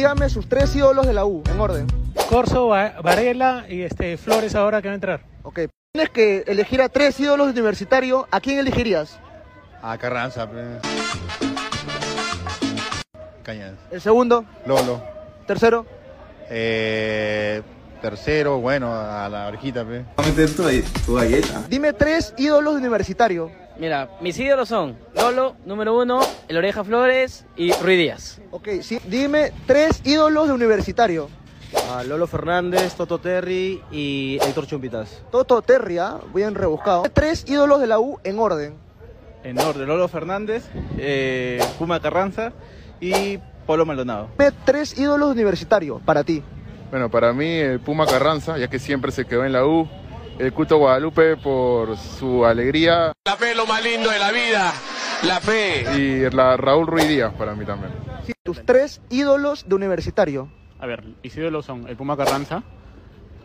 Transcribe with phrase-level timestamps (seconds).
[0.00, 1.86] Dígame sus tres ídolos de la U, en orden.
[2.30, 5.20] Corso, Varela y este Flores ahora que va a entrar.
[5.42, 5.60] Ok.
[5.92, 9.18] Tienes que elegir a tres ídolos de universitario, ¿a quién elegirías?
[9.82, 10.64] A Carranza, pues.
[13.42, 13.74] Cañas.
[13.90, 15.02] El segundo, Lolo.
[15.46, 15.84] tercero,
[16.48, 17.60] Eh,
[18.00, 20.06] tercero, bueno, a la orejita, pues.
[21.68, 23.50] dime tres ídolos de universitario.
[23.80, 28.38] Mira, mis ídolos son Lolo, número uno, El Oreja Flores y Rui Díaz.
[28.50, 31.30] Ok, sí, dime tres ídolos de universitario.
[31.90, 35.22] A Lolo Fernández, Toto Terry y Héctor Chumpitas.
[35.30, 37.04] Toto Terria, bien rebuscado.
[37.10, 38.74] Tres ídolos de la U en orden.
[39.44, 40.68] En orden, Lolo Fernández,
[40.98, 42.52] eh, Puma Carranza
[43.00, 44.28] y Polo Maldonado.
[44.38, 46.42] Dime tres ídolos universitarios para ti.
[46.90, 49.88] Bueno, para mí el Puma Carranza, ya que siempre se quedó en la U.
[50.40, 53.12] El Cuto Guadalupe por su alegría.
[53.26, 54.72] La fe es lo más lindo de la vida.
[55.24, 55.84] La fe.
[55.98, 57.92] Y la Raúl Ruiz Díaz para mí también.
[58.24, 60.50] Sí, tus tres ídolos de universitario.
[60.78, 62.62] A ver, mis ídolos son el Puma Carranza.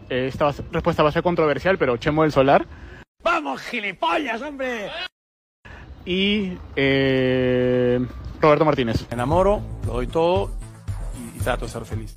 [0.09, 2.65] Eh, esta respuesta va a ser controversial, pero Chemo del Solar.
[3.21, 4.89] ¡Vamos, gilipollas, hombre!
[6.05, 7.99] Y eh,
[8.39, 9.05] Roberto Martínez.
[9.09, 10.49] Me enamoro, lo doy todo
[11.19, 12.15] y, y trato de ser feliz.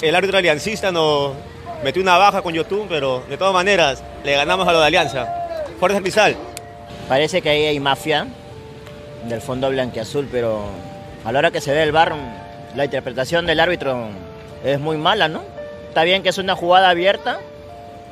[0.00, 1.34] El árbitro aliancista nos
[1.82, 5.26] metió una baja con YouTube, pero de todas maneras le ganamos a lo de Alianza.
[5.78, 6.36] Fuerza Cristal.
[7.08, 8.26] Parece que ahí hay mafia
[9.28, 10.64] del fondo blanquiazul, pero
[11.24, 12.14] a la hora que se ve el bar,
[12.74, 14.08] la interpretación del árbitro
[14.64, 15.42] es muy mala, ¿no?
[15.88, 17.38] Está bien que es una jugada abierta,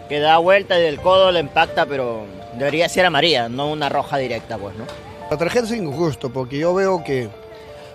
[0.08, 2.24] que da vuelta y del codo le impacta, pero
[2.54, 4.84] debería ser amarilla, no una roja directa, pues, ¿no?
[5.30, 7.28] La tarjeta es injusto porque yo veo que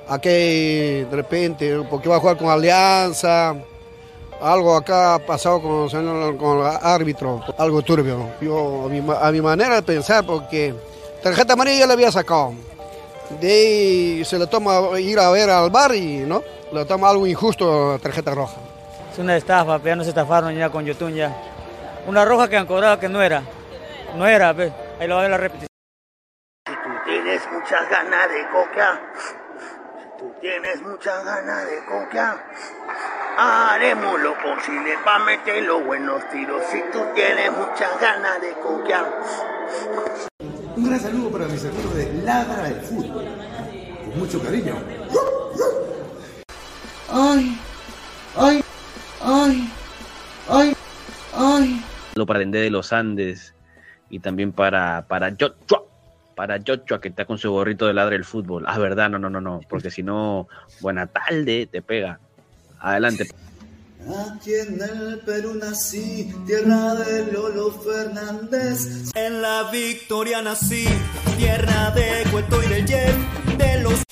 [0.07, 3.55] aquí de repente, porque va a jugar con Alianza,
[4.41, 5.89] algo acá ha pasado con,
[6.37, 8.29] con el árbitro, algo turbio.
[8.41, 10.73] Yo, a mi, ma- a mi manera de pensar, porque
[11.23, 12.53] tarjeta amarilla ya le había sacado.
[13.39, 17.25] De ahí se le toma ir a ver al bar y no, le toma algo
[17.25, 18.57] injusto la tarjeta roja.
[19.11, 21.35] Es una estafa, ya nos estafaron ya con YouTube ya.
[22.07, 23.41] Una roja que han cobrado que no era.
[24.15, 24.71] No era, ve.
[24.99, 25.67] Ahí lo va a ver la repetición.
[26.67, 29.01] Si tú tienes muchas ganas de coca,
[30.45, 32.45] tienes muchas ganas de coca,
[33.35, 36.61] haremos lo posible para meter los buenos tiros.
[36.71, 39.05] Si tú tienes muchas ganas de coca.
[40.75, 43.25] Un gran saludo para mis amigos de Ladra del Fútbol.
[44.05, 44.75] Con mucho cariño.
[47.11, 47.59] Ay,
[48.35, 48.63] ay,
[49.23, 49.73] ay,
[50.47, 50.75] ay,
[51.33, 51.85] ay.
[52.13, 53.55] Lo para Dende de los Andes
[54.11, 55.94] y también para, para Joshua.
[56.35, 58.65] Para Joshua que está con su gorrito de ladre del fútbol.
[58.67, 59.61] Ah, verdad, no, no, no, no.
[59.69, 60.47] Porque si no,
[60.81, 62.19] buena tarde, te pega.
[62.79, 63.27] Adelante.
[64.07, 69.11] Aquí en el Perú nací, tierra de Lolo Fernández.
[69.15, 70.85] En la victoria nací,
[71.37, 74.03] tierra de Cueto y del Yen, de los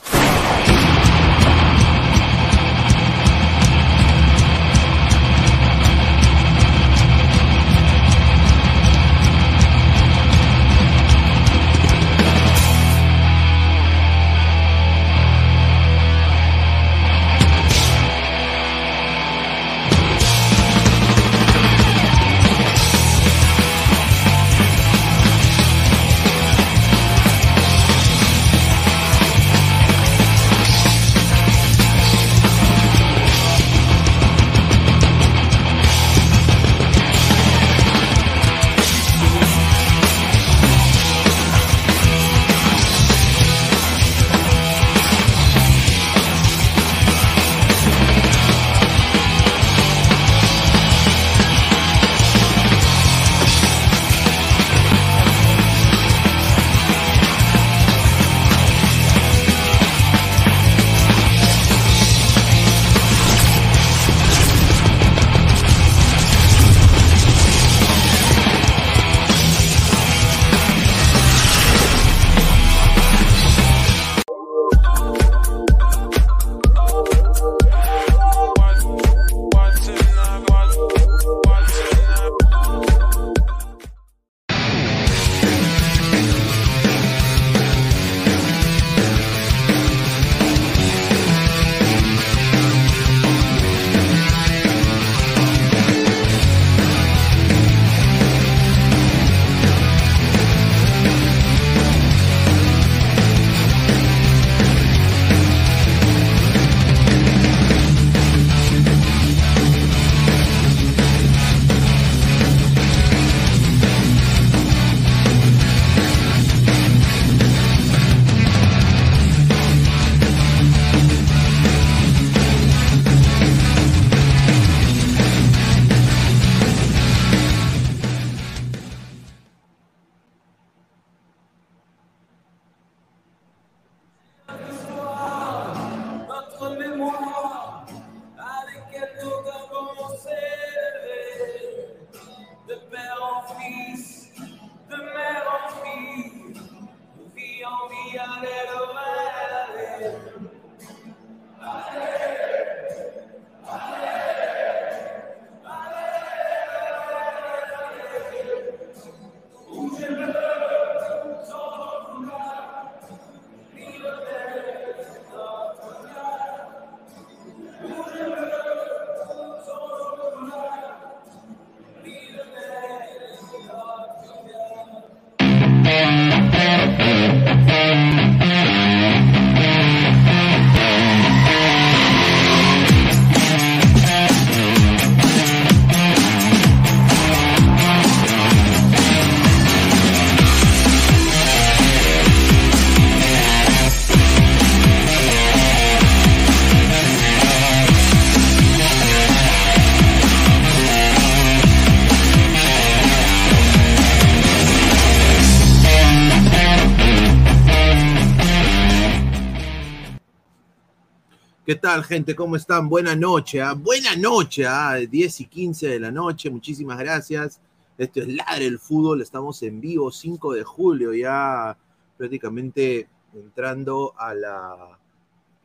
[211.94, 212.36] tal, gente?
[212.36, 212.90] ¿Cómo están?
[212.90, 213.74] Buena noche, ¿ah?
[213.74, 214.96] buena noche, ¿ah?
[214.96, 217.62] 10 y 15 de la noche, muchísimas gracias.
[218.00, 221.78] Esto es Ladre el Fútbol, estamos en vivo, 5 de julio, ya
[222.18, 225.00] prácticamente entrando a la,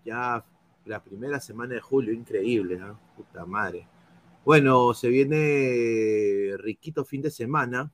[0.05, 0.45] ya
[0.85, 2.79] la primera semana de julio, increíble.
[3.17, 3.89] Puta madre.
[4.45, 7.91] Bueno, se viene riquito fin de semana,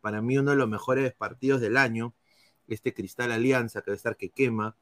[0.00, 2.14] para mí uno de los mejores partidos del año,
[2.68, 4.76] este Cristal Alianza, que va estar que quema.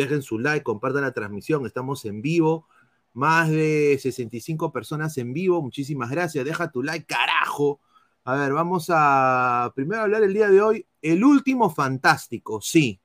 [0.00, 2.66] Dejen su like, compartan la transmisión, estamos en vivo.
[3.12, 6.42] Más de 65 personas en vivo, muchísimas gracias.
[6.42, 7.80] Deja tu like, carajo.
[8.24, 10.86] A ver, vamos a primero hablar el día de hoy.
[11.02, 12.98] El último fantástico, sí.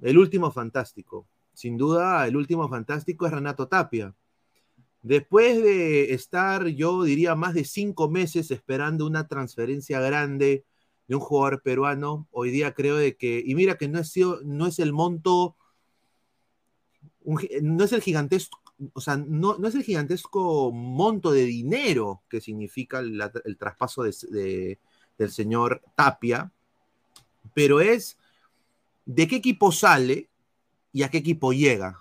[0.00, 1.26] El último fantástico.
[1.52, 4.14] Sin duda, el último fantástico es Renato Tapia.
[5.02, 10.64] Después de estar, yo diría, más de cinco meses esperando una transferencia grande
[11.06, 14.66] de un jugador peruano, hoy día creo de que, y mira que no es, no
[14.66, 15.56] es el monto
[17.24, 18.60] no es el gigantesco,
[18.96, 20.24] es
[20.72, 24.78] monto de dinero que significa el traspaso del
[25.30, 26.52] señor Tapia,
[27.54, 28.18] pero es
[29.06, 30.28] de qué equipo sale
[30.92, 32.00] y a qué equipo llega.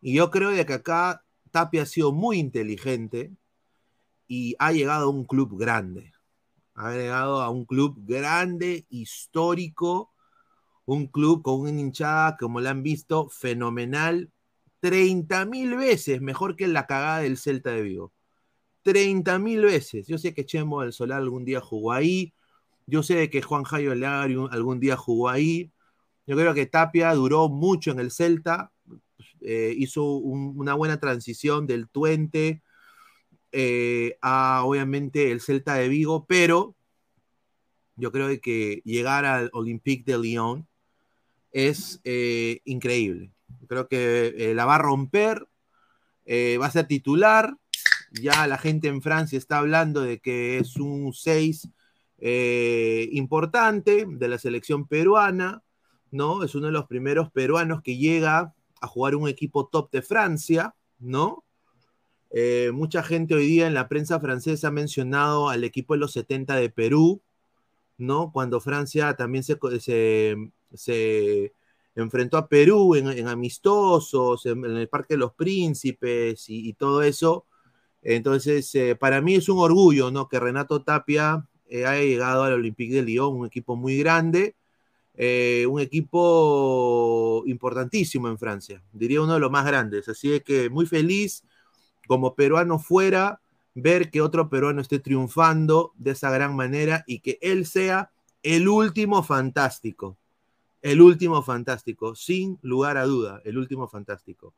[0.00, 3.32] Y yo creo de que acá Tapia ha sido muy inteligente
[4.26, 6.12] y ha llegado a un club grande.
[6.74, 10.10] Ha llegado a un club grande, histórico,
[10.86, 14.30] un club con una hinchada, como la han visto, fenomenal,
[14.80, 18.12] 30 mil veces mejor que la cagada del Celta de Vigo.
[18.82, 20.06] 30 mil veces.
[20.06, 22.34] Yo sé que Chemo del Solar algún día jugó ahí.
[22.86, 25.72] Yo sé que Juan Jairo Leario algún día jugó ahí.
[26.26, 28.72] Yo creo que Tapia duró mucho en el Celta.
[29.40, 32.62] Eh, hizo una buena transición del Tuente
[33.52, 36.76] eh, a obviamente el Celta de Vigo, pero
[37.96, 40.66] yo creo que llegar al Olympique de Lyon
[41.54, 43.30] es eh, increíble.
[43.68, 45.46] Creo que eh, la va a romper,
[46.26, 47.56] eh, va a ser titular.
[48.12, 51.68] Ya la gente en Francia está hablando de que es un 6
[53.10, 55.62] importante de la selección peruana,
[56.10, 56.42] ¿no?
[56.42, 60.74] Es uno de los primeros peruanos que llega a jugar un equipo top de Francia,
[60.98, 61.44] ¿no?
[62.72, 66.56] mucha gente hoy día en la prensa francesa ha mencionado al equipo de los 70
[66.56, 67.22] de Perú,
[67.96, 68.32] ¿no?
[68.32, 70.36] Cuando Francia también se, se,
[71.94, 77.46] enfrentó a Perú en, amistosos, en, el Parque de los Príncipes y, todo eso.
[78.02, 80.28] Entonces, eh, para mí es un orgullo, ¿no?
[80.28, 84.56] Que Renato Tapia eh, haya llegado al Olympique de Lyon, un equipo muy grande,
[85.16, 90.08] eh, un equipo importantísimo en Francia, diría uno de los más grandes.
[90.08, 91.44] Así que muy feliz
[92.06, 93.40] como peruano fuera
[93.74, 98.10] ver que otro peruano esté triunfando de esa gran manera y que él sea
[98.42, 100.18] el último fantástico.
[100.84, 104.54] El último fantástico, sin lugar a duda, el último fantástico.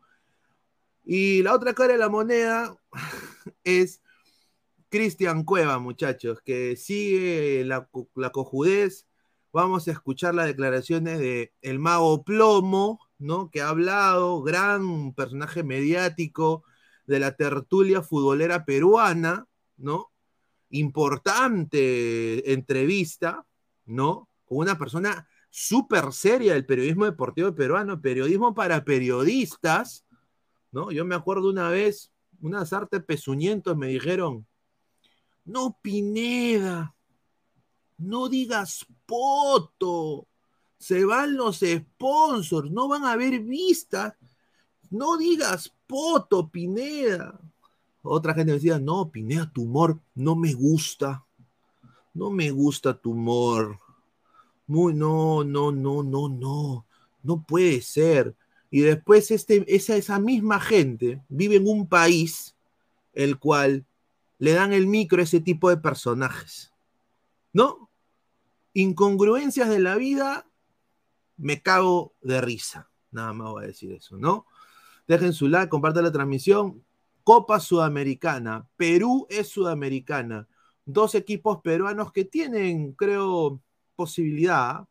[1.05, 2.77] Y la otra cara de la moneda
[3.63, 4.03] es
[4.89, 9.07] Cristian Cueva, muchachos, que sigue la, la, cojudez.
[9.53, 13.49] Vamos a escuchar las declaraciones de el mago Plomo, ¿no?
[13.49, 16.65] Que ha hablado, gran personaje mediático,
[17.07, 20.11] de la tertulia futbolera peruana, ¿no?
[20.71, 23.47] Importante entrevista,
[23.85, 24.29] ¿no?
[24.45, 30.05] Con una persona súper seria del periodismo deportivo peruano, periodismo para periodistas,
[30.71, 30.91] ¿no?
[30.91, 34.47] Yo me acuerdo una vez, unas artes pezuñentos me dijeron,
[35.47, 36.95] no Pineda,
[37.97, 40.29] no digas poto,
[40.79, 44.13] se van los sponsors, no van a haber vistas,
[44.91, 47.41] no digas poto, Pineda.
[48.03, 51.25] Otra gente decía, no, Pineda, tu humor no me gusta.
[52.13, 53.86] No me gusta tu humor.
[54.67, 56.87] Muy, no, no, no, no, no.
[57.23, 58.35] No puede ser.
[58.71, 62.57] Y después este, esa, esa misma gente vive en un país
[63.13, 63.87] el cual
[64.39, 66.73] le dan el micro a ese tipo de personajes.
[67.53, 67.91] ¿No?
[68.75, 70.47] Incongruencias de la vida,
[71.37, 72.91] me cago de risa.
[73.11, 74.47] Nada más voy a decir eso, ¿no?
[75.09, 76.85] Dejen su like, compartan la transmisión.
[77.25, 78.69] Copa Sudamericana.
[78.77, 80.47] Perú es Sudamericana.
[80.85, 83.61] Dos equipos peruanos que tienen, creo,
[83.97, 84.87] posibilidad.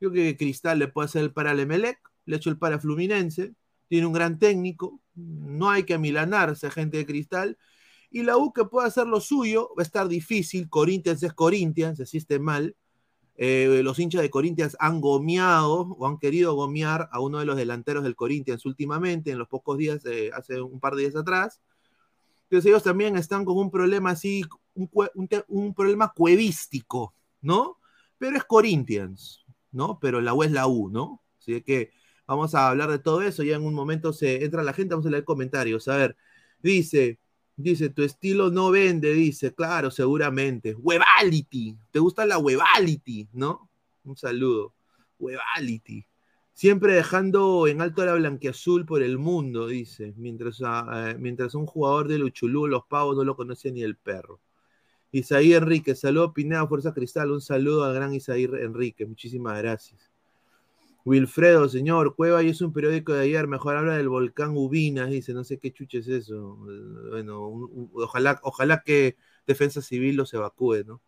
[0.00, 2.78] Yo creo que Cristal le puede hacer el para Lemelec, le ha hecho el para
[2.80, 3.54] Fluminense.
[3.88, 5.00] Tiene un gran técnico.
[5.14, 7.58] No hay que amilanarse, gente de Cristal.
[8.10, 10.68] Y la U que puede hacer lo suyo, va a estar difícil.
[10.68, 12.74] Corinthians es Corinthians, esté mal.
[13.36, 17.56] Eh, los hinchas de Corinthians han gomeado o han querido gomear a uno de los
[17.56, 20.02] delanteros del Corinthians últimamente, en los pocos días,
[20.34, 21.60] hace un par de días atrás.
[22.50, 24.42] Entonces ellos también están con un problema así,
[24.74, 27.76] un, problema cuevístico, ¿no?
[28.18, 29.98] Pero es Corinthians, ¿no?
[30.00, 31.22] Pero la U es la U, ¿no?
[31.38, 31.92] Así que
[32.28, 33.42] Vamos a hablar de todo eso.
[33.42, 35.88] Ya en un momento se entra la gente, vamos a leer comentarios.
[35.88, 36.16] A ver,
[36.62, 37.18] dice,
[37.56, 40.74] dice, tu estilo no vende, dice, claro, seguramente.
[40.74, 43.70] Webality, ¿te gusta la Webality, no?
[44.04, 44.74] Un saludo.
[45.18, 46.06] Webality.
[46.52, 50.12] Siempre dejando en alto la blanquiazul por el mundo, dice.
[50.16, 53.96] Mientras, ah, eh, mientras un jugador de Luchulú, los pavos no lo conoce ni el
[53.96, 54.40] perro.
[55.10, 60.10] Isaí Enrique, saludo Pineda, Fuerza Cristal, un saludo al gran Isaí Enrique, muchísimas gracias.
[61.04, 65.32] Wilfredo, señor, Cueva y es un periódico de ayer, mejor habla del volcán Ubinas, dice,
[65.32, 66.58] no sé qué chuche es eso.
[67.10, 69.16] Bueno, ojalá, ojalá que
[69.46, 71.00] Defensa Civil los evacúe, ¿no?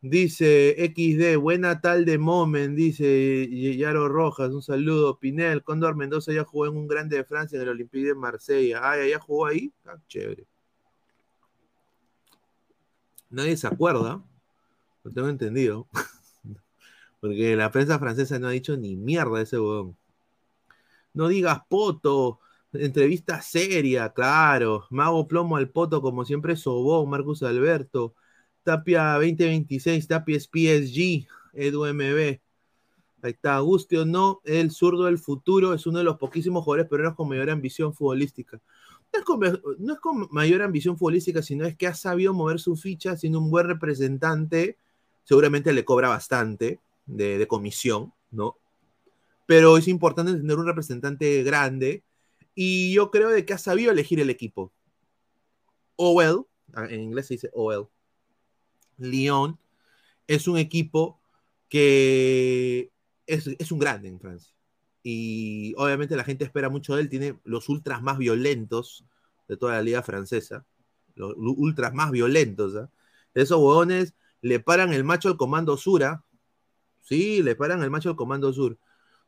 [0.00, 5.20] Dice XD, buena tal de Momen, dice Yaro Rojas, un saludo.
[5.20, 8.80] Pinel, Cóndor Mendoza ya jugó en un grande de Francia en el Olympique de Marsella.
[8.82, 9.72] Ah, ya jugó ahí.
[9.84, 10.46] Ah, chévere.
[13.32, 14.22] Nadie se acuerda,
[15.02, 15.88] lo tengo entendido.
[17.20, 19.96] Porque la prensa francesa no ha dicho ni mierda de ese huevón.
[21.14, 22.40] No digas poto,
[22.74, 24.86] entrevista seria, claro.
[24.90, 28.14] Mago plomo al poto, como siempre sobó, Marcus Alberto.
[28.64, 32.38] Tapia 2026, Tapia es PSG, Edu MB.
[33.22, 36.90] Ahí está, guste o no, el zurdo del futuro es uno de los poquísimos jugadores
[36.90, 38.60] peruanos con mayor ambición futbolística.
[39.12, 43.40] No es, con, mayor ambición futbolística, sino es que ha sabido mover su ficha, siendo
[43.40, 44.78] un buen representante.
[45.24, 48.56] Seguramente le cobra bastante de, comisión, ¿no?
[49.46, 52.02] Pero es importante tener un representante grande
[52.54, 54.72] y yo creo de que ha sabido elegir el equipo.
[55.96, 56.44] Owell,
[56.74, 57.86] en inglés se dice Owell,
[58.98, 59.58] Lyon,
[60.26, 61.20] es un equipo
[61.68, 62.90] que
[63.26, 64.54] es un grande en Francia.
[65.02, 69.04] Y obviamente la gente espera mucho de él, tiene los ultras más violentos
[69.48, 70.64] de toda la liga francesa,
[71.16, 72.76] los ultras más violentos.
[72.76, 72.88] ¿ah?
[73.34, 76.24] Esos huevones le paran el macho al comando Sura,
[77.00, 78.78] sí, le paran el macho al comando Sur.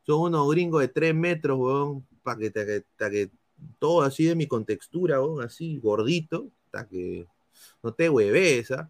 [0.03, 3.31] Son unos gringos de 3 metros, huevón, para que, que, que
[3.79, 7.27] todo así de mi contextura, huevón, así gordito, para que
[7.83, 8.89] no te hueves, ¿ah?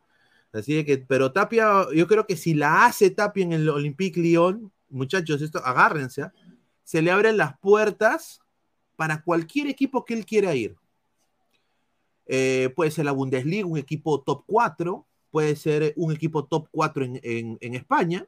[0.52, 4.22] Así de que, pero Tapia, yo creo que si la hace Tapia en el Olympique
[4.22, 6.34] Lyon, muchachos, esto, agárrense, ¿ah?
[6.86, 8.40] Se le abren las puertas
[8.96, 10.78] para cualquier equipo que él quiera ir.
[12.28, 17.04] Eh, puede ser la Bundesliga, un equipo top 4, puede ser un equipo top 4
[17.04, 18.28] en, España.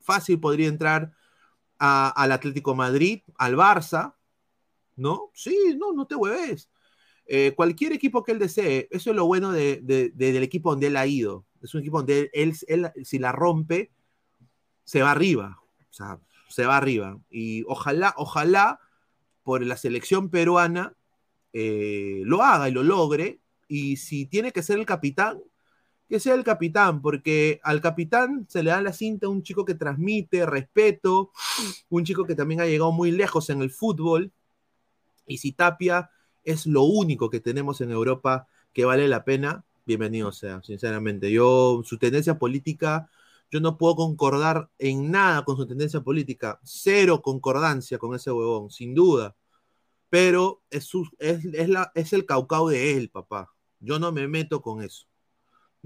[0.00, 1.12] Fácil podría entrar
[1.78, 4.14] al Atlético Madrid, al Barça,
[4.94, 5.30] ¿no?
[5.34, 6.70] Sí, no, no te hueves.
[7.26, 10.70] Eh, cualquier equipo que él desee, eso es lo bueno de- de- de- del equipo
[10.70, 11.44] donde él ha ido.
[11.62, 13.90] Es un equipo donde él, él- él, si la rompe,
[14.84, 15.58] se va arriba.
[15.90, 17.18] O sea, se va arriba.
[17.30, 18.80] Y ojalá, ojalá,
[19.42, 20.94] por la selección peruana,
[21.52, 23.40] eh, lo haga y lo logre.
[23.68, 25.40] Y si tiene que ser el capitán,
[26.08, 29.74] que sea el capitán, porque al capitán se le da la cinta un chico que
[29.74, 31.32] transmite respeto,
[31.88, 34.32] un chico que también ha llegado muy lejos en el fútbol.
[35.26, 36.10] Y si Tapia
[36.44, 41.32] es lo único que tenemos en Europa que vale la pena, bienvenido sea, sinceramente.
[41.32, 43.10] Yo, su tendencia política,
[43.50, 46.60] yo no puedo concordar en nada con su tendencia política.
[46.64, 49.36] Cero concordancia con ese huevón, sin duda.
[50.10, 51.44] Pero es, es,
[51.94, 53.52] es el caucao de él, papá.
[53.80, 55.06] Yo no me meto con eso.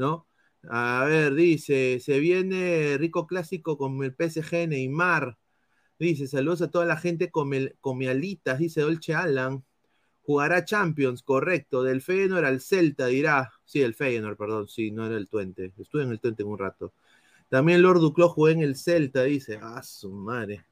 [0.01, 0.27] ¿no?
[0.71, 5.39] A ver, dice, se viene rico clásico con el PSG Neymar.
[5.99, 9.65] Dice, saludos a toda la gente con, el, con mi alitas, dice Dolce Alan.
[10.23, 11.83] Jugará Champions, correcto.
[11.83, 13.53] Del Feyenoord al Celta, dirá.
[13.65, 15.73] Sí, el Feyenoord, perdón, sí, no era el Twente.
[15.79, 16.95] Estuve en el Twente un rato.
[17.51, 19.59] También Lord Duclos jugó en el Celta, dice.
[19.61, 20.65] Ah, su madre.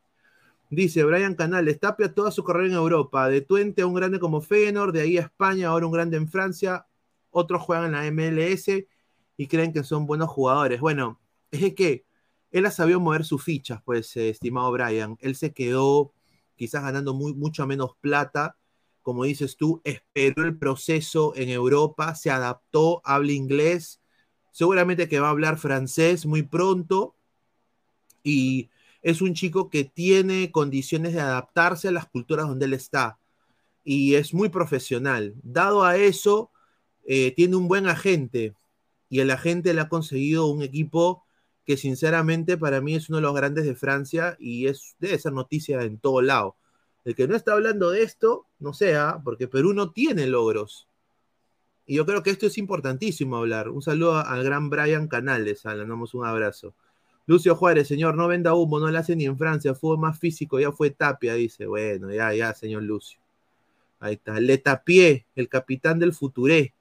[0.71, 4.41] Dice Brian Canales, Tapia toda su carrera en Europa, de Twente a un grande como
[4.41, 6.87] Feyenoord, de ahí a España, ahora un grande en Francia,
[7.31, 8.69] otros juegan en la MLS
[9.37, 10.81] y creen que son buenos jugadores.
[10.81, 11.19] Bueno,
[11.51, 12.05] es que
[12.53, 15.17] él ha sabido mover sus fichas, pues, eh, estimado Brian.
[15.21, 16.13] Él se quedó
[16.55, 18.57] quizás ganando muy, mucha menos plata,
[19.03, 24.01] como dices tú, esperó el proceso en Europa, se adaptó, habla inglés,
[24.59, 27.15] seguramente que va a hablar francés muy pronto
[28.25, 28.71] y
[29.03, 33.21] es un chico que tiene condiciones de adaptarse a las culturas donde él está
[33.85, 35.37] y es muy profesional.
[35.45, 36.51] Dado a eso,
[37.07, 38.53] eh, tiene un buen agente
[39.09, 41.23] y el agente le ha conseguido un equipo
[41.65, 45.35] que sinceramente para mí es uno de los grandes de Francia y es, debe ser
[45.35, 46.57] noticia en todo lado.
[47.05, 50.89] El que no está hablando de esto, no sea, porque Perú no tiene logros.
[51.89, 53.71] Y yo creo que esto es importantísimo hablar.
[53.71, 56.75] Un saludo al gran Brian Canales, le damos un abrazo.
[57.27, 60.61] Lucio Juárez, señor, no venda humo, no le hace ni en Francia, fue más físico,
[60.61, 61.67] ya fue Tapia, dice.
[61.67, 63.19] Bueno, ya, ya, señor Lucio.
[64.01, 64.39] Ahí está.
[64.39, 66.75] Le tapié, el capitán del Futuré.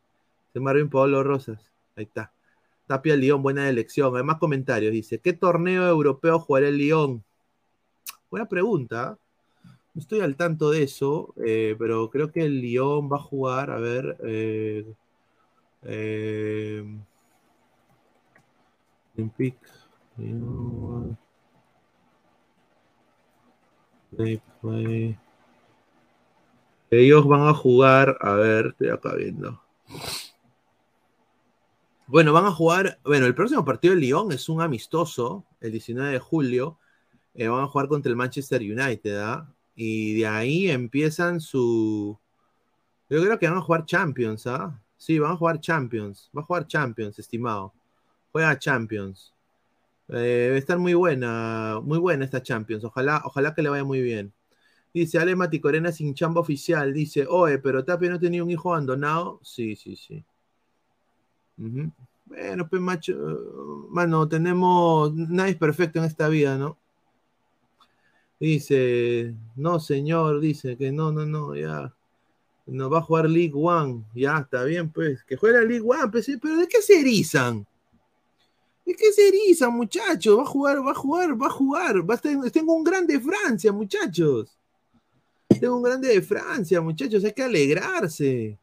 [0.53, 1.71] De Marvin Pablo Rosas.
[1.95, 2.31] Ahí está.
[2.85, 4.13] Tapia León, buena elección.
[4.13, 4.91] Además, comentarios.
[4.91, 7.23] Dice: ¿Qué torneo europeo jugará el León?
[8.29, 9.17] Buena pregunta.
[9.99, 13.79] Estoy al tanto de eso, eh, pero creo que el Lyon va a jugar, a
[13.79, 14.17] ver.
[14.23, 14.93] Eh,
[15.83, 16.85] eh,
[24.61, 25.17] play.
[26.89, 29.61] Ellos van a jugar, a ver, estoy acá viendo.
[32.05, 36.11] Bueno, van a jugar, bueno, el próximo partido de Lyon es un amistoso, el 19
[36.13, 36.79] de julio.
[37.35, 39.53] van a jugar contra el Manchester United, ¿ah?
[39.79, 42.17] Y de ahí empiezan su...
[43.09, 44.81] Yo creo que van a jugar Champions, ¿ah?
[44.97, 46.31] Sí, van a jugar Champions.
[46.35, 47.71] Va a jugar Champions, estimado.
[48.31, 49.33] Juega Champions.
[50.09, 52.83] Eh, estar muy buena, muy buena esta Champions.
[52.83, 54.33] Ojalá, ojalá que le vaya muy bien.
[54.93, 56.91] Dice Ale Maticorena sin chamba oficial.
[56.91, 59.39] Dice, oye, pero Tapia no tenía un hijo abandonado.
[59.43, 60.25] Sí, sí, sí.
[61.55, 66.77] Bueno, pues macho, mano, tenemos, nadie es perfecto en esta vida, ¿no?
[68.39, 71.93] Dice, no, señor, dice que no, no, no, ya.
[72.67, 74.03] No va a jugar League One.
[74.13, 75.23] Ya, está bien, pues.
[75.23, 77.65] Que juegue League One, pues, pero ¿de qué se erizan?
[78.85, 80.37] ¿De qué se erizan, muchachos?
[80.37, 82.09] Va a jugar, va a jugar, va a jugar.
[82.09, 84.57] Va a estar- tengo un grande de Francia, muchachos.
[85.59, 87.23] Tengo un grande de Francia, muchachos.
[87.23, 88.59] Hay que alegrarse.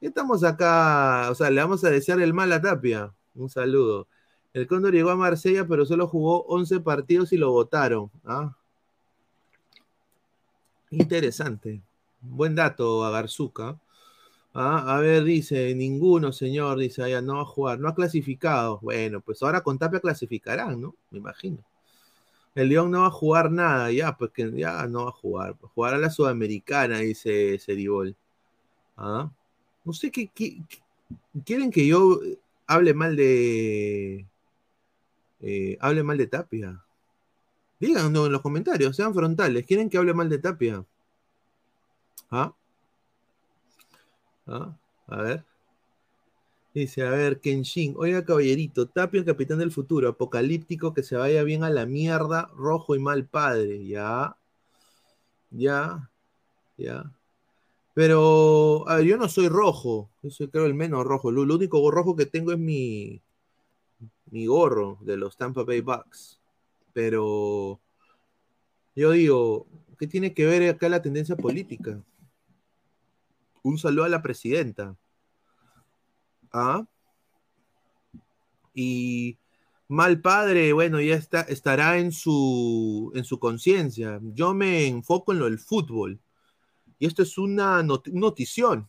[0.00, 3.12] Estamos acá, o sea, le vamos a desear el mal a Tapia.
[3.34, 4.06] Un saludo.
[4.52, 8.10] El Cóndor llegó a Marsella, pero solo jugó 11 partidos y lo votaron.
[8.24, 8.56] ¿ah?
[10.90, 11.80] Interesante.
[12.20, 13.78] Buen dato, Agarzuca.
[14.54, 18.80] Ah, a ver, dice, ninguno, señor, dice, allá no va a jugar, no ha clasificado.
[18.82, 20.96] Bueno, pues ahora con Tapia clasificarán, ¿no?
[21.10, 21.58] Me imagino.
[22.54, 25.56] El León no va a jugar nada, ya, pues que ya no va a jugar.
[25.56, 28.16] Pues jugará la Sudamericana, dice Seribol.
[28.96, 29.30] ¿Ah?
[29.84, 30.30] No sé qué-
[31.44, 32.20] quieren que yo
[32.66, 34.26] hable mal de.
[35.40, 36.84] eh, hable mal de Tapia.
[37.80, 39.64] Díganlo en los comentarios, sean frontales.
[39.64, 40.84] ¿Quieren que hable mal de Tapia?
[42.30, 42.54] ¿Ah?
[44.46, 44.76] ¿Ah?
[45.06, 45.44] A ver.
[46.74, 47.94] Dice, a ver, Kenshin.
[47.96, 52.50] Oiga, caballerito, Tapia, el capitán del futuro, apocalíptico, que se vaya bien a la mierda,
[52.54, 53.84] rojo y mal padre.
[53.86, 54.36] Ya.
[55.50, 56.10] Ya.
[56.76, 57.10] Ya.
[57.94, 60.10] Pero, a ver, yo no soy rojo.
[60.22, 61.30] Yo soy, creo, el menos rojo.
[61.30, 63.20] Lo, lo único rojo que tengo es mi,
[64.30, 66.39] mi gorro de los Tampa Bay Bucks.
[66.92, 67.80] Pero,
[68.94, 69.66] yo digo,
[69.98, 72.02] ¿qué tiene que ver acá la tendencia política?
[73.62, 74.96] Un saludo a la presidenta.
[76.52, 76.86] ¿Ah?
[78.74, 79.38] Y
[79.88, 84.20] mal padre, bueno, ya está, estará en su, en su conciencia.
[84.22, 86.20] Yo me enfoco en lo del fútbol.
[86.98, 88.88] Y esto es una not- notición.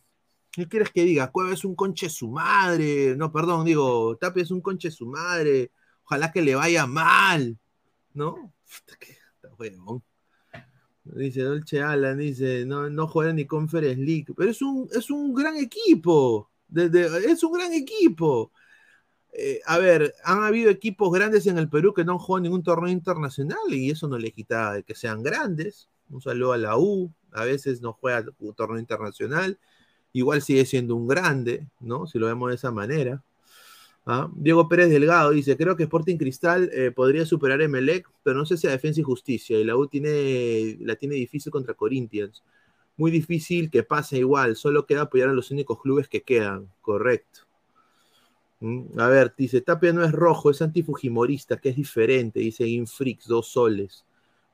[0.50, 1.30] ¿Qué quieres que diga?
[1.30, 3.16] Cueva es un conche su madre.
[3.16, 5.72] No, perdón, digo, Tapia es un conche su madre.
[6.04, 7.58] Ojalá que le vaya mal.
[8.14, 8.52] ¿No?
[8.98, 9.16] Qué-.
[11.04, 14.26] Dice Dolce Alan, dice, no, no juega ni Conference League.
[14.36, 16.50] Pero es un, es un gran equipo.
[16.68, 18.52] De- es un gran equipo.
[19.32, 22.62] Eh, a ver, han habido equipos grandes en el Perú que no han jugado ningún
[22.62, 25.88] torneo internacional y eso no le quita que sean grandes.
[26.10, 29.58] Un saludo a la U, a veces no juega un torneo internacional,
[30.12, 32.06] igual sigue siendo un grande, ¿no?
[32.06, 33.24] Si lo vemos de esa manera.
[34.04, 34.28] ¿Ah?
[34.34, 38.44] Diego Pérez Delgado dice, creo que Sporting Cristal eh, podría superar a Emelec, pero no
[38.44, 42.42] sé si a Defensa y Justicia, y la U tiene, la tiene difícil contra Corinthians.
[42.96, 47.42] Muy difícil que pase igual, solo queda apoyar a los únicos clubes que quedan, correcto.
[48.60, 53.26] Mm, A ver, dice, Tapia no es rojo, es antifujimorista, que es diferente, dice Infrix,
[53.26, 54.04] dos soles.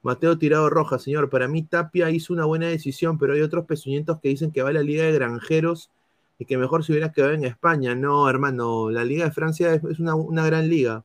[0.02, 4.20] Mateo Tirado Roja, señor, para mí Tapia hizo una buena decisión, pero hay otros pezuñentos
[4.20, 5.90] que dicen que va a la Liga de Granjeros
[6.38, 7.94] y que mejor se hubiera quedado en España.
[7.94, 11.04] No, hermano, la Liga de Francia es, una, una gran liga.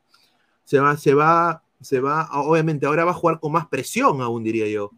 [0.63, 4.43] Se va, se va, se va, obviamente ahora va a jugar con más presión aún,
[4.43, 4.91] diría yo,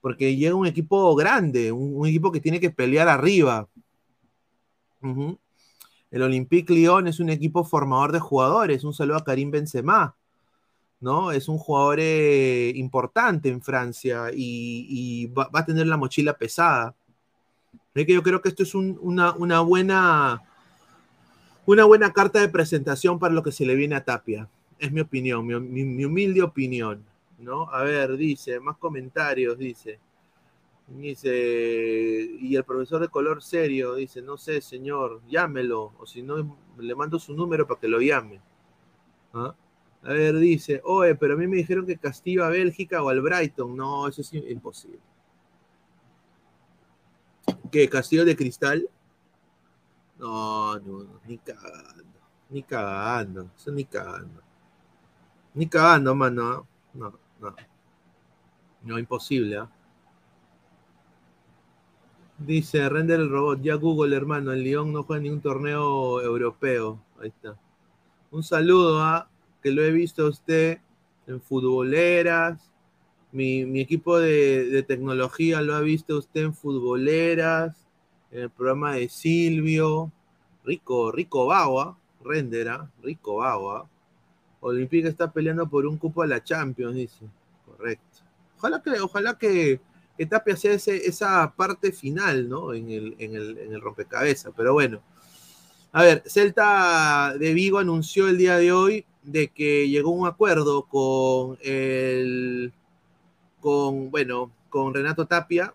[0.00, 3.68] porque llega un equipo grande, un, equipo que tiene que pelear arriba.
[6.10, 8.84] El Olympique Lyon es un equipo formador de jugadores.
[8.84, 10.14] Un saludo a Karim Benzema.
[11.02, 11.32] ¿no?
[11.32, 16.94] Es un jugador eh, importante en Francia y, va a tener la mochila pesada.
[17.94, 20.42] Es que yo creo que esto es un- una, una buena
[21.66, 24.48] una buena carta de presentación para lo que se le viene a Tapia.
[24.78, 27.04] Es mi opinión, mi, mi- mi humilde opinión,
[27.38, 27.68] ¿no?
[27.70, 29.98] A ver, dice, más comentarios, dice.
[30.88, 31.30] Dice,
[32.40, 36.94] y el profesor de color serio dice, no sé, señor, llámelo, o si no, le
[36.94, 38.40] mando su número para que lo llame.
[39.34, 39.54] ¿Ah?
[40.04, 43.20] A ver, dice, oye, pero a mí me dijeron que Castillo a Bélgica o al
[43.22, 43.76] Brighton.
[43.76, 45.00] No, eso es imposible.
[47.70, 47.88] ¿Qué?
[47.88, 48.88] ¿Castillo de cristal?
[50.18, 52.04] No, no, no, ni cagando.
[52.50, 53.50] Ni cagando.
[53.56, 54.42] Eso ni cagando.
[55.54, 56.66] Ni cagando, mano.
[56.94, 57.54] No, no.
[58.82, 59.70] No, imposible, ¿ah?
[62.38, 67.00] Dice Render el robot, ya Google, hermano, el León no juega en ningún torneo europeo.
[67.20, 67.56] Ahí está.
[68.32, 69.28] Un saludo a
[69.62, 70.80] que lo he visto a usted
[71.26, 72.71] en futboleras.
[73.32, 77.74] Mi, mi equipo de, de tecnología lo ha visto usted en futboleras,
[78.30, 80.12] en el programa de Silvio.
[80.64, 83.88] Rico, rico Bagua, Rendera, rico Bagua.
[84.60, 87.24] Olympique está peleando por un cupo a la Champions, dice.
[87.66, 88.18] Correcto.
[88.58, 89.80] Ojalá que, ojalá que,
[90.16, 90.28] que
[90.74, 92.72] ese- esa parte final, ¿no?
[92.74, 94.52] En el, en el, en el rompecabezas.
[94.56, 95.00] Pero bueno.
[95.90, 100.84] A ver, Celta de Vigo anunció el día de hoy de que llegó un acuerdo
[100.84, 102.72] con el
[103.62, 105.74] con, bueno, con Renato Tapia,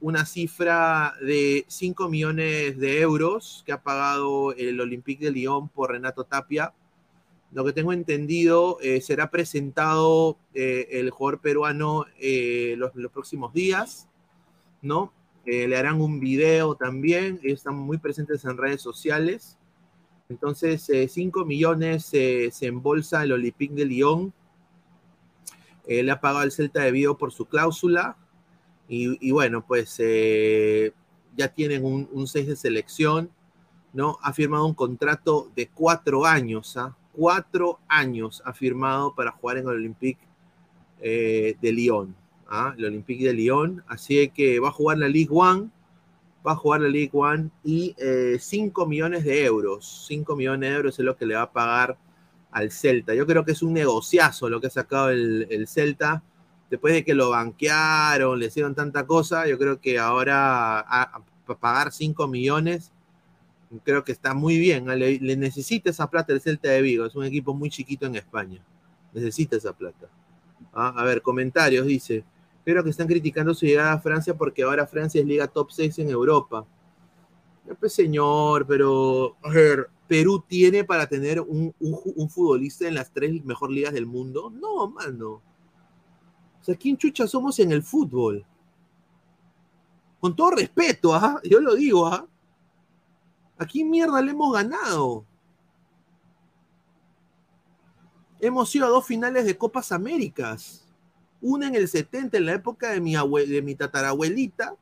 [0.00, 5.90] una cifra de 5 millones de euros que ha pagado el Olympique de Lyon por
[5.90, 6.72] Renato Tapia.
[7.52, 14.08] Lo que tengo entendido, eh, será presentado eh, el jugador peruano eh, los, próximos días,
[14.80, 15.12] ¿no?
[15.44, 19.58] Eh, le harán un video también, están muy presentes en redes sociales.
[20.28, 24.32] Entonces, 5 millones se embolsa el Olympique de Lyon.
[25.86, 28.16] Eh, le ha pagado al Celta de Vigo por su cláusula.
[28.88, 30.92] Y, bueno, pues eh,
[31.36, 33.30] ya tienen un, un 6 de selección,
[33.92, 34.16] ¿no?
[34.22, 36.96] Ha firmado un contrato de cuatro años, ¿ah?
[37.12, 40.20] Cuatro años ha firmado para jugar en el Olympique
[41.00, 42.14] eh, de Lyon,
[42.48, 42.74] ¿ah?
[42.78, 43.82] El Olympique de Lyon.
[43.88, 45.68] Así que va a jugar la League One,
[46.46, 47.96] va a jugar la League One y
[48.38, 50.06] 5 millones de euros.
[50.06, 51.98] 5 millones de euros es lo que le va a pagar
[52.56, 53.14] al Celta.
[53.14, 56.22] Yo creo que es un negociazo lo que ha sacado el, el Celta.
[56.70, 61.56] Después de que lo banquearon, le hicieron tanta cosa, yo creo que ahora a, a
[61.60, 62.92] pagar 5 millones,
[63.84, 64.86] creo que está muy bien.
[64.86, 67.04] Le, necesita esa plata el Celta de Vigo.
[67.04, 68.64] Es un equipo muy chiquito en España.
[69.12, 70.08] Necesita esa plata.
[70.72, 72.24] Ah, A ver, comentarios, dice.
[72.64, 75.98] Creo que están criticando su llegada a Francia porque ahora Francia es liga top 6
[75.98, 76.66] en Europa.
[77.78, 83.44] Pues señor, pero a ver, ¿Perú tiene para tener un, un futbolista en las tres
[83.44, 84.50] mejor ligas del mundo?
[84.50, 85.42] No, mano.
[86.60, 88.44] O sea, ¿quién chucha somos en el fútbol?
[90.20, 91.40] Con todo respeto, ¿ah?
[91.44, 92.26] yo lo digo, ¿ah?
[93.58, 95.24] ¿a quién mierda le hemos ganado?
[98.40, 100.84] Hemos ido a dos finales de Copas Américas.
[101.40, 104.74] Una en el 70, en la época de mi, de mi tatarabuelita,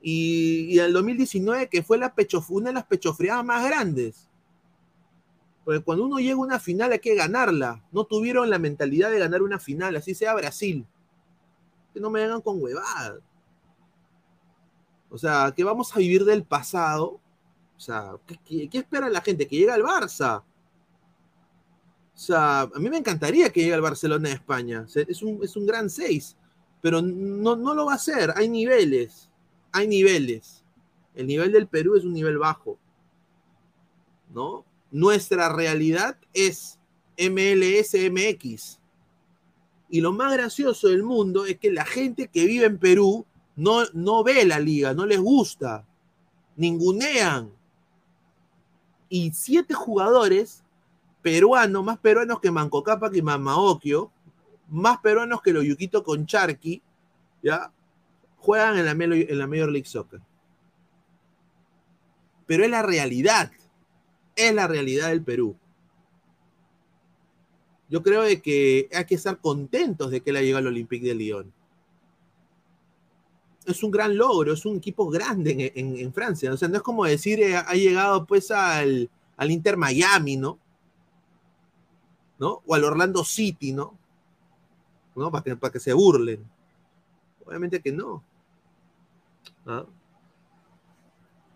[0.00, 4.28] y, y el 2019, que fue la pecho, una de las pechofriadas más grandes.
[5.64, 7.84] Porque cuando uno llega a una final hay que ganarla.
[7.92, 10.86] No tuvieron la mentalidad de ganar una final, así sea Brasil.
[11.94, 13.20] Que no me vengan con huevadas.
[15.08, 17.20] O sea, que vamos a vivir del pasado.
[17.76, 19.46] O sea, ¿qué, qué- espera la gente?
[19.46, 20.42] Que llegue al Barça.
[22.14, 24.86] O sea, a mí me encantaría que llegue al Barcelona de España.
[24.94, 26.36] Es un, es un gran 6.
[26.80, 28.32] Pero no, no lo va a hacer.
[28.36, 29.30] Hay niveles.
[29.70, 30.64] Hay niveles.
[31.14, 32.78] El nivel del Perú es un nivel bajo.
[34.32, 34.64] ¿No?
[34.92, 36.78] Nuestra realidad es
[37.18, 38.78] MLS MX.
[39.88, 43.26] Y lo más gracioso del mundo es que la gente que vive en Perú
[43.56, 45.86] no, no ve la liga, no les gusta,
[46.56, 47.50] ningunean.
[49.08, 50.62] Y siete jugadores
[51.22, 54.10] peruanos, más peruanos que Manco Cápac y Mamaokio,
[54.68, 56.82] más peruanos que los Yuquito con Charqui,
[57.42, 57.72] ¿ya?
[58.38, 60.20] Juegan en la, en la Major League Soccer.
[62.46, 63.52] Pero es la realidad,
[64.36, 65.56] es la realidad del Perú.
[67.88, 71.06] Yo creo de que hay que estar contentos de que él ha llegado al Olympique
[71.06, 71.52] de Lyon.
[73.66, 76.52] Es un gran logro, es un equipo grande en, en- Francia.
[76.52, 80.58] O sea, no es como decir, eh, ha llegado pues al, al Inter Miami, ¿no?
[82.38, 82.62] ¿No?
[82.66, 83.96] O al Orlando City, ¿no?
[85.14, 85.30] ¿No?
[85.30, 86.42] Para que, para que se burlen.
[87.44, 88.24] Obviamente que no.
[89.66, 89.84] ¿Ah?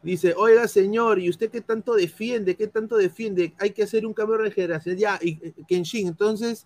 [0.06, 2.54] Dice, oiga señor, ¿y usted qué tanto defiende?
[2.54, 3.52] ¿Qué tanto defiende?
[3.58, 4.96] Hay que hacer un cambio de generación.
[4.96, 6.64] Ya, y eh, Kenshin, entonces,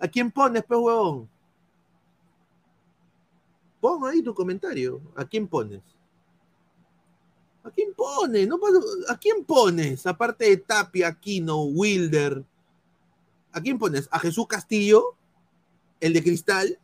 [0.00, 1.30] ¿a quién pones, pues, huevón?
[3.80, 5.00] Pon ahí tu comentario.
[5.14, 5.80] ¿A quién pones?
[7.62, 8.48] ¿A quién pones?
[9.08, 10.04] ¿A quién pones?
[10.04, 12.44] Aparte de Tapia, Aquino, Wilder.
[13.52, 14.08] ¿A quién pones?
[14.10, 15.14] ¿A Jesús Castillo?
[16.00, 16.80] ¿El de Cristal?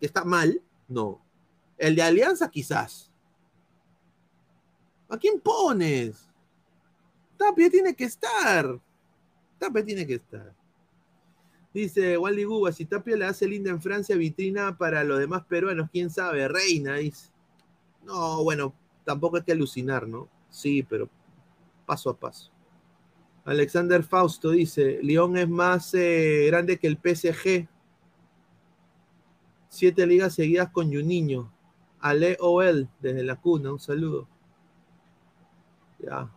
[0.00, 0.62] ¿Que está mal?
[0.88, 1.20] No.
[1.76, 2.50] ¿El de Alianza?
[2.50, 3.11] Quizás.
[5.12, 6.26] ¿A quién pones?
[7.36, 8.80] Tapia tiene que estar.
[9.58, 10.54] Tapia tiene que estar.
[11.74, 15.90] Dice Wally Guba, si Tapia le hace linda en Francia, vitrina para los demás peruanos,
[15.92, 17.28] quién sabe, reina, dice.
[18.06, 18.72] No, bueno,
[19.04, 20.30] tampoco hay que alucinar, ¿no?
[20.48, 21.10] Sí, pero
[21.84, 22.50] paso a paso.
[23.44, 27.68] Alexander Fausto dice, León es más eh, grande que el PSG.
[29.68, 31.52] Siete ligas seguidas con Juninho.
[32.00, 34.31] Ale OL, desde la cuna, un saludo.
[36.02, 36.30] Ya.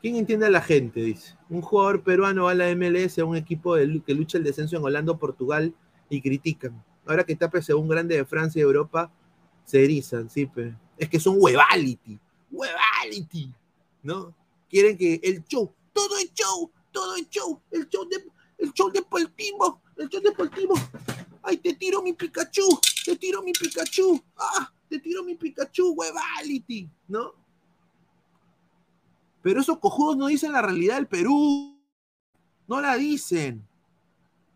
[0.00, 1.00] ¿Quién entiende a la gente?
[1.00, 1.36] Dice.
[1.48, 4.84] Un jugador peruano va a la MLS a un equipo que lucha el descenso en
[4.84, 5.74] Holanda, Portugal
[6.08, 6.84] y critican.
[7.06, 9.10] Ahora que sea un grande de Francia y Europa,
[9.64, 10.74] se erizan, sí, pe.
[10.98, 12.18] Es que son huevality.
[12.50, 13.52] Huevality.
[14.02, 14.34] ¿No?
[14.68, 18.24] Quieren que el show, todo es show, todo es show, el show de,
[18.58, 20.74] el show deportivo, el show deportivo.
[21.42, 24.22] Ay, te tiro mi Pikachu, te tiro mi Pikachu.
[24.36, 26.88] Ah, te tiro mi Pikachu, huevality.
[27.08, 27.43] ¿No?
[29.44, 31.78] Pero esos cojudos no dicen la realidad del Perú.
[32.66, 33.68] No la dicen.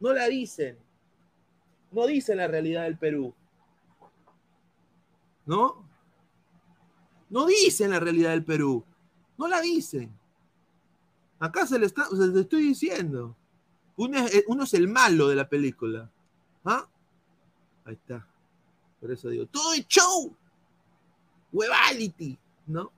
[0.01, 0.79] No la dicen.
[1.93, 3.35] No dicen la realidad del Perú.
[5.45, 5.85] ¿No?
[7.29, 8.83] No dicen la realidad del Perú.
[9.37, 10.11] No la dicen.
[11.39, 13.37] Acá se le está, se estoy diciendo.
[13.95, 16.11] Uno es, uno es el malo de la película.
[16.65, 16.89] ¿Ah?
[17.85, 18.27] Ahí está.
[19.03, 20.35] Por eso digo, todo es show.
[21.53, 22.91] Huevality, ¿no?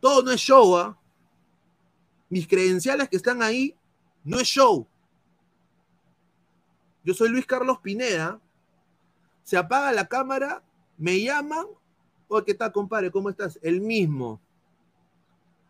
[0.00, 0.98] Todo no es show, ¿ah?
[2.28, 3.74] Mis credenciales que están ahí
[4.24, 4.86] no es show.
[7.04, 8.40] Yo soy Luis Carlos Pineda.
[9.42, 10.62] Se apaga la cámara,
[10.98, 11.66] me llaman.
[12.28, 13.10] Oye, ¿qué tal, compadre?
[13.10, 13.58] ¿Cómo estás?
[13.62, 14.40] El mismo.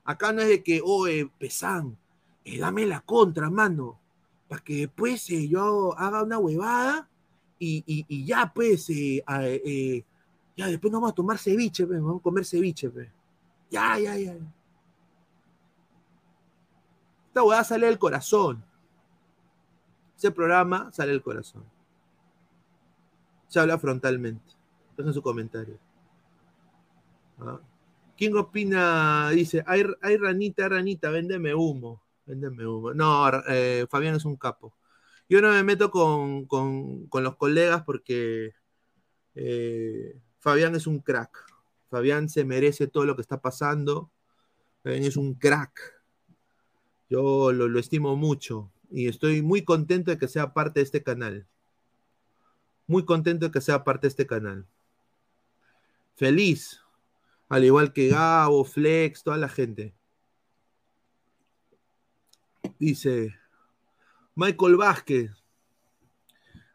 [0.04, 1.96] Acá no es de que, oye, Pesán,
[2.44, 4.00] eh, dame la contra, mano.
[4.48, 7.08] Para que después eh, yo haga una huevada
[7.58, 10.04] y, ya, pues, eh, eh,
[10.56, 13.08] ya después nos vamos a tomar ceviche, pues, vamos a comer ceviche, pues.
[13.70, 14.34] Ya, ya, ya.
[17.28, 18.64] Esta huevada sale del corazón.
[20.16, 21.64] Ese programa sale del corazón.
[23.48, 24.52] Se habla frontalmente.
[24.96, 25.78] Dejen su comentario.
[27.38, 27.60] Ah.
[28.16, 29.30] ¿Quién opina?
[29.30, 32.02] Dice, hay, hay ranita, ranita, véndeme humo.
[32.26, 32.92] Véndeme humo.
[32.94, 34.74] No, eh, Fabián es un capo.
[35.28, 38.54] Yo no me meto con, con- con los colegas porque
[39.34, 41.46] eh, Fabián es un crack.
[41.90, 44.10] Fabián se merece todo lo que está pasando.
[44.82, 46.02] Fabián es un crack.
[47.08, 51.02] Yo lo, lo estimo mucho y estoy muy contento de que sea parte de este
[51.02, 51.46] canal.
[52.86, 54.66] Muy contento de que sea parte de este canal.
[56.16, 56.82] Feliz.
[57.48, 59.94] Al igual que Gabo, Flex, toda la gente.
[62.78, 63.34] Dice
[64.34, 65.30] Michael Vázquez.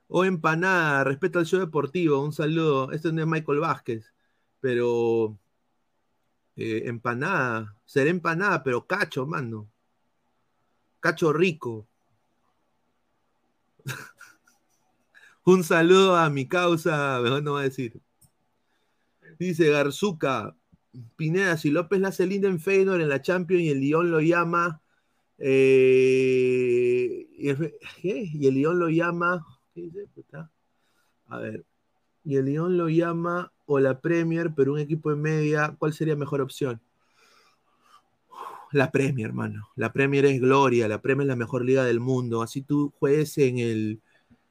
[0.07, 2.23] O empanada, respeto al show deportivo.
[2.23, 2.91] Un saludo.
[2.91, 4.12] Este no es Michael Vázquez,
[4.63, 5.37] pero
[6.55, 7.75] eh, empanada.
[7.83, 9.69] Será empanada, pero cacho, mano.
[11.01, 11.85] Cacho rico.
[15.43, 17.99] Un saludo a mi causa, mejor no va a decir.
[19.37, 20.55] Dice Garzuca,
[21.17, 24.21] Pineda, si López la hace linda en Feyenoord en la Champions y el Lyon lo
[24.21, 24.81] llama,
[25.39, 28.29] eh, y, el, ¿qué?
[28.33, 30.07] Lyon lo llama, ¿qué dice?
[31.27, 31.65] A ver,
[32.23, 36.15] y el Lyon lo llama o la Premier, pero un equipo de media, ¿cuál sería
[36.15, 36.81] mejor opción?
[38.71, 39.69] La Premier, hermano.
[39.75, 42.41] La Premier es gloria, la Premier es la mejor liga del mundo.
[42.41, 44.01] Así tú juegues en el,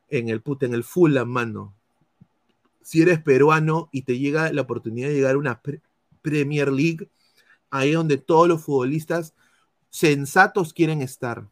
[0.08, 1.74] en el puta, en el Fulham, mano.
[2.82, 5.80] Si eres peruano y te llega la oportunidad de llegar a una pre-
[6.20, 7.08] Premier League,
[7.70, 9.34] ahí es donde todos los futbolistas
[9.90, 11.48] sensatos quieren estar.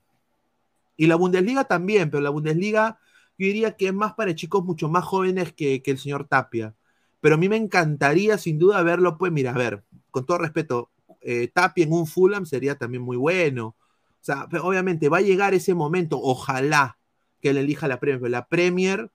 [0.97, 3.01] Y la Bundesliga también, pero la Bundesliga
[3.41, 6.75] yo diría que es más para chicos mucho más jóvenes que, que el señor Tapia.
[7.23, 10.91] Pero a mí me encantaría sin duda verlo, pues mira, a ver, con todo respeto,
[11.23, 13.69] eh, Tapia en un Fulham sería también muy bueno.
[13.69, 13.77] O
[14.21, 16.99] sea, obviamente va a llegar ese momento, ojalá
[17.41, 18.31] que él elija la Premier.
[18.31, 19.11] La Premier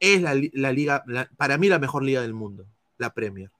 [0.00, 1.02] es la, la liga,
[1.38, 2.66] para mí la mejor liga del mundo,
[2.98, 3.50] la Premier.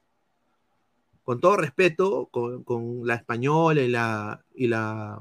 [1.25, 5.19] Con todo respeto, con, con la española y la, y la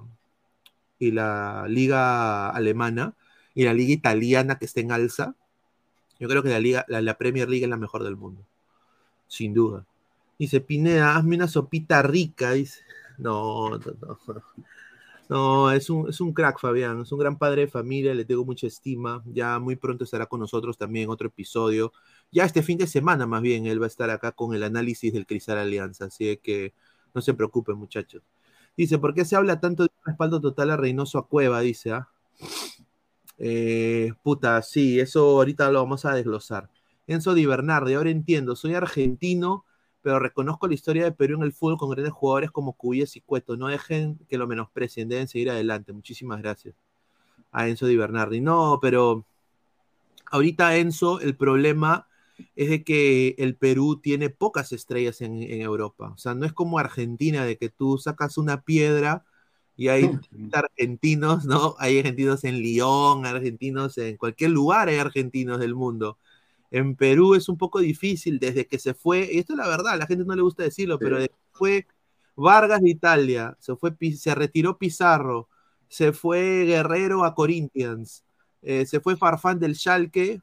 [0.99, 3.13] y la liga alemana
[3.55, 5.35] y la liga italiana que está en alza,
[6.19, 8.45] yo creo que la liga, la, Premier League es la mejor del mundo,
[9.27, 9.85] sin duda.
[10.37, 12.81] Dice Pineda, hazme una sopita rica, dice.
[13.17, 14.43] No, no, no.
[15.27, 17.01] No, es un, es un crack, Fabián.
[17.01, 19.23] Es un gran padre de familia, le tengo mucha estima.
[19.25, 21.93] Ya muy pronto estará con nosotros también otro episodio.
[22.31, 25.11] Ya este fin de semana, más bien, él va a estar acá con el análisis
[25.13, 26.05] del Cristal Alianza.
[26.05, 26.73] Así que
[27.13, 28.21] no se preocupen, muchachos.
[28.77, 31.61] Dice, ¿por qué se habla tanto de un respaldo total a Reynoso a Cueva?
[31.61, 32.09] Dice, ¿ah?
[33.37, 36.69] Eh, puta, sí, eso ahorita lo vamos a desglosar.
[37.07, 39.65] Enzo Di Bernardi, ahora entiendo, soy argentino,
[40.01, 43.21] pero reconozco la historia de Perú en el fútbol con grandes jugadores como Cuyes y
[43.21, 43.57] Cueto.
[43.57, 45.93] No dejen que lo menosprecien, deben seguir adelante.
[45.93, 46.75] Muchísimas gracias
[47.51, 48.41] a Enzo Di Bernardi.
[48.41, 49.25] No, pero
[50.31, 52.07] ahorita Enzo, el problema
[52.55, 56.11] es de que el Perú tiene pocas estrellas en, en Europa.
[56.13, 59.25] O sea, no es como Argentina, de que tú sacas una piedra
[59.75, 61.75] y hay 30 argentinos, ¿no?
[61.79, 66.17] Hay argentinos en Lyon, argentinos en cualquier lugar, hay argentinos del mundo.
[66.71, 69.93] en Perú es un poco difícil desde que se fue, y esto es la verdad,
[69.93, 71.87] a la gente no le gusta decirlo, pero desde que fue
[72.35, 75.49] Vargas de Italia, se, fue, se retiró Pizarro,
[75.87, 78.25] se fue Guerrero a Corinthians,
[78.61, 80.41] eh, se fue Farfán del Schalke,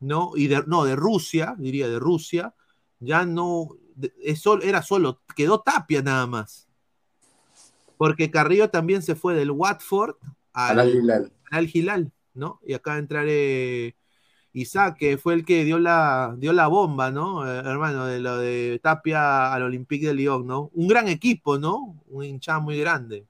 [0.00, 0.32] ¿no?
[0.36, 2.54] Y de, no, de Rusia, diría de Rusia,
[3.00, 6.63] ya no, de- es era solo, quedó Tapia nada más.
[7.96, 10.16] Porque Carrillo también se fue del Watford
[10.52, 10.78] al,
[11.50, 12.60] Al Hilal, ¿no?
[12.64, 13.94] Y acá entrar eh,
[14.52, 17.46] Isaac, que fue el que dio la, dio la bomba, ¿no?
[17.46, 20.70] Eh, hermano, de lo de Tapia al Olympique de Lyon, ¿no?
[20.74, 22.00] Un gran equipo, ¿no?
[22.08, 23.26] Un hinchada muy grande.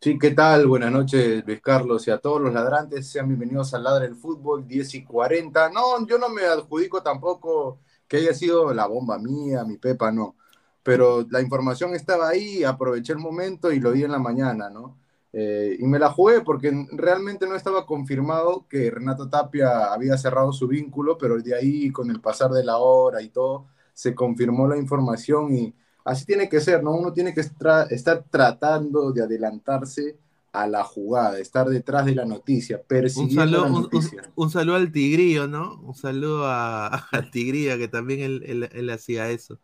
[0.00, 0.66] Sí, ¿qué tal?
[0.66, 3.08] Buenas noches, Luis Carlos, y a todos los ladrantes.
[3.08, 5.70] Sean bienvenidos al Ladra del Fútbol 10 y 40.
[5.70, 10.36] No, yo no me adjudico tampoco que haya sido la bomba mía, mi Pepa, no.
[10.84, 14.98] Pero la información estaba ahí, aproveché el momento y lo di en la mañana, ¿no?
[15.32, 20.52] Eh, y me la jugué porque realmente no estaba confirmado que Renato Tapia había cerrado
[20.52, 24.68] su vínculo, pero de ahí, con el pasar de la hora y todo, se confirmó
[24.68, 25.74] la información y
[26.04, 26.92] así tiene que ser, ¿no?
[26.92, 30.18] Uno tiene que estar tratando de adelantarse
[30.52, 32.80] a la jugada, estar detrás de la noticia,
[33.12, 34.22] Un persiguiendo saludo, la un, un- noticia.
[34.34, 35.80] un saludo al Tigrillo, ¿no?
[35.82, 39.60] Un saludo a, al Tigrillo, que también él, él- él hacía eso.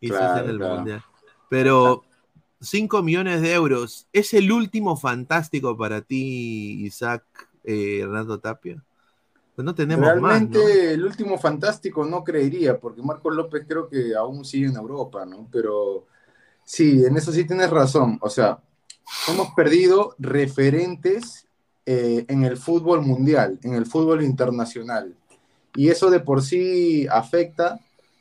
[0.00, 0.74] Hizo eso Claro, en el claro.
[0.76, 1.04] Mundial.
[1.48, 2.04] Pero
[2.60, 7.24] 5 millones de euros, ¿es el último fantástico para ti, Isaac
[7.64, 8.82] eh, Renato Tapia?
[9.54, 10.70] Pues no tenemos Realmente más, ¿no?
[10.70, 15.48] el último fantástico no creería, porque Marcos López creo que aún sigue en Europa, ¿no?
[15.50, 16.06] Pero
[16.64, 18.18] sí, en eso sí tienes razón.
[18.22, 18.58] O sea,
[19.28, 21.46] hemos perdido referentes
[21.84, 25.14] eh, en el fútbol mundial, en el fútbol internacional.
[25.74, 27.80] Y eso de por sí afecta,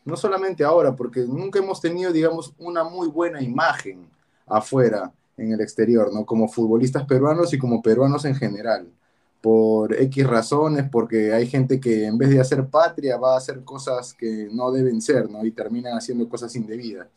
[0.09, 4.07] no solamente ahora, porque nunca hemos tenido, digamos, una muy buena imagen
[4.47, 6.25] afuera, en el exterior, ¿no?
[6.25, 8.87] Como futbolistas peruanos y como peruanos en general
[9.41, 13.63] por X razones, porque hay gente que en vez de hacer patria va a hacer
[13.63, 15.45] cosas que no deben ser, ¿no?
[15.45, 17.07] Y terminan haciendo cosas indebidas.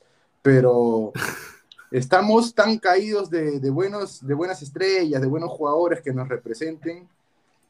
[0.41, 1.13] Pero
[1.91, 7.09] estamos tan caídos de, de buenos, de buenas estrellas, de buenos jugadores que nos representen,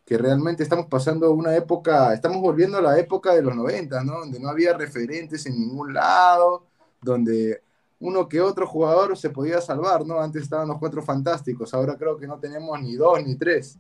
[0.04, 4.20] que realmente estamos pasando una época, estamos volviendo a la época de los 90, ¿no?
[4.20, 6.66] Donde no había referentes en ningún lado,
[7.00, 7.62] donde
[8.00, 10.20] uno que otro jugador se podía salvar, ¿no?
[10.20, 13.78] Antes estaban los cuatro fantásticos, ahora creo que no tenemos ni dos ni tres.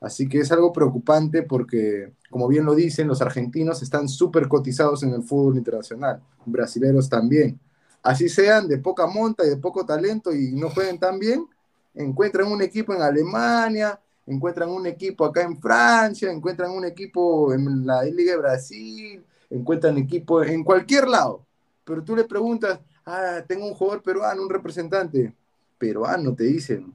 [0.00, 5.02] Así que es algo preocupante porque, como bien lo dicen, los argentinos están súper cotizados
[5.02, 7.58] en el fútbol internacional, brasileros también.
[8.02, 11.46] Así sean de poca monta y de poco talento y no jueguen tan bien,
[11.94, 17.86] encuentran un equipo en Alemania, encuentran un equipo acá en Francia, encuentran un equipo en
[17.86, 21.46] la Liga de Brasil, encuentran equipo en cualquier lado.
[21.84, 25.34] Pero tú le preguntas, ah, tengo un jugador peruano, un representante
[25.78, 26.94] peruano, te dicen,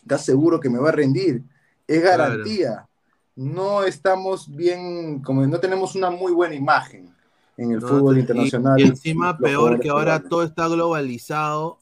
[0.00, 1.42] ¿estás seguro que me va a rendir?
[1.88, 2.22] Es Claro.
[2.22, 2.86] garantía.
[3.34, 7.12] No estamos bien, como no tenemos una muy buena imagen
[7.56, 8.78] en el No, fútbol internacional.
[8.78, 10.28] Y, encima, peor que ahora peruanos.
[10.28, 11.79] todo está globalizado.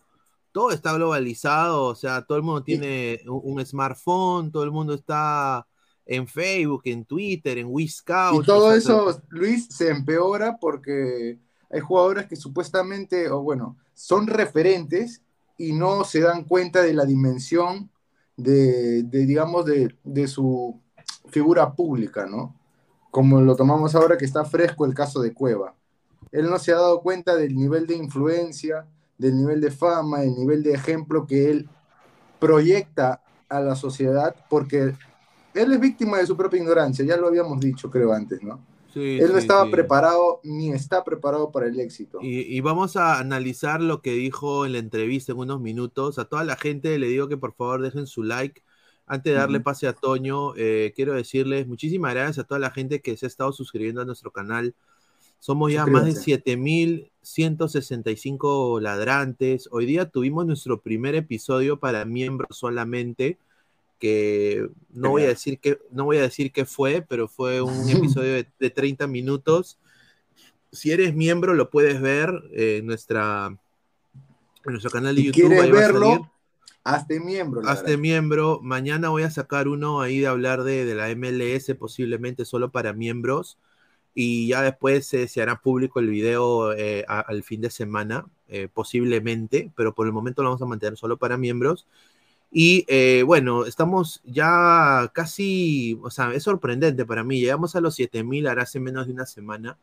[0.58, 4.92] Todo está globalizado, o sea, todo el mundo tiene un, un smartphone, todo el mundo
[4.94, 5.64] está
[6.04, 8.42] en Facebook, en Twitter, en Wiscout.
[8.42, 11.38] Y todo o sea, eso, Luis, se empeora porque
[11.70, 15.22] hay jugadores que supuestamente, o bueno, son referentes
[15.58, 17.88] y no se dan cuenta de la dimensión
[18.36, 20.80] de, de, digamos, de, de su
[21.28, 22.56] figura pública, ¿no?
[23.12, 25.76] Como lo tomamos ahora que está fresco el caso de Cueva.
[26.32, 28.88] Él no se ha dado cuenta del nivel de influencia,
[29.18, 31.68] del nivel de fama, del nivel de ejemplo que él
[32.38, 34.94] proyecta a la sociedad, porque
[35.54, 38.60] él es víctima de su propia ignorancia, ya lo habíamos dicho creo antes, ¿no?
[38.92, 42.20] Sí, él no estaba preparado ni está preparado para el éxito.
[42.22, 46.18] Y, vamos a analizar lo que dijo en la entrevista en unos minutos.
[46.18, 48.62] A toda la gente le digo que por favor dejen su like.
[49.06, 53.00] Antes de darle pase a Toño, eh, quiero decirles muchísimas gracias a toda la gente
[53.00, 54.74] que se ha estado suscribiendo a nuestro canal.
[55.38, 59.68] Somos ya más de 7000 165 ladrantes.
[59.70, 63.38] Hoy día tuvimos nuestro primer episodio para miembros solamente,
[63.98, 67.88] que no voy a decir que, no voy a decir qué fue, pero fue un
[67.90, 69.78] episodio de, 30 minutos.
[70.72, 73.54] Si eres miembro, lo puedes ver eh, en, nuestra,
[74.64, 75.48] nuestro canal de si YouTube.
[75.48, 76.32] ¿Quieres verlo?
[76.82, 77.60] Hazte miembro.
[77.66, 78.60] Hazte miembro.
[78.62, 82.94] Mañana voy a sacar uno ahí de hablar de, de la MLS, posiblemente solo para
[82.94, 83.58] miembros
[84.14, 88.26] y ya después se- se hará público el video eh, a- al fin de semana,
[88.48, 91.86] eh, posiblemente, pero por el momento lo vamos a mantener solo para miembros.
[92.50, 97.38] Y eh, bueno, estamos ya casi, o sea, es sorprendente para mí.
[97.40, 99.76] Llegamos a los 7000 ahora hace menos de una semana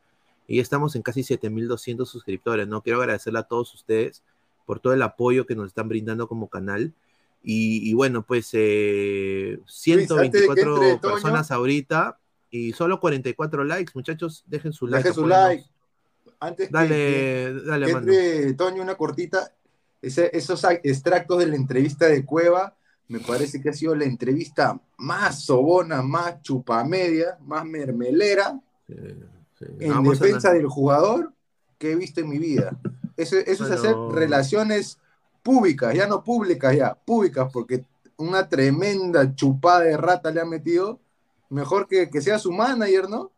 [0.48, 2.82] y estamos en casi 7200 suscriptores, ¿no?
[2.82, 4.24] Quiero agradecerle a todos ustedes
[4.66, 6.92] por todo el apoyo que nos están brindando como canal.
[7.44, 9.62] Y, y bueno, pues eh, antes
[9.98, 12.18] de que 124 entre Toño- personas ahorita
[12.56, 14.44] Y solo 44 likes, muchachos.
[14.48, 15.04] Dejen su like.
[15.04, 15.66] Deje su like.
[16.40, 19.52] Antes Dale, que, dale, que entre, Toño, una cortita.
[20.02, 22.76] Ese- esos extractos de la entrevista de Cueva,
[23.08, 28.60] me parece que ha sido la entrevista más sobona, más chupamedia, más mermelera
[29.80, 31.34] en Vamos defensa del jugador
[31.78, 32.78] que he visto en mi vida.
[33.18, 34.98] Eso, eso es hacer relaciones
[35.44, 37.84] públicas, ya no públicas, ya, públicas, porque
[38.18, 41.00] una tremenda chupada de rata le ha metido.
[41.50, 43.32] Mejor que, que sea su manager, ¿no?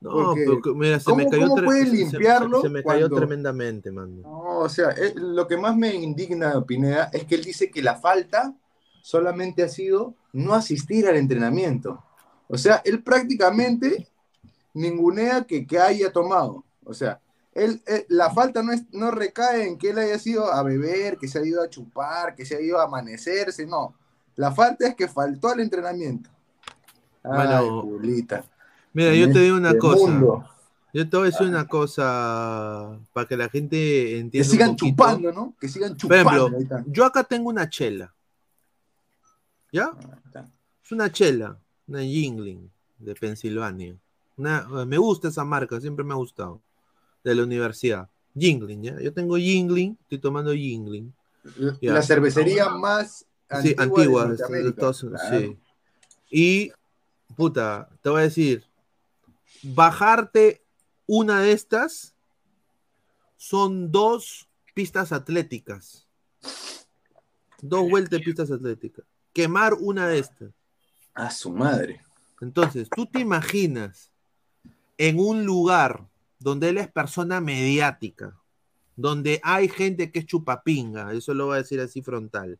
[0.00, 3.08] No, Porque, pero, mira, se ¿cómo- me cayó puede se- se- limpiarlo Se, me cayó
[3.08, 4.16] cuando- tremendamente, mano.
[4.22, 7.82] No, o sea, eh, lo que más me indigna, Pineda, es que él dice que
[7.82, 8.54] la falta
[9.02, 12.02] solamente ha sido no asistir al entrenamiento.
[12.48, 14.08] O sea, él prácticamente
[14.74, 16.64] ningunea que, que haya tomado.
[16.84, 17.20] O sea,
[17.54, 21.16] él, eh, la falta no, es, no recae en que él haya ido a beber,
[21.16, 23.94] que se ha ido a chupar, que se ha ido a amanecerse, no.
[24.36, 26.28] La falta es que faltó al entrenamiento.
[27.24, 28.44] Bueno, Julita.
[28.92, 30.06] Mira, yo te digo una cosa.
[30.10, 30.48] mundo.
[30.92, 34.44] Yo te voy a decir una cosa para que la gente entienda.
[34.46, 35.54] Que sigan chupando, ¿no?
[35.60, 36.46] Que sigan Por chupando.
[36.48, 38.14] ejemplo, yo acá tengo una chela.
[39.72, 39.90] ¿Ya?
[40.84, 41.58] Es una chela,
[41.88, 43.96] una Yingling de Pensilvania.
[44.36, 46.60] Una- me gusta esa marca, siempre me ha gustado.
[47.24, 48.08] De la universidad.
[48.34, 49.00] Yingling, ¿ya?
[49.00, 51.12] Yo tengo Yingling, estoy tomando Yingling.
[51.80, 51.92] Ya.
[51.94, 53.26] La cervecería más
[53.62, 54.22] Sí, antigua, antigua.
[54.24, 54.68] de de Norteamérica.
[54.70, 55.38] Estados- Claro.
[55.40, 55.58] sí.
[56.30, 56.72] Y,
[57.36, 58.64] puta, te voy a decir,
[59.62, 60.62] bajarte
[61.06, 62.14] una de estas
[63.36, 66.06] son dos pistas atléticas.
[67.60, 69.04] Dos vueltas de pistas atléticas.
[69.32, 70.50] Quemar una de estas.
[71.14, 72.02] A su madre.
[72.40, 74.10] Entonces, tú te imaginas
[74.98, 76.06] en un lugar
[76.38, 78.38] donde él es persona mediática,
[78.96, 82.58] donde hay gente que es chupapinga, eso lo voy a decir así frontal,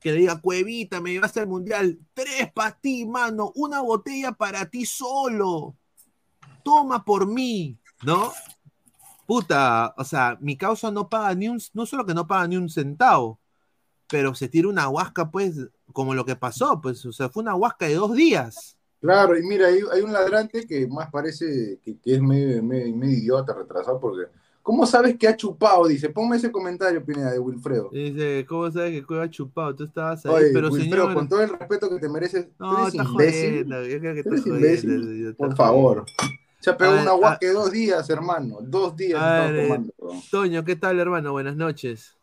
[0.00, 4.64] que le diga, Cuevita, me llevaste al mundial, tres para ti, mano, una botella para
[4.68, 5.76] ti solo,
[6.64, 8.32] toma por mí, ¿no?
[9.26, 12.56] Puta, o sea, mi causa no paga ni un, no solo que no paga ni
[12.56, 13.38] un centavo,
[14.08, 15.54] pero se tira una huasca, pues,
[15.92, 18.76] como lo que pasó, pues, o sea, fue una huasca de dos días.
[19.00, 23.18] Claro, y mira, hay, un ladrante que más parece que, que es medio, medio- medio
[23.18, 24.30] idiota, retrasado, porque
[24.70, 25.88] ¿cómo sabes que ha chupado?
[25.88, 27.90] Dice, ponme ese comentario, Pineda, de Wilfredo.
[27.90, 29.74] Dice, ¿cómo sabes que Cueva ha chupado?
[29.74, 31.14] Tú estabas ahí, Oye, pero Wilfredo, señor.
[31.14, 33.50] con todo el respeto que te mereces, tú No, eres está imbécil.
[33.50, 36.04] jodiendo, yo creo que Tú está eres jodiendo, imbécil, por favor.
[36.60, 38.58] Se ha pegado A una ver, guasca de dos días, hermano.
[38.60, 39.92] Dos días A estaba ver, tomando.
[40.30, 41.32] Toño, ¿qué tal, hermano?
[41.32, 42.16] Buenas noches.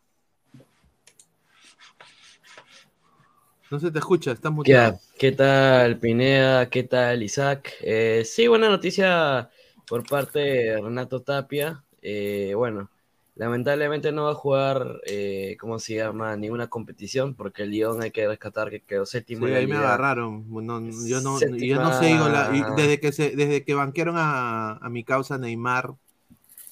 [3.70, 4.98] No se te escucha, estás ¿Qué, muteado.
[5.18, 6.70] ¿Qué tal, Pineda?
[6.70, 7.74] ¿Qué tal, Isaac?
[7.82, 9.50] Eh, sí, buena noticia
[9.86, 11.84] por parte de Renato Tapia.
[12.10, 12.90] Eh, bueno,
[13.34, 16.36] lamentablemente no va a jugar, eh, ¿cómo se llama?
[16.36, 19.46] Ninguna competición porque el Lyon hay que rescatar que quedó séptimo.
[19.46, 20.46] Sí, la ahí me agarraron.
[20.66, 24.16] No, yo, no, yo Séptima- no sé, digo, la- desde, que se, desde que banquearon
[24.18, 25.94] a, a mi causa Neymar,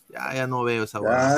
[0.08, 1.34] ya, ya no veo esa hueá.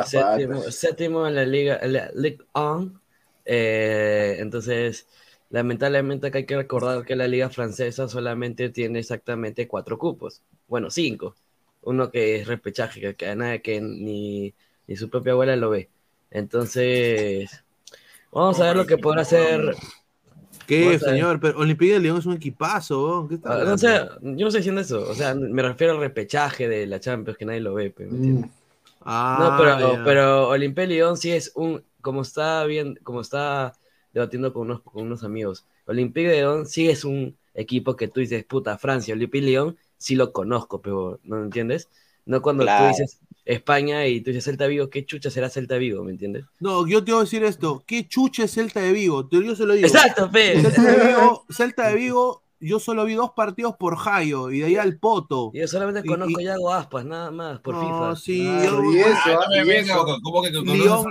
[0.00, 3.00] séptimo, séptimo en la liga, en la Ligue 1.
[3.44, 5.06] Eh, entonces,
[5.50, 10.42] lamentablemente que hay que recordar que la liga francesa solamente tiene exactamente cuatro cupos.
[10.68, 11.36] Bueno, cinco.
[11.86, 14.52] Uno que es repechaje, que, que, nada, que ni,
[14.86, 15.88] ni su propia abuela lo ve.
[16.30, 17.64] Entonces,
[18.32, 19.74] vamos a ver lo que podrá hacer.
[20.66, 21.38] ¿Qué, señor?
[21.38, 23.26] Pero Olimpia de León es un equipazo.
[23.28, 23.78] ¿Qué está Ah, No hablando?
[23.78, 25.08] sé, yo no estoy diciendo eso.
[25.08, 27.94] O sea, me refiero al repechaje de la Champions, que nadie lo ve.
[27.98, 28.50] ¿me entiendes?
[29.02, 30.04] Ah, no, pero, ya.
[30.04, 33.74] pero Olimpia Lyon sí es un, como está bien, como está
[34.12, 38.44] debatiendo con unos, con unos amigos, Olimpia Lyon sí es un equipo que tú dices,
[38.44, 41.88] puta, Francia, Olimpia Lyon, sí lo conozco, pero ¿no entiendes?
[42.24, 42.86] No cuando Claro.
[42.86, 46.44] tú dices España y tú dices Celta Vigo, ¿qué chucha será Celta Vigo, ¿me entiendes?
[46.58, 47.84] No, yo te voy a decir esto.
[47.86, 49.28] ¿Qué chuche es Celta de Vigo?
[49.28, 49.86] Te- Yo se lo digo.
[49.86, 50.60] Exacto, pe.
[50.60, 54.66] Celta de Vigo, Celta de Vigo, yo solo vi dos partidos por Jayo y de
[54.66, 55.52] ahí al Poto.
[55.54, 58.16] Yo solamente Y- conozco y- a Yago Aspas, nada más, por No, FIFA.
[58.16, 60.06] sí, Claro, yo- y eso, Ah, y eso.
[60.24, 61.06] ¿Cómo que de- de- Vigo?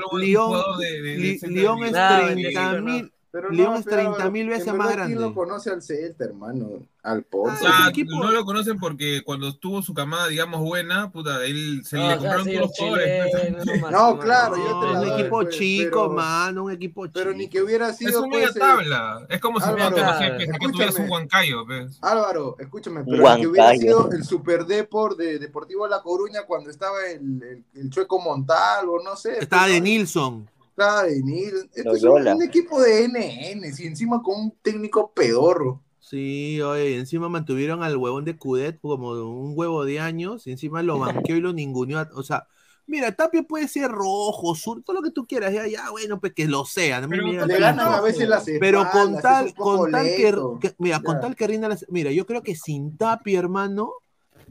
[1.85, 3.11] es Nada, 30 Vigo, mil.
[3.35, 5.15] Pero Lyon no, es pero 30 mil veces más ¿Quién grande.
[5.19, 6.69] lo conoce al Celta, hermano?
[7.03, 7.53] Al Porto.
[7.53, 11.97] O sea, no lo conocen porque cuando tuvo su camada, digamos, buena, puta, él se
[11.97, 13.29] No, le o compraron todos los chilenos,
[13.65, 13.91] pues.
[13.91, 17.19] No, claro, yo te No, la un equipo pues, chico, pero- mano, un equipo chico.
[17.19, 18.09] Pero ni que hubiera sido.
[18.11, 19.27] Es un media pues, eh, tabla.
[19.29, 21.65] Es como si Álvaro, Ponte, no sé, pues, acá tuvieras un Huancayo.
[21.65, 21.97] Pues.
[22.01, 23.81] Álvaro, escúchame, pero ni que hubiera Huancayo.
[23.81, 29.01] sido el Super Depor de Deportivo La Coruña cuando estaba el, el, el Chueco Montalvo,
[29.03, 29.39] no sé.
[29.39, 29.83] Estaba pues, de ¿no?
[29.83, 30.49] Nilsson.
[30.77, 31.69] Estaba de Nil.
[31.73, 35.81] Esto es un, equipo de NN, y encima con un técnico pedorro.
[35.99, 40.83] Sí, oye, encima mantuvieron al huevón de Cudet como un huevo de años, y encima
[40.83, 41.99] lo banqueó y lo ninguneó.
[41.99, 42.45] a- O sea,
[42.87, 46.33] Mira, Tapia puede ser rojo, sur, todo lo que tú quieras, ya, ya, bueno, pues
[46.33, 46.97] que lo sea.
[46.97, 50.35] a mí Pero me le ganan a veces las Pero con tal, con tal que,
[50.61, 53.91] que- mira, con tal que rinda las, mira, yo creo que sin Tapia, hermano,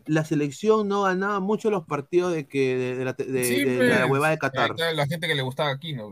[0.07, 3.65] la selección no ganaba mucho los partidos de que de, de la, de- de- Sí,
[3.65, 4.65] de pues, la huevada de Qatar.
[4.65, 6.11] ahí está La gente que le gustaba aquí, ¿no?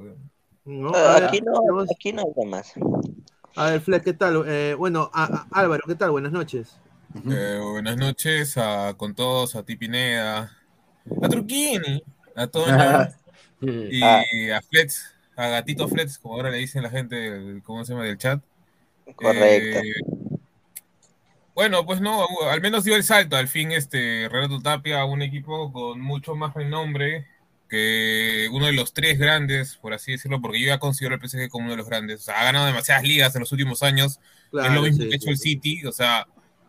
[0.64, 0.92] ¿no?
[0.94, 2.72] Ah, A ver, aquí no, vamos- aquí no hay más.
[3.56, 4.44] A ver, Fleck, ¿qué tal?
[4.46, 6.10] Eh, bueno, a- a- Álvaro, ¿qué tal?
[6.10, 6.78] Buenas noches.
[7.30, 10.56] Eh, buenas noches a, con todos, a ti Pineda,
[11.22, 12.02] a Truquini,
[12.34, 13.08] a Toño
[13.60, 14.22] y Ah.
[14.56, 18.04] a Flex, a Gatito Flex, como ahora le dicen la gente, del- ¿cómo se llama?
[18.06, 18.40] Del chat.
[19.16, 19.80] Correcto.
[19.80, 19.92] Eh,
[21.54, 25.22] bueno, pues no, al menos dio el salto al fin este Renato Tapia a un
[25.22, 27.26] equipo con mucho más renombre
[27.68, 31.48] que uno de los tres grandes, por así decirlo, porque yo ya considero el PSG
[31.48, 32.20] como uno de los grandes.
[32.20, 34.20] O sea, ha ganado demasiadas ligas en los últimos años.
[34.52, 35.86] es lo mismo sí, que ha hecho el City.
[35.86, 36.26] O sea,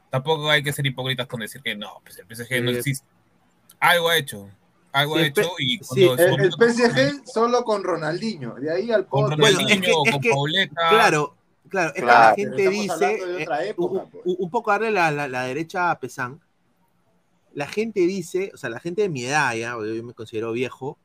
[0.09, 3.05] tampoco hay que ser hipócritas con decir que no, pues el PSG no existe.
[3.81, 4.49] Algo ha hecho.
[4.93, 8.89] Algo Sí, ha hecho y Sí, cuando el, el PSG solo con Ronaldinho, de ahí
[8.91, 9.37] al Con podio.
[9.37, 10.89] Bueno, es Ronaldinho, es con que- Pauleta.
[10.89, 11.35] claro,
[11.73, 15.27] claro, es que la gente dice, eh, época, un, un- un poco darle la, la-
[15.27, 16.39] la derecha a Pesán,
[17.53, 20.97] la gente dice, o sea, la gente de mi edad ya, yo me considero viejo,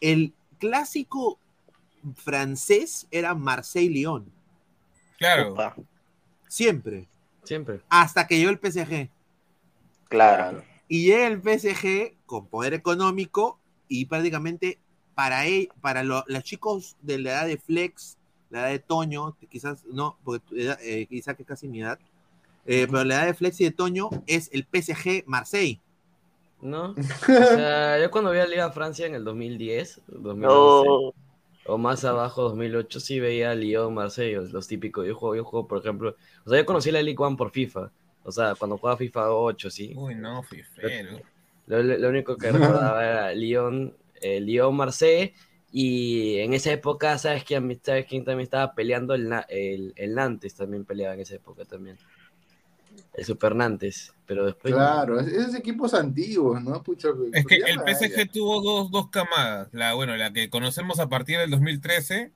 [0.00, 1.38] el clásico
[2.16, 4.30] francés era Marseille-Lyon,
[5.18, 5.54] Claro.
[6.48, 7.08] siempre,
[7.44, 7.80] Siempre.
[7.88, 9.08] hasta que llegó el PSG.
[10.08, 10.64] Claro.
[10.88, 14.78] Y llega el PSG con poder económico y prácticamente
[15.14, 18.16] para, él, para lo- los chicos de la edad de Flex,
[18.50, 21.98] la edad de Toño, quizás no, porque eh, quizás que es casi mi edad,
[22.66, 25.80] eh, pero la edad de Flex y de Toño es el PSG Marseille.
[26.60, 26.94] ¿No?
[27.28, 30.42] O sea, yo cuando vi a Liga Francia en el 2010, 2011,
[30.88, 31.14] No.
[31.66, 35.06] o más abajo, 2008, sí veía a Lyon, Marsella, los típicos.
[35.06, 37.90] Yo juego, yo juego, por ejemplo, o sea, yo conocí la League One por FIFA.
[38.24, 39.94] O sea, cuando jugaba FIFA 8, sí.
[39.96, 40.42] Uy, no.
[41.66, 45.32] Lo, lo- lo único que recordaba era Lyon, eh, Lyon, Marseille.
[45.72, 49.14] Y en esa época, ¿sabes quién, ¿sabes quién también estaba peleando?
[49.14, 51.96] El, Na- el, el Nantes también peleaba en esa época también.
[53.14, 54.12] El Super Nantes.
[54.26, 54.74] Pero después.
[54.74, 56.82] Claro, es- esos equipos antiguos, ¿no?
[56.82, 59.68] Pucho, Es que ya el PSG tuvo dos, dos camadas.
[59.72, 62.32] La, bueno, la que conocemos a partir del 2013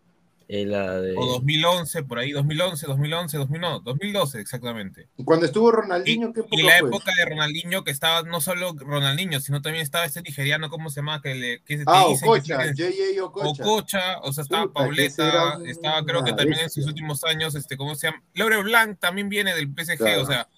[0.48, 1.14] eh, la de...
[1.16, 5.08] o 2011, por ahí, 2011, 2011, 2009, 2012 exactamente.
[5.24, 6.88] Cuando estuvo Ronaldinho, ¿qué época Y la fue?
[6.88, 10.96] época de Ronaldinho, que estaba no solo Ronaldinho, sino también estaba este nigeriano, ¿cómo se
[10.96, 11.22] llama?
[11.22, 13.24] Que le, que te Ah, dicen que Okocha, tiene- J.J.
[13.24, 13.62] Okocha.
[13.62, 17.54] Ococha, o sea, estaba Puta, Pauleta, un- estaba creo que también en sus últimos años,
[17.54, 18.22] este, ¿cómo se llama?
[18.34, 20.22] Laure Blanc también viene del PSG, Claro.
[20.22, 20.48] o sea,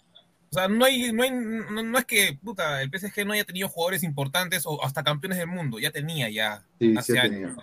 [0.50, 3.44] o sea, no hay, no hay, no, no es que, puta, el PSG no haya
[3.44, 7.56] tenido jugadores importantes o hasta campeones del mundo, ya tenía ya Sí, hace sí años.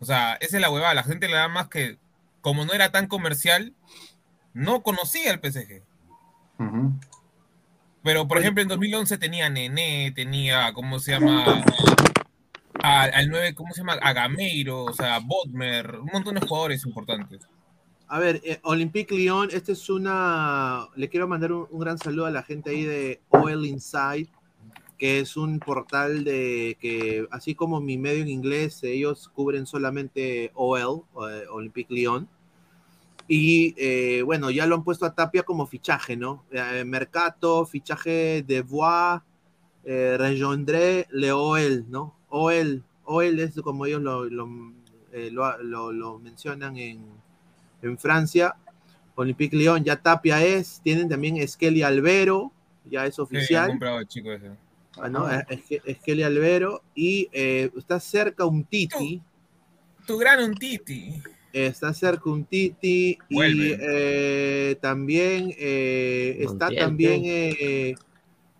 [0.00, 1.98] O sea, esa es la huevada, la gente le da más que,
[2.40, 3.74] como no era tan comercial,
[4.54, 5.82] no conocía el PSG.
[8.02, 11.64] Pero, por ejemplo, en 2011 tenía Nené, tenía, ¿cómo se llama?
[12.80, 13.94] A- al 9, ¿cómo se llama?
[14.00, 17.46] A Gameiro, o sea, Bodmer, un montón de jugadores importantes.
[18.06, 20.86] A ver, eh, Olympique Lyon, este es una.
[20.96, 24.28] Le quiero mandar un, un gran saludo a la gente ahí de OL Inside,
[24.98, 30.50] que es un portal de que, así como mi medio en inglés, ellos cubren solamente
[30.54, 32.28] OL, eh, Olympique Lyon.
[33.30, 36.44] Y eh, bueno, ya lo han puesto a Tapia como fichaje, ¿no?
[36.50, 39.20] Eh, Mercato, fichaje de Bois,
[39.84, 42.14] eh, Regendré, Le OL, ¿no?
[42.30, 44.48] OL, OL es como ellos lo, lo,
[45.12, 47.04] eh, lo- mencionan en,
[47.82, 48.56] en Francia.
[49.14, 50.80] Olympique Lyon, ya Tapia es.
[50.82, 52.50] Tienen también Esqueli Albero,
[52.88, 53.68] ya es Sí, oficial.
[53.68, 54.50] comprado el chico ese.
[55.00, 55.28] Ah, ¿no?
[55.30, 56.82] Es- es- Esqueli Albero.
[56.94, 59.20] Y eh, está cerca un Titi.
[60.06, 61.14] Tu gran un Titi.
[61.52, 63.18] Está cerca un Titi.
[63.28, 63.38] Y
[63.80, 67.94] eh, también eh, está Montiel, también eh,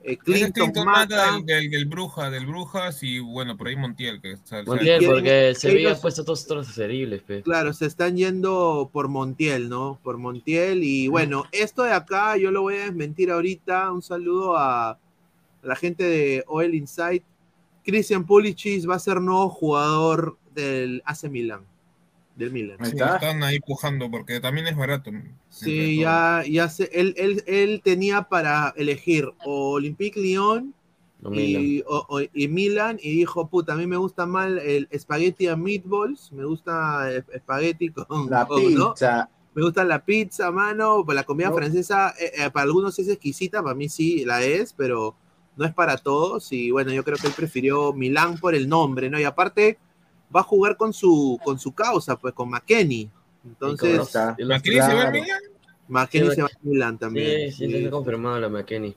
[0.03, 1.33] eh, Clinton Clinton Mata.
[1.33, 4.21] Del, del, del Bruja, del Brujas y bueno, por ahí Montiel.
[4.23, 7.43] Que, o sea, Montiel, porque Sevilla ellos- ha puesto todos otros terribles, pe.
[7.43, 9.99] Claro, se están yendo por Montiel, ¿no?
[10.03, 10.83] Por Montiel.
[10.83, 13.93] Y bueno, esto de acá yo lo voy a desmentir ahorita.
[13.93, 14.99] Un saludo a
[15.63, 17.23] la gente de OL Insight.
[17.85, 21.65] Christian Pulisic va a ser nuevo jugador del AC Milan.
[22.37, 22.77] Del Milan.
[22.81, 23.15] Ahí Sí, está.
[23.15, 25.11] están ahí pujando porque también es barato.
[25.49, 26.89] Sí, ya, ya sé.
[26.93, 30.75] Él, él, él tenía para elegir o Olympique Lyon
[31.21, 34.87] No, y, o- o- y Milan y dijo, puta, a mí me gusta mal el
[34.93, 38.93] espagueti a meatballs, me gusta el espagueti con, La con, ¿no?
[38.95, 39.29] pizza.
[39.55, 41.03] Me gusta la pizza, mano.
[41.05, 41.57] Pues la comida No.
[41.57, 45.17] francesa, eh, eh, para algunos es exquisita, para mí sí la es, pero
[45.59, 46.51] no es para todos.
[46.53, 49.19] Y bueno, yo creo que él prefirió Milán por el nombre, ¿no?
[49.21, 49.77] Y aparte,
[50.35, 53.11] va a jugar con su, con su causa, pues con McKenny.
[53.45, 55.11] Entonces, los- y los- ¿Macri se va Claro.
[55.13, 55.41] Milan?
[55.89, 57.51] McKenny Sí, se va a Milán también.
[57.53, 58.95] Sí, sí, se ha confirmado la McKenny.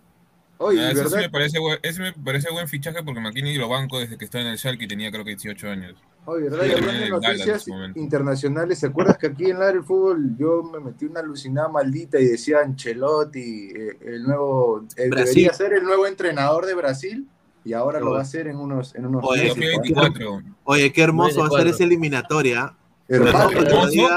[0.63, 3.67] Oye, Ah, eso sí me parece, buen, ese me parece buen fichaje porque McKinney lo
[3.67, 5.95] banco desde que estaba en el Schalke y tenía creo que 18 años.
[6.25, 6.65] Oye, ¿verdad?
[6.65, 10.61] Sí, Y hablando de noticias internacionales, ¿se acuerdas que aquí en Ladre el Fútbol yo
[10.63, 15.25] me metí una alucinada maldita y decía Ancelotti, eh, el nuevo, eh, Brasil.
[15.25, 17.27] debería ser el nuevo entrenador de Brasil
[17.65, 18.13] y ahora lo Oye.
[18.13, 19.55] va a hacer en unos, en unos Oye, meses.
[19.57, 20.41] 2024.
[20.65, 21.69] Oye, qué hermoso va a ser 94.
[21.75, 22.73] esa eliminatoria.
[23.07, 23.49] Hermano,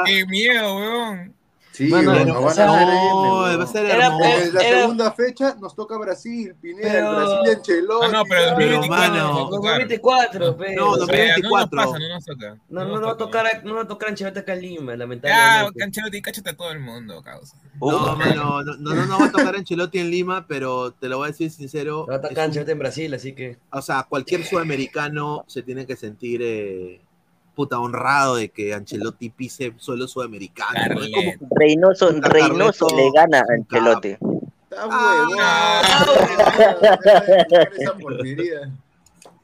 [0.04, 1.34] qué miedo, weón.
[1.74, 4.24] Sí, bueno, o sea, no, va a ser Era- hermoso.
[4.24, 8.06] En la Era- segunda fecha nos toca Brasil, Pineda, Pero- Brasil de Ancelotti.
[8.06, 8.50] Ah, no, pero ya.
[8.50, 9.24] 2024 mano.
[9.28, 9.72] nos va a tocar.
[9.80, 10.76] 2024, pe.
[10.76, 11.84] No, O sea, 2024.
[11.84, 12.56] No no nos toca.
[12.68, 13.38] No, no, no va a toca.
[13.42, 15.82] tocar, no va a tocar Ancelotti acá en Lima, Ya, lamentablemente.
[15.84, 17.56] Ancelotti, cáchate a todo el mundo, causa.
[17.80, 21.16] No, mano, no, no, no, no va a tocar Ancelotti en Lima, pero te lo
[21.18, 22.06] voy a decir sincero.
[22.06, 23.58] Va a tocar Ancelotti en Brasil, así que.
[23.72, 27.00] o sea, cualquier sudamericano se tiene que sentir eh,
[27.54, 30.94] puta honrado de que Ancelotti pise suelo sudamericano.
[30.94, 31.00] ¿no?
[31.02, 34.16] Es como- Reynoso, Puta, Reynoso Carleto, le gana a Ancelotti.
[34.76, 36.04] Ah.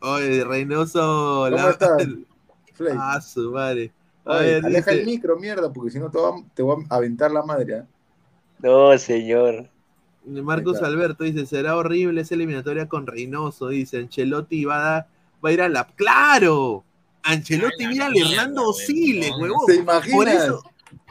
[0.01, 1.47] Oye, Reynoso.
[1.51, 1.77] ¿Cómo la-?
[2.99, 3.93] Ah, su madre.
[4.25, 6.85] Oye, ver, aleja dice- el micro, mierda, porque si no te voy a, te voy
[6.89, 7.77] a aventar la madre.
[7.79, 7.85] ¿ah?
[8.61, 9.69] No, señor.
[10.25, 10.83] Marcos.
[10.83, 15.07] Alberto dice, será horrible esa eliminatoria con Reynoso, dice, Ancelotti va a, dar-
[15.45, 15.85] va a ir a la...
[15.87, 16.85] ¡Claro!
[17.23, 19.67] Ancelotti mira a Hernando Siles, huevón.
[19.67, 20.17] ¿Se imaginas?
[20.17, 20.63] Por eso,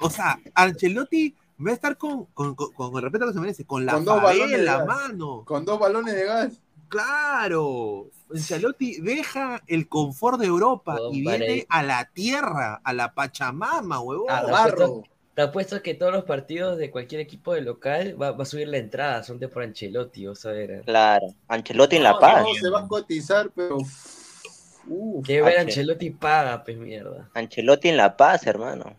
[0.01, 1.35] o sea, Ancelotti
[1.65, 4.05] va a estar con, con, con, con el respeto que se merece, con la Con
[4.05, 5.43] dos balones en la mano.
[5.45, 6.61] Con dos balones de gas.
[6.87, 8.07] Claro.
[8.33, 14.27] Ancelotti deja el confort de Europa y viene a la tierra, a la Pachamama, huevón.
[14.29, 15.03] Ah, te apuesto,
[15.35, 18.67] te apuesto que todos los partidos de cualquier equipo de local va, va a subir
[18.67, 20.81] la entrada, son de por Ancelotti, vos a ver.
[20.85, 21.27] Claro.
[21.47, 22.43] Ancelotti en La No, Paz.
[22.43, 23.77] no, se va a cotizar, pero.
[24.89, 27.29] Uf, Que ver Ancelotti paga, pues mierda.
[27.33, 28.95] Ancelotti en La Paz, hermano.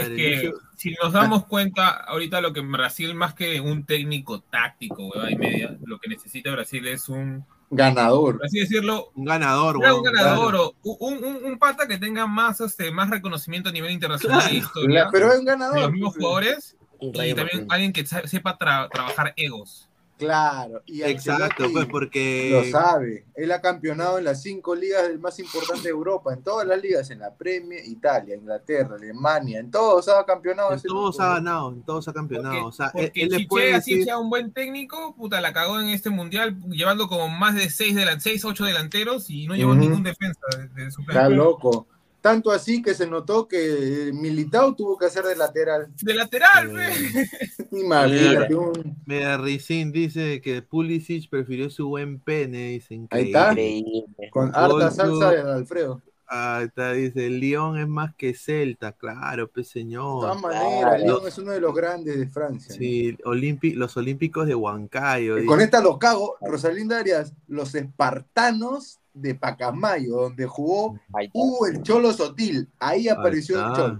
[0.00, 5.08] Es que si nos damos cuenta, ahorita lo que Brasil, más que un técnico táctico,
[5.08, 8.36] hueva y media, lo que necesita Brasil es un, ganador.
[8.38, 10.74] por así decirlo, Un ganador, un ganador claro.
[10.82, 15.08] o un, un- un pata que tenga más, este, más reconocimiento a nivel internacional historia.
[15.12, 18.88] Pero es un ganador, de los mismos pues, jugadores y también alguien que sepa tra-
[18.90, 19.88] trabajar egos.
[20.22, 20.82] Claro.
[20.86, 22.50] Y Exacto, pues porque...
[22.52, 23.26] Lo sabe.
[23.34, 26.80] Él ha campeonado en las cinco ligas del más importante de Europa, en todas las
[26.80, 30.72] ligas, en la Premier, Italia, Inglaterra, Alemania, en todos ha campeonado.
[30.72, 32.66] En todos ha ganado, en todos ha campeonado.
[32.66, 35.80] o sea, él, Porque él puede Che así sea un buen técnico, puta, la cagó
[35.80, 39.74] en este mundial llevando como más de seis, delan seis ocho delanteros y no llevó
[39.74, 41.86] ningún defensa de, de su Está loco.
[42.22, 45.88] Tanto así que se notó que Militao tuvo que hacer de lateral.
[46.00, 47.26] De lateral, Eh,
[47.72, 48.96] Imagínate un.
[49.06, 53.50] Mira, Rizin dice que Pulisic prefirió su buen pene, dice Ahí está.
[53.50, 54.06] Increíble.
[54.30, 56.00] Con harta salsa de Alfredo.
[56.34, 60.20] Ah, está, dice, el León es más que Celta, claro, pues De señor.
[60.22, 62.74] todas maneras, Los- León es uno de los grandes de Francia.
[62.74, 65.36] Sí, Olimpi- los Olímpicos de Huancayo.
[65.38, 65.44] Y.
[65.44, 70.98] Con esta los cago, Rosalinda Arias, los espartanos de Pacamayo, donde jugó.
[71.32, 72.68] Hugo el Cholo Sotil.
[72.78, 73.74] Ahí apareció el.
[73.74, 73.98] Cholo.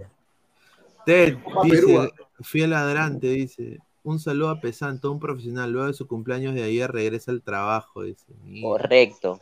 [1.05, 2.09] Ted dice, Perú,
[2.43, 6.91] fiel ladrante, dice, un saludo a Pesanto, un profesional, luego de su cumpleaños de ayer
[6.91, 8.25] regresa al trabajo, dice.
[8.45, 8.69] Mira.
[8.69, 9.41] Correcto.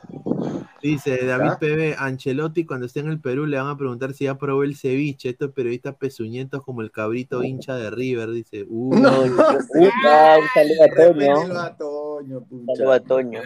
[0.82, 1.50] Dice David.
[1.60, 4.74] PB, Ancelotti cuando esté en el Perú le van a preguntar si ya probó el
[4.76, 8.64] ceviche, estos periodistas pezuñentos como el cabrito hincha de River, dice.
[8.66, 11.58] Uh, No, yo- Upa, un saludo a Toño.
[11.60, 13.40] a Toño, saludo a Toño.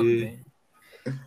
[0.00, 0.38] sí.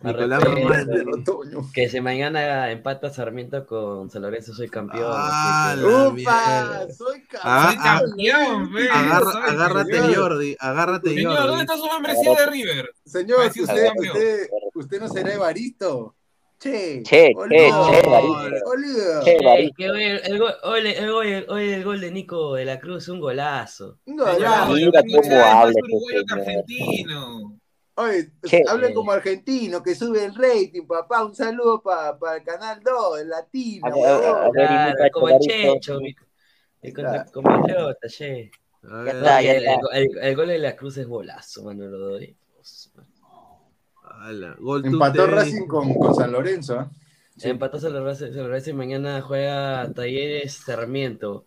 [0.02, 0.68] Nicolás Arrepiento.
[0.72, 1.70] Román, Repételo, Toño.
[1.72, 5.04] Que se mañana empata Sarmiento con San Lorenzo, soy campeón.
[5.14, 5.76] Ah.
[5.80, 8.70] Soy Ah, Soy campeón.
[8.92, 10.14] Agarra- soy agárrate campeón.
[10.14, 11.48] Jordi, agárrate Señor, Jordi.
[11.48, 12.90] ¿dónde está su membresía de River?
[13.04, 14.16] Señor, usted, campeón.
[14.16, 16.14] usted, usted no será Evaristo.
[16.60, 17.70] Che, Che, che, che.
[19.24, 22.54] Che, que hoy el, el gol, hoy, el- hoy el- hoy el gol de Nico
[22.54, 23.98] de la Cruz, un golazo.
[24.06, 24.64] No, Señor, ya.
[24.66, 26.40] Mira cómo ya es más habla este uruguayo que señor.
[26.48, 27.57] argentino.
[28.00, 28.30] Oye,
[28.68, 31.24] hablen como argentino, que sube el rating, papá.
[31.24, 33.86] Un saludo para el Canal 2, el latino.
[33.86, 34.52] A ver, a huevón.
[34.52, 35.38] ver, Claro, imita como el.
[35.40, 36.14] Checho, mi,
[36.82, 37.30] mi Claro.
[37.32, 38.50] compatriota, che.
[38.84, 39.80] A Ya ver, está, ya el, está.
[39.94, 42.36] el- el- el gol de la Cruz es golazo, mano, lo doy.
[42.54, 43.06] Dios, man.
[44.02, 46.80] ala, Gol Empató Tute, Racing con, con San Lorenzo.
[46.80, 46.86] ¿eh?
[47.36, 47.48] Sí.
[47.50, 51.46] Empató San Lorenzo, San Lorenzo y mañana juega Talleres Sarmiento.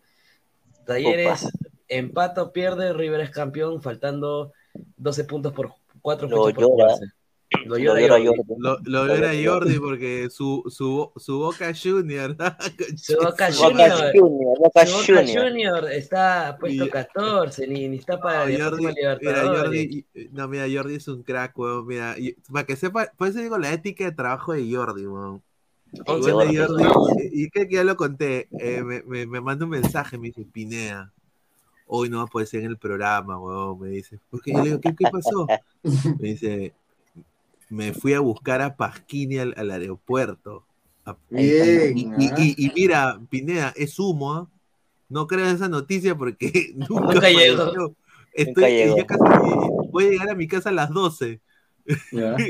[0.85, 1.47] Talleres
[1.87, 4.51] empata o pierde, River es campeón, faltando
[4.97, 6.95] 12 puntos por 4 Lo fechas llora.
[7.65, 8.43] Lo Lo llora llora Jordi.
[8.47, 8.89] Jordi.
[8.89, 12.35] Lo, llora Jordi porque su, su, su Boca Junior.
[12.95, 14.11] Su Boca Boca Junior.
[14.15, 15.49] Junior, Boca Su Boca Junior.
[15.49, 19.19] Junior está puesto Y- 14, ni, ni está para No, Jordi, mira.
[19.21, 21.85] Jordi, no, mira, Jordi es un crack, weón.
[21.87, 25.43] Mira, y- para que sepa, por eso digo la ética de trabajo de Jordi, weón.
[26.05, 30.27] Jordi, y creo que ya lo conté, eh, me, me, me manda un mensaje, me
[30.27, 31.11] dice, Pinea,
[31.93, 34.17] hoy no va a poder ser en el programa, weón, me dice.
[34.29, 35.45] Porque yo le digo, ¿qué, qué pasó?
[36.19, 36.73] Me dice,
[37.69, 40.63] me fui a buscar a Pasquini al, al aeropuerto.
[41.05, 42.35] A- Bien, y, y- ah.
[42.37, 44.47] y- y mira, Pineda, es humo, ¿ah?
[45.09, 47.93] No creas esa noticia porque nunca, Nunca llegó.
[48.33, 48.95] Estoy, llegó.
[48.97, 49.23] ya casi
[49.91, 51.41] voy a llegar a mi casa a las 12.
[52.11, 52.35] Ya.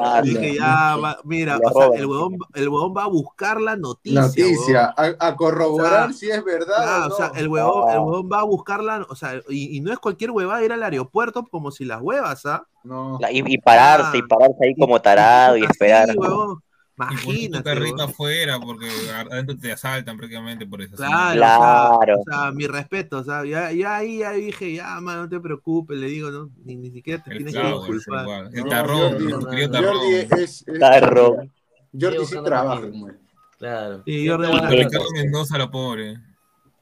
[0.00, 3.76] Ah, Dije, ya, va- mira, o sea, el huevón, el huevón va a buscar la
[3.76, 4.94] noticia.
[4.96, 7.14] A, a corroborar O sea, si es verdad Ah, o no.
[7.14, 9.98] o sea, el huevón, el huevón va a buscarla, o sea, y, y no es
[9.98, 12.64] cualquier huevada ir al aeropuerto como si las huevas, ¿ah?
[12.84, 13.18] No.
[13.20, 16.08] La- Y, y pararse, y pararse ahí como tarado y Así, esperar.
[16.16, 16.62] huevón.
[16.98, 17.62] Y tu Imagínate.
[17.64, 18.10] carrito huevón.
[18.10, 18.88] afuera porque
[19.30, 20.96] adentro te asaltan prácticamente por eso.
[20.96, 22.20] Claro, Claro.
[22.20, 25.22] O, sea, o sea, mi respeto, o sea, ya, ya ahí ya dije, ya, mano,
[25.22, 28.46] no te preocupes, le digo, no, ni, ni siquiera te El tienes que disculpar.
[28.52, 29.94] el el No, tarrón, Jordi, querido tarrón.
[29.96, 31.36] Jordi es, es- Tarro.
[32.00, 33.16] Jordi sí trabaja él.
[33.58, 34.02] Claro.
[34.04, 34.46] Sí, Jordi,
[34.76, 36.18] Ricardo Mendoza, lo pobre.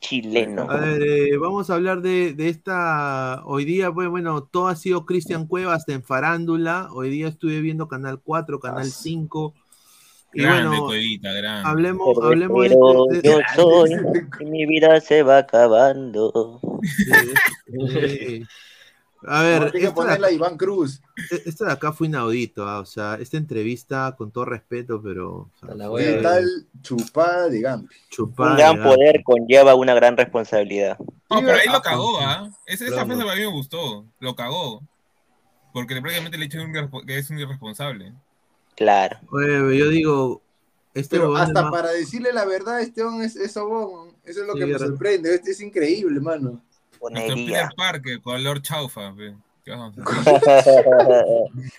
[0.00, 0.70] Chileno.
[0.70, 3.42] A ver, eh, vamos a hablar de, de esta.
[3.46, 6.88] Hoy día, pues, bueno, todo ha sido Cristian Cuevas en farándula.
[6.92, 9.54] Hoy día estuve viendo Canal 4, Canal 5.
[10.38, 11.68] Y Grande, bueno, Cuevita, grande.
[11.68, 13.90] hablemos, hablemos de, Pero de- de- yo soy,
[14.40, 16.60] y mi vida se va acabando.
[17.88, 18.44] Sí.
[19.26, 21.00] A No, ver, hay que esto de, ponerla a acá, Iván Cruz.
[21.46, 25.34] esto de acá fue inaudito, ah, o sea, esta entrevista, con todo respeto, pero.
[25.34, 26.44] o sea, A la fue ¿Qué tal
[26.82, 27.94] chupada de Gampi?
[28.10, 30.98] chupada Un de gran poder conlleva una gran responsabilidad.
[31.30, 32.50] No, pero ahí Ah, lo cagó, ¿ah?
[32.66, 33.06] Esa, esa Claro.
[33.16, 34.04] frase a mí me gustó.
[34.20, 34.82] Lo cagó.
[35.72, 38.12] Porque prácticamente le echó un irrespo- que es un irresponsable.
[38.76, 39.18] Claro.
[39.32, 40.42] Oye, yo digo,
[40.94, 44.10] este Pero hasta más- para decirle la verdad, Esteban es, es sobón.
[44.24, 44.86] Eso es lo Sí, que me verdad.
[44.88, 45.34] sorprende.
[45.34, 46.60] Este es increíble, mano.
[47.00, 47.70] Ponería.
[47.76, 49.12] Parker, color chaufa.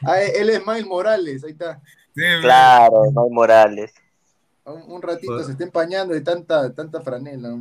[0.05, 1.81] Ah, él es Miles Morales, ahí está.
[2.15, 3.93] Sí, claro, hay Morales.
[4.65, 5.45] Un, un ratito Bueno.
[5.45, 7.57] se está empañando de tanta, tanta franela.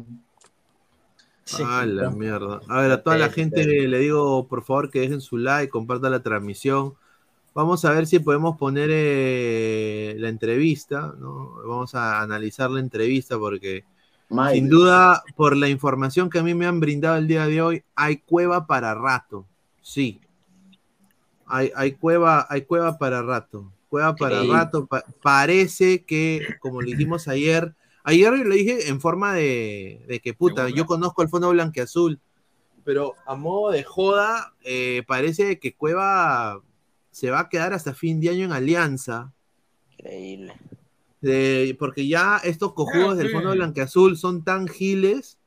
[1.65, 2.61] Ah, la mierda.
[2.69, 6.11] A ver, a toda la gente le digo, por favor, que dejen su like, compartan
[6.11, 6.95] la transmisión.
[7.57, 11.55] Vamos a ver si podemos poner eh, la entrevista, ¿no?
[11.67, 13.83] Vamos a analizar la entrevista porque,
[14.53, 17.83] sin duda, por la información que a mí me han brindado el día de hoy,
[17.95, 19.47] hay cueva para rato.
[19.81, 20.21] Sí.
[21.47, 23.73] Hay, hay cueva, hay cueva para rato.
[23.89, 24.85] Cueva para rato.
[24.85, 30.35] Pa- parece que, como le dijimos ayer, ayer lo dije en forma de, de que
[30.35, 32.21] puta, yo conozco el fondo blanqueazul,
[32.85, 36.61] pero a modo de joda, eh, parece que Cueva
[37.17, 39.33] se va a quedar hasta fin de año en Alianza.
[39.99, 40.53] Increíble.
[41.23, 43.33] de- porque ya estos cojudos Ah, del sí.
[43.33, 45.39] fondo blanqueazul son tan giles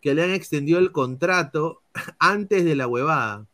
[0.00, 1.82] que le han extendido el contrato
[2.20, 3.44] antes de la huevada.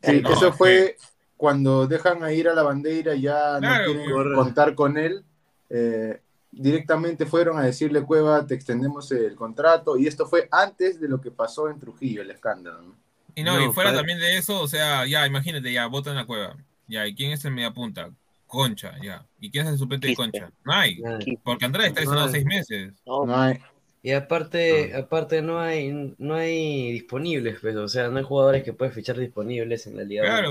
[0.00, 0.56] Sí, No, eso sí.
[0.56, 0.96] fue
[1.36, 5.24] cuando dejan a ir a la bandera y ya Claro, no quieren contar con él.
[5.70, 6.20] eh,
[6.52, 9.98] directamente fueron a decirle, Cueva, te extendemos el contrato.
[9.98, 12.80] Y esto fue antes de lo que pasó en Trujillo, el escándalo.
[12.80, 12.94] ¿no?
[13.34, 16.16] Y no, No, y fuera también de eso, o sea, ya, imagínate, ya, vota en
[16.16, 16.56] la cueva.
[16.88, 18.10] Ya, ¿y quién es el mediapunta?
[18.46, 19.24] Concha, ya.
[19.40, 20.14] ¿Y quién es el suplente de.
[20.16, 20.50] Concha?
[20.64, 20.98] No hay.
[21.44, 22.92] Porque Andrés está lesionado No seis meses.
[23.06, 23.58] No, No hay-
[24.02, 28.72] Y aparte, aparte no hay, no hay disponibles, pues, o sea, no hay jugadores que
[28.72, 30.22] puedes fichar disponibles en la liga.
[30.22, 30.50] Claro.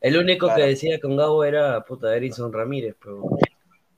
[0.00, 0.62] El único Claro.
[0.62, 3.24] que decía con Gabo era puta Erinson Ramírez, pero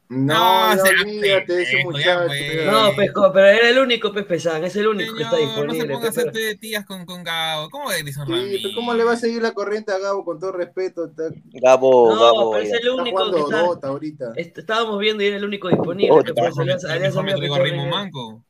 [0.08, 2.70] No, No, olvídate de ese muchacho.
[2.70, 5.72] no, pesco, pero era el único pez pesán, es el único que está Señor, no
[5.72, 5.94] se disponible.
[5.94, 7.68] ponga a pero- hacerte tías con, con Gabo.
[7.70, 10.52] ¿Cómo Edison Sí, pero ¿Cómo le va a seguir la corriente a Gabo con todo
[10.52, 11.06] respeto?
[11.06, 11.24] Está,
[11.60, 12.50] Gabo, No, Gabo.
[12.52, 13.62] pero es el está único que jugando está.
[13.66, 14.32] Dota ahorita.
[14.36, 16.12] est- Estábamos viendo y era el único disponible.
[16.12, 18.44] Oh, que por eso Alianza- Mejor Alianza me había traigo a Rimo Manco.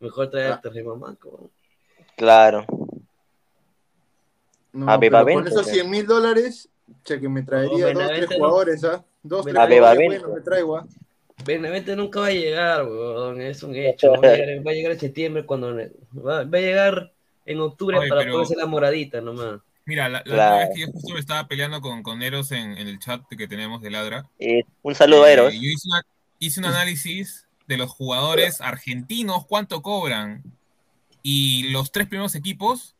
[0.00, 0.30] Mejor Ah.
[0.30, 1.50] traerte a Rimo Manco.
[2.16, 2.64] Claro.
[4.72, 5.72] No, A pero con esos ya.
[5.74, 6.70] 100 mil dólares,
[7.04, 8.36] che, que me traería No, dos, tres no.
[8.36, 9.04] jugadores, ¿ah?
[9.22, 10.86] Dos, tres A jugadores buenos me traigo, ¿ah?
[11.44, 14.12] Benavente nunca va a llegar, weón, es un hecho.
[14.12, 17.12] Va a llegar, va a llegar en septiembre cuando va, va a llegar
[17.46, 19.60] en octubre Oye, para pero- ponerse la moradita nomás.
[19.84, 20.56] Mira, la, la Claro.
[20.56, 23.22] última vez que yo justo me estaba peleando con, con Eros en, en el chat
[23.36, 24.28] que tenemos de Ladra.
[24.38, 25.52] Eh, un saludo a eh, Eros.
[25.54, 26.06] Yo hice, una-
[26.38, 30.44] hice un análisis de los jugadores argentinos, cuánto cobran.
[31.24, 32.94] Y los tres primeros equipos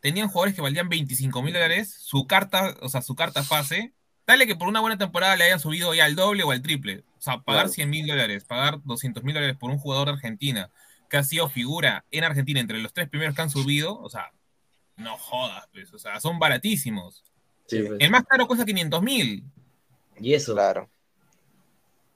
[0.00, 1.94] tenían jugadores que valían 25 mil dólares.
[2.00, 3.92] Su carta, o sea, su carta pase.
[4.26, 7.04] Dale que por una buena temporada le hayan subido ya al doble o al triple.
[7.16, 7.72] O sea, pagar Claro.
[7.74, 10.70] 100 mil dólares, pagar 200 mil dólares por un jugador de Argentina
[11.08, 13.98] que ha sido figura en Argentina entre los tres primeros que han subido.
[13.98, 14.30] O sea,
[14.96, 15.92] no jodas, pues.
[15.94, 17.24] O sea, son baratísimos.
[17.66, 17.98] Sí, pues.
[18.00, 19.44] El más caro cuesta 500 mil.
[20.20, 20.52] Y eso.
[20.54, 20.90] Claro.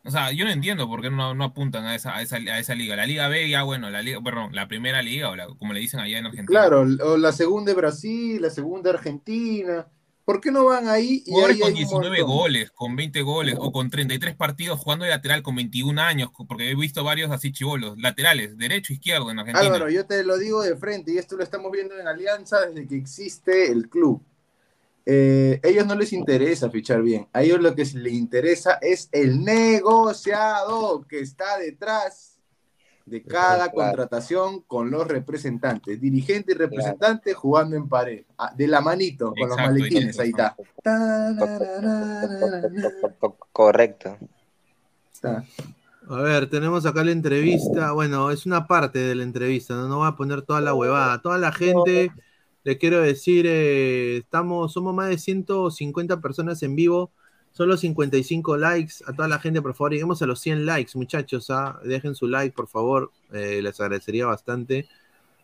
[0.05, 2.59] O sea, yo no entiendo por qué no, no apuntan a esa, a, esa, a
[2.59, 2.97] esa liga.
[2.97, 5.81] La Liga B, ya bueno, la liga, perdón, la primera liga, o la- como le
[5.81, 6.47] dicen allá en Argentina.
[6.47, 9.87] Claro, o la segunda de Brasil, la segunda de Argentina.
[10.25, 12.27] ¿Por qué no van ahí y ahí con hay un 19 montón?
[12.37, 16.71] goles, con 20 goles, o con 33 partidos jugando de lateral con 21 años, porque
[16.71, 19.67] he visto varios así chivolos, laterales, derecho, izquierdo en Argentina.
[19.67, 22.87] Álvaro, yo te lo digo de frente y esto lo estamos viendo en Alianza desde
[22.87, 24.23] que existe el club.
[25.05, 29.43] Eh, ellos no les interesa fichar bien, a ellos lo que les interesa es el
[29.45, 32.39] negociado que está detrás
[33.05, 33.73] de cada Claro.
[33.75, 39.49] contratación con los representantes, dirigente y representante jugando en pared, ah, de la manito, con
[39.49, 40.57] los Exacto, maletines, ahí está.
[43.53, 44.17] Correcto.
[46.09, 47.93] A ver, tenemos acá la entrevista.
[47.93, 51.23] Bueno, es una parte de la entrevista, no, no voy a poner toda la huevada.
[51.23, 52.11] Toda la gente,
[52.65, 57.11] le quiero decir, eh, estamos, somos más de 150 personas en vivo,
[57.53, 58.95] solo 55 likes.
[59.07, 61.51] A toda la gente, por favor, lleguemos a los 100 likes, muchachos.
[61.51, 61.79] ¿ah?
[61.85, 64.89] Dejen su like, por favor, eh, les agradecería bastante.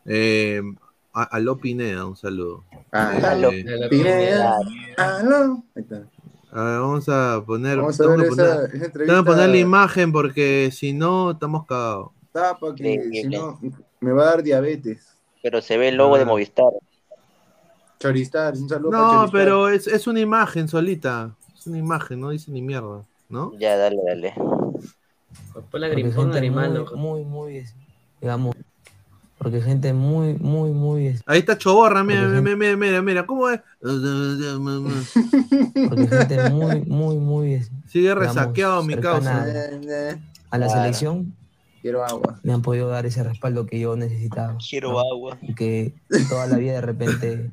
[0.06, 0.62] Eh,
[1.12, 2.64] a, a Lo Pineda, un saludo.
[2.92, 3.12] Ah,
[3.52, 4.56] Eh, eh, Pineda,
[4.96, 5.62] aló.
[5.74, 5.96] Ahí está.
[6.52, 8.86] a ver, vamos a poner, Vamos a tengo ver que esa- poner- esa tengo que
[8.86, 9.24] entrevista.
[9.24, 12.10] poner la imagen porque si no, estamos cagados.
[12.32, 13.58] Tapa que si no
[14.00, 15.16] me va a dar diabetes.
[15.42, 16.26] Pero se ve el logo de Ah.
[16.26, 16.72] Movistar.
[17.98, 21.34] Choristar, un saludo No, pero es, es una imagen solita.
[21.58, 23.52] Es una imagen, no dice ni mierda, ¿no?
[23.58, 24.34] Ya, dale, dale.
[25.70, 27.64] Pon la grimpón gente animal, muy, muy, muy,
[28.20, 28.54] digamos,
[29.38, 33.60] porque gente muy, muy, muy, Ahí está Choborra, mira, mira, mira, mira, mira, ¿cómo es?
[35.88, 39.42] porque gente muy, muy, muy, Sigue digamos, resaqueado mi causa.
[39.42, 40.70] a la Claro.
[40.70, 41.34] selección,
[41.82, 42.40] Quiero agua.
[42.42, 44.56] me han podido dar ese respaldo que yo necesitaba.
[44.68, 45.00] Quiero ¿no?
[45.00, 45.38] agua.
[45.42, 45.94] Y que
[46.28, 47.50] toda la vida de repente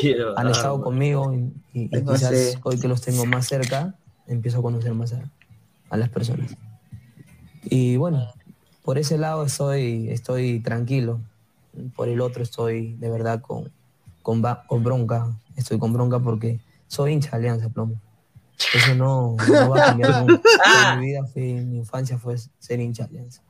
[0.00, 0.84] Quiero han estado agua.
[0.84, 1.38] conmigo y,
[1.72, 2.30] y- y quizás
[2.64, 3.94] hoy que los tengo más cerca,
[4.26, 5.22] empiezo a conocer más a,
[5.90, 6.56] a las personas.
[7.64, 8.26] Y bueno,
[8.84, 11.20] por ese lado estoy, estoy tranquilo.
[11.96, 13.70] Por el otro estoy de verdad con,
[14.22, 15.28] con, con bronca.
[15.56, 17.94] Estoy con bronca porque soy hincha de Alianza Plomo.
[18.74, 20.24] Eso no, no va a cambiar
[20.98, 23.42] mi vida, fui, mi infancia fue ser hincha de Alianza.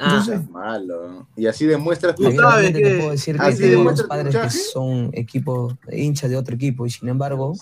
[0.00, 1.26] Ah, Es malo.
[1.36, 4.54] Y así demuestras tu Abiertamente te puedo decir que así tengo demuestras unos tu padres
[4.54, 7.54] que son equipos, hinchas de otro equipo, y sin embargo,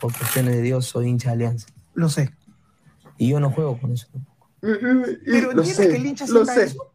[0.00, 1.68] por cuestiones de Dios, soy hincha de Alianza.
[1.94, 2.34] Lo sé.
[3.18, 4.08] Y yo no juego con eso.
[4.60, 6.64] Pero Lo entiendes sé, que el hincha lo sé.
[6.64, 6.92] eso.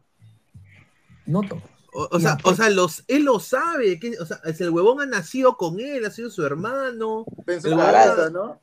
[1.26, 1.62] No todos.
[1.92, 5.00] O, o sea, o sea los, él lo sabe, que, o sea, es el huevón
[5.00, 7.24] ha nacido con él, ha sido su hermano.
[7.44, 8.60] Pensó el la raza, ¿no?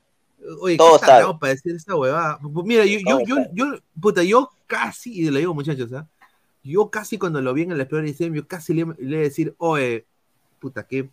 [0.61, 1.39] Oye, Todo qué tarado sabe.
[1.39, 2.39] para decir esa huevada.
[2.65, 3.65] Mira, yo, yo, yo, yo,
[3.99, 6.07] puta, yo casi, y le digo muchachos, ¿ah?
[6.63, 9.55] yo casi cuando lo vi en el Explorer yo casi le, le iba a decir,
[9.57, 10.05] oye,
[10.59, 11.09] puta, qué,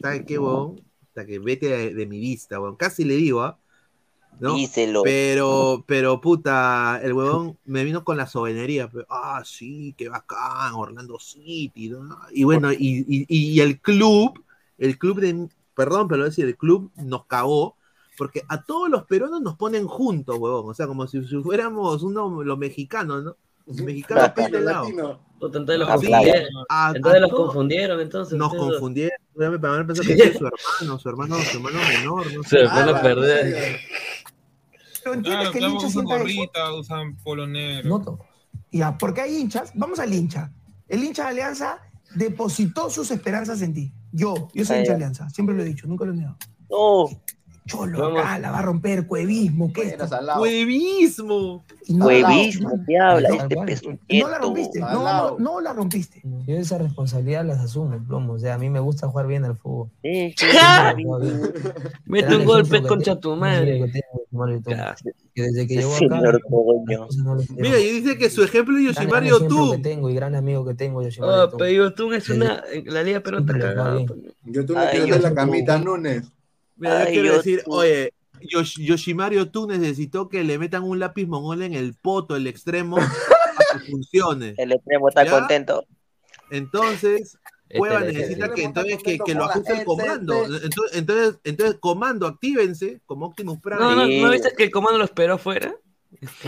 [0.00, 0.76] ¿sabes qué, huevón?
[1.00, 2.76] Puta, que vete de, de mi vista, huevón.
[2.76, 3.58] Casi le digo, ¿ah?
[4.40, 4.54] ¿no?
[4.54, 5.02] Díselo.
[5.02, 8.88] Pero, pero, puta, el huevón me vino con la soberanía.
[8.88, 12.18] pero, ah, sí, qué bacán, Orlando City, ¿no?
[12.32, 14.42] Y bueno, y, y- y el club,
[14.78, 17.76] el club de, perdón, pero decir, el club nos cagó,
[18.20, 20.68] porque a todos los peruanos nos ponen juntos, huevón.
[20.68, 23.36] O sea, como si, si fuéramos uno, los mexicanos, ¿no?
[23.66, 24.84] Los mexicanos este lado.
[25.40, 26.48] Puta, entonces los Ah, confundieron.
[26.68, 28.38] a- Entonces a los todos confundieron, entonces.
[28.38, 29.18] Nos entonces- confundieron.
[29.60, 33.00] Para pensado que es su hermano, su hermano, su hermano menor, no Se van a
[33.00, 33.78] perder.
[35.02, 37.88] Pero entiendes Claro, que el hincha usan usan polo negro.
[37.88, 38.20] No todos.
[38.70, 39.72] Ya, porque hay hinchas.
[39.74, 40.52] Vamos al hincha.
[40.88, 41.78] El hincha de Alianza
[42.14, 43.94] depositó sus esperanzas en ti.
[44.12, 44.96] Yo, yo soy Ah, hincha de.
[44.96, 45.30] Alianza.
[45.30, 46.36] Siempre lo he dicho, nunca lo he negado.
[46.68, 47.06] No.
[47.66, 50.38] Cholo, acá la va a romper, cuevismo, ¿qué la
[52.04, 53.28] Huevismo, rompiste, ¿qué habla
[53.68, 56.20] este No la rompiste, no, no, la rompiste.
[56.46, 58.32] Yo esa responsabilidad las asumo, plomo.
[58.34, 59.88] O sea, a mí me gusta jugar bien al fútbol.
[60.02, 60.34] Sí.
[62.06, 63.90] Mete un golpe te- tu madre.
[65.34, 66.38] que desde que llegó acá.
[67.56, 68.78] Mira, y dice que su ejemplo
[69.44, 69.72] es tú.
[69.72, 71.58] que tengo y gran amigo que tengo, Yoshimaru Oh, Yotun.
[71.58, 72.62] pero Yotun es una.
[72.86, 76.24] La liga pero está siempre le hacer la camita Núñez.
[76.80, 77.72] Mira, yo Ay, quiero yo decir, tú.
[77.74, 82.46] oye, Yosh- Yoshimario tú necesitó que le metan un lápiz mongol en el poto, el
[82.48, 84.54] extremo, para que funcione.
[84.58, 85.30] El extremo está ¿Ya?
[85.30, 85.84] contento.
[86.50, 87.38] Entonces,
[87.76, 88.56] Cueva Este, necesita este.
[88.56, 90.44] que entonces que, que lo ajuste el comando.
[90.44, 93.78] Entonces, entonces, entonces, comando, actívense como Optimus Prime.
[93.78, 94.06] No, no.
[94.08, 95.76] ¿no viste que el comando lo esperó afuera?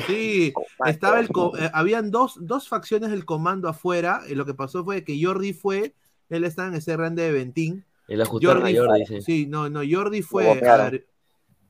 [0.08, 0.52] Sí,
[0.86, 4.84] estaba el co- eh, habían dos, dos facciones del comando afuera, y lo que pasó
[4.84, 5.94] fue que Jordi fue,
[6.28, 7.84] él estaba en ese grande de Ventín.
[8.08, 9.20] Y le ajustaron a Jordi, sí.
[9.22, 11.06] Sí, no, no, Jordi fue, a ver,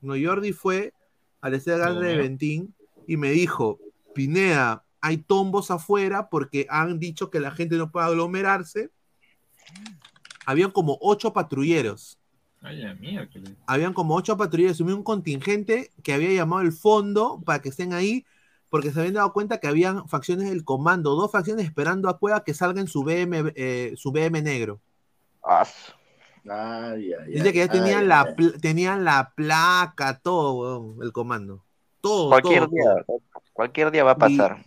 [0.01, 0.93] no, Jordi fue
[1.41, 2.73] al grande de Ventín
[3.07, 3.79] y me dijo,
[4.13, 8.89] Pineda, hay tombos afuera porque han dicho que la gente no puede aglomerarse.
[10.45, 12.17] Habían como ocho patrulleros.
[12.61, 13.27] Ay, la mierda.
[13.67, 17.91] Habían como ocho patrulleros, y un contingente que había llamado el fondo para que estén
[17.91, 18.25] ahí,
[18.69, 22.45] porque se habían dado cuenta que habían facciones del comando, dos facciones esperando a Cueva
[22.45, 24.79] que salga en su BM, eh, su BM negro.
[25.43, 25.67] Ah,
[26.49, 28.35] Ay, ay, Dice que ya tenían ay, la, ay.
[28.35, 31.65] pl- tenían la placa, todo, weón, el comando.
[32.01, 33.05] Todo, Cualquier todo, día,
[33.53, 34.65] cualquier día va a pasar.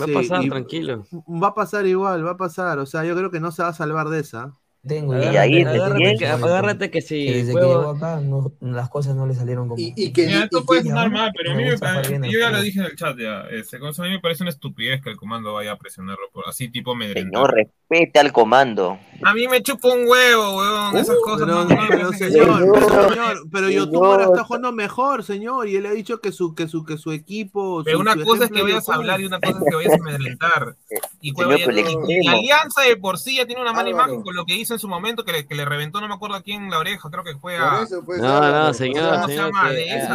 [0.00, 1.06] Va a pasar, tranquilo.
[1.44, 2.78] Va a pasar igual, va a pasar.
[2.78, 4.54] O sea, yo creo que no se va a salvar de esa.
[4.86, 8.20] Tengo Y agárrate, ahí agárrate, que- agárrate que si que desde que juego- llegó acá
[8.20, 9.80] no- las cosas no le salieron como.
[9.80, 11.68] Y, y que, Mira, y esto que- puede y sonar mal, pero a me mí
[11.70, 13.42] me, al yo ya lo dije en el chat ya.
[13.50, 16.68] Este, a mí me parece una estupidez que el comando vaya a presionarlo por así
[16.68, 17.32] tipo amedrentar.
[17.32, 18.98] Señor, respete al comando.
[19.24, 21.46] A mí me chupa un huevo, weón, esas cosas.
[21.48, 23.84] Pero, no, no me pero, que señor, pero, señor, pero Señor.
[23.86, 26.96] YouTube ahora está jugando mejor, señor, y él ha dicho que su, que su, que
[26.96, 27.82] su equipo.
[27.84, 29.74] Pero su- una su cosa es que vayas a hablar y una cosa es que
[29.76, 30.76] vayas a amedrentar.
[31.20, 32.28] Y, Señor, vaya- y-.
[32.28, 34.06] Alianza de por sí ya tiene una mala Álvaro.
[34.08, 36.14] imagen con lo que hizo en su momento, que le, que le reventó, no me
[36.14, 37.82] acuerdo a quién la oreja, creo que fue a.
[37.82, 39.46] eso, pues, No, no, o señor, sea, ¿Cómo se señor.
[39.52, 39.68] llama?
[39.68, 40.14] que- De esa,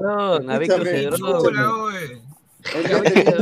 [0.00, 0.52] ¿no?
[0.52, 1.94] A Víctor Cedrón.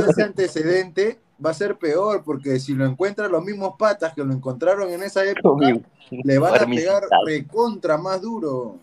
[0.09, 4.33] Ese antecedente va a ser peor, porque si lo encuentran los mismos patas que lo
[4.33, 5.67] encontraron en esa época,
[6.11, 8.77] le van a pegar recontra más duro.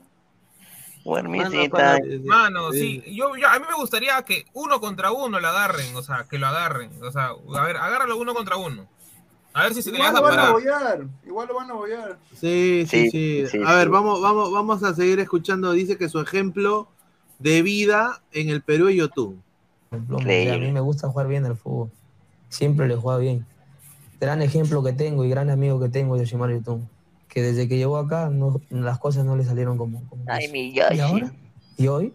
[1.04, 2.00] Guarmisita.
[2.26, 6.02] Mano, sí, yo, yo- a mí me gustaría que uno contra uno lo agarren, o
[6.04, 8.88] sea, que lo agarren, o sea, a ver, agárralo uno contra uno.
[9.58, 12.20] A ver si se Igual lo a van a bollar, igual lo van a bollar.
[12.36, 13.48] Sí, sí, Sí, sí.
[13.48, 13.90] sí, a ver, sí.
[13.90, 15.72] vamos, vamos, vamos a seguir escuchando.
[15.72, 16.90] Dice que su ejemplo
[17.40, 19.36] de vida en el Perú es YouTube.
[19.90, 21.90] a mí me gusta jugar bien al fútbol.
[22.50, 23.48] Siempre le juega bien.
[24.22, 26.88] Gran ejemplo que tengo y gran amigo que tengo es Yoshimar Yotun.
[27.28, 30.04] Que desde que llegó acá no, las cosas no le salieron como.
[30.28, 31.34] Ay, y ahora,
[31.78, 32.14] y hoy,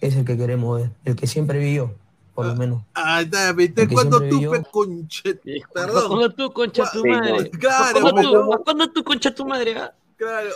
[0.00, 0.90] es el que queremos ver.
[1.04, 1.96] El que siempre vivió,
[2.34, 2.82] por lo menos.
[2.94, 5.34] Ah, está, viste cuando tú, yo- conche,
[5.72, 6.08] perdón.
[6.08, 7.50] Cuando tú, concha tu madre.
[7.50, 9.76] Claro, Cuando tú, cuando tú, concha tu madre.
[9.78, 9.92] ah?
[10.16, 10.48] claro.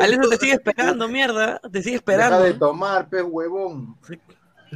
[0.00, 1.58] Alianza te sigue esperando, mierda.
[1.60, 2.40] Te sigue Deja esperando.
[2.42, 3.96] de tomar, pez huevón.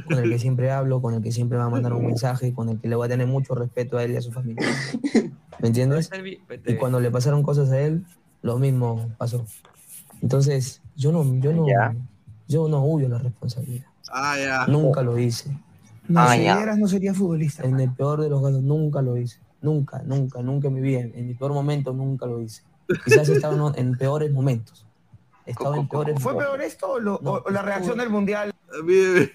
[0.07, 2.67] Con el que siempre hablo, con el que siempre va a mandar un mensaje, con
[2.69, 4.67] el que le voy a tener mucho respeto a él y a su familia.
[5.59, 6.09] ¿Me entiendes?
[6.65, 8.03] Y cuando le pasaron cosas a él,
[8.41, 9.45] lo mismo pasó.
[10.21, 11.95] Entonces, yo no, yo no, Ya.
[12.47, 13.85] yo no huyo la responsabilidad.
[14.11, 14.65] Ah, ya.
[14.67, 15.55] Nunca lo hice.
[16.07, 16.57] No, Ah, si ya.
[16.57, 17.63] vieras, no sería futbolista.
[17.63, 19.39] En el peor de los casos, nunca lo hice.
[19.61, 20.99] Nunca, nunca, nunca en mi vida.
[21.01, 22.63] En mi peor momento, nunca lo hice.
[23.05, 24.85] Quizás he estado en- peores momentos.
[25.45, 25.55] En
[25.87, 27.31] peores ¿Fue peor esto o, lo- No.
[27.33, 28.53] o- o la reacción del mundial?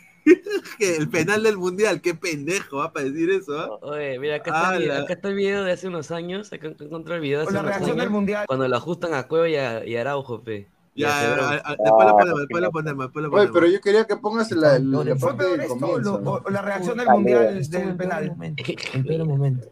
[0.79, 3.79] Que el penal del mundial, qué pendejo va para decir eso, ¿ah?
[3.81, 6.53] Oye, mira, acá está, el, video- acá está el video de hace unos años.
[6.53, 8.13] Acá encontré el video de O hace la unos reacción del años.
[8.13, 8.45] mundial.
[8.47, 10.69] Cuando lo ajustan a Cueva y a, y a Araujo, pe.
[10.99, 11.45] Ya, Cedrón.
[11.45, 13.55] a- a- después lo ponemos, después lo ponemos, después Oye, ponemos.
[13.55, 16.21] pero yo quería que pongas la, la, la ¿Fue parte peor del esto o, comienzo.
[16.21, 18.29] lo- o la reacción del mundial del en peores penal?
[18.31, 18.67] momentos.
[18.95, 19.69] En peores momentos.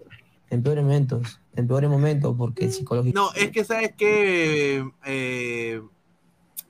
[0.48, 1.40] En peores momentos.
[1.57, 3.39] En peores momentos, porque psicológicamente.
[3.39, 4.85] No, es que sabes que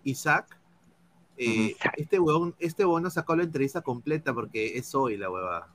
[0.05, 0.57] Isaac,
[1.37, 1.95] eh, Isaac.
[1.97, 5.69] este huevón, este huevón no sacó la entrevista completa porque es hoy la huevada.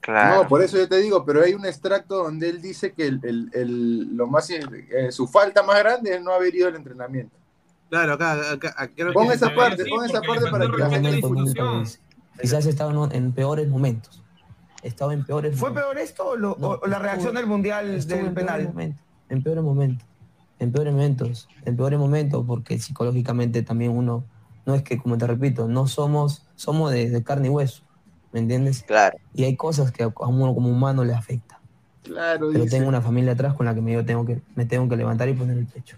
[0.00, 0.42] Claro.
[0.42, 3.20] No, por eso yo te digo, pero hay un extracto donde él dice que el,
[3.24, 7.36] el- el- lo más, eh, su falta más grande es no haber ido al entrenamiento.
[7.88, 12.00] Claro, acá, acá, Pon esa parte, pon esa parte para que la hice.
[12.40, 14.22] Quizás he estado en, peores momentos.
[14.82, 15.92] He estado en peores ¿Fue momentos.
[15.92, 18.60] peor esto o, lo- No, o la reacción del mundial del en penal?
[19.28, 20.06] En peores momentos.
[20.58, 21.48] En peores momentos.
[21.64, 24.24] En peores momentos, porque psicológicamente también uno.
[24.66, 26.46] No es que, como te repito, no somos.
[26.54, 27.82] Somos de, de carne y hueso.
[28.32, 28.82] ¿Me entiendes?
[28.86, 29.16] Claro.
[29.34, 31.58] Y hay cosas que a uno como humano le afecta.
[32.02, 32.76] Claro, Pero dice.
[32.76, 35.28] tengo una familia atrás con la que me, yo tengo que, me tengo que levantar
[35.28, 35.96] y poner el pecho.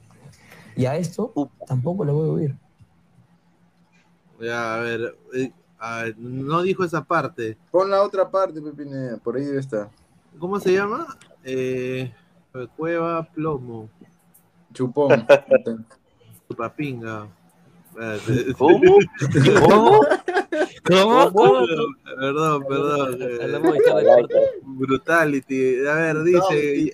[0.77, 1.33] Y a esto
[1.67, 2.57] tampoco le voy a huir.
[4.41, 7.59] Ya, a ver, eh, a ver, no dijo esa parte.
[7.71, 9.91] Pon la otra parte, Pepine, por ahí debe estar.
[10.39, 11.19] ¿Cómo se llama?
[11.45, 12.13] Eh,
[12.77, 13.89] cueva Plomo,
[14.73, 15.27] Chupón.
[16.49, 17.29] Chupapinga.
[18.57, 18.81] ¿Cómo?
[19.69, 20.01] ¿Cómo?
[20.85, 21.33] ¿Cómo?
[21.33, 21.67] ¿Cómo?
[22.19, 23.19] Perdón, perdón.
[23.21, 23.39] eh.
[24.63, 25.87] Brutality.
[25.87, 26.93] A ver, dice.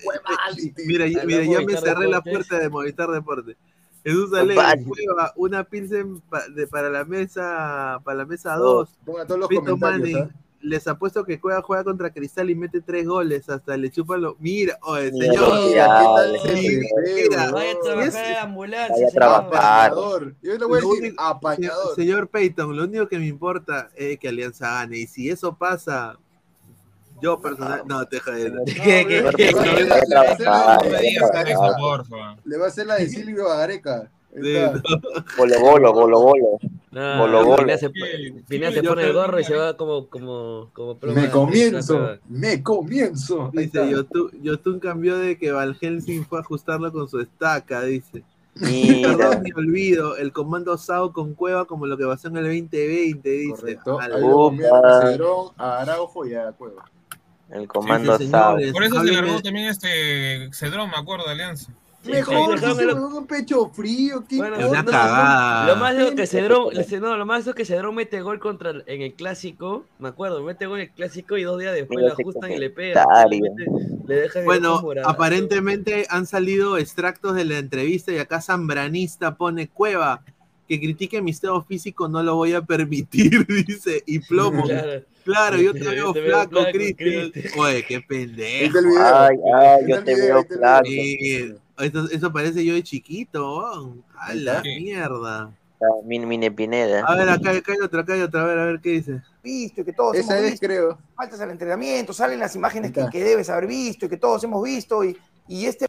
[0.87, 3.57] Mira, mira, ya me cerré la puerta de Movistar Deporte.
[4.05, 4.85] Jesús Alegre.
[4.85, 8.89] Cueva, una pilsen pa- de- para la mesa, para la mesa 2.
[9.05, 9.77] Ponga todos los Pito.
[9.77, 10.31] Manning, ¿ah?
[10.67, 14.35] Les apuesto que Cueva juega contra Cristal y mete tres goles, hasta le chupan los.
[14.41, 15.69] Mira, oye, Mira, señor.
[15.69, 20.35] Mira, ¿qué tal Sí, ese Pepe, mira, Vaya a trabajar en ambulancia, señor.
[20.43, 21.95] Yo le voy a Lo decir único- apañador.
[21.95, 24.99] Señor Peyton, lo único que me importa es que Alianza gane.
[24.99, 26.19] Y si eso pasa,
[27.23, 27.83] yo personal.
[27.87, 28.53] No, te jodes.
[28.67, 29.53] ¿Qué, qué, No, qué?
[29.53, 30.29] le va a
[32.69, 34.11] hacer- la- de Silvio Agareca.
[35.39, 36.59] Bolo, bolo, bolo, bolo.
[36.97, 37.57] No, Bolo, bolo.
[37.59, 37.91] Pineda se,
[38.49, 42.63] Pineda se Yo pone el gorro y se va como, como, como Me comienzo, me
[42.63, 43.51] comienzo.
[43.53, 48.23] Dice, Yotun, Yotun cambió de que Val Helsing fue a ajustarlo con su estaca, dice.
[48.55, 53.29] Perdón, me olvido, el comando SAO con Cueva como lo que pasó en el 2020,
[53.29, 53.51] dice.
[53.55, 54.01] Correcto.
[54.01, 56.91] Al- a Araujo y a Cueva.
[57.51, 58.57] El comando Sí, SAO.
[58.73, 61.71] Por eso se largó también este Cedrón, me acuerdo, de Alianza.
[62.07, 66.27] Mejor ese el- huevón en pecho frío, qué Bueno, no, no, Lo más es que
[66.27, 66.69] Cedrón,
[67.01, 70.43] no, lo más es que Cedrón mete gol contra el- en el clásico, me acuerdo,
[70.43, 73.07] mete gol en el clásico y dos días después lo ajustan y le pegan.
[74.07, 80.23] Le, dejan Bueno, aparentemente han salido extractos de la entrevista y acá Zambranista pone cueva.
[80.69, 84.03] Que critique mi estado físico no lo voy a permitir, dice.
[84.05, 84.65] Y plomo.
[84.65, 85.03] Claro.
[85.25, 87.33] Claro, yo te Yo veo te veo flaco, flaco, Cristian.
[87.59, 88.79] Oye, qué pendejo.
[89.01, 90.89] Ay, ay, yo te veo flaco.
[91.79, 93.97] Eso, eso parece yo de chiquito.
[94.19, 95.51] A la mierda.
[95.81, 97.05] Ah, Pineda.
[97.07, 98.43] A ver, acá, acá hay otra, acá hay otra.
[98.43, 99.23] A ver, a ver qué dice.
[99.43, 100.67] visto y que todos Esa hemos es, visto.
[100.67, 100.99] creo.
[101.15, 104.63] Faltas al entrenamiento, salen las imágenes que, que debes haber visto y que todos hemos
[104.63, 105.17] visto y,
[105.49, 105.87] y este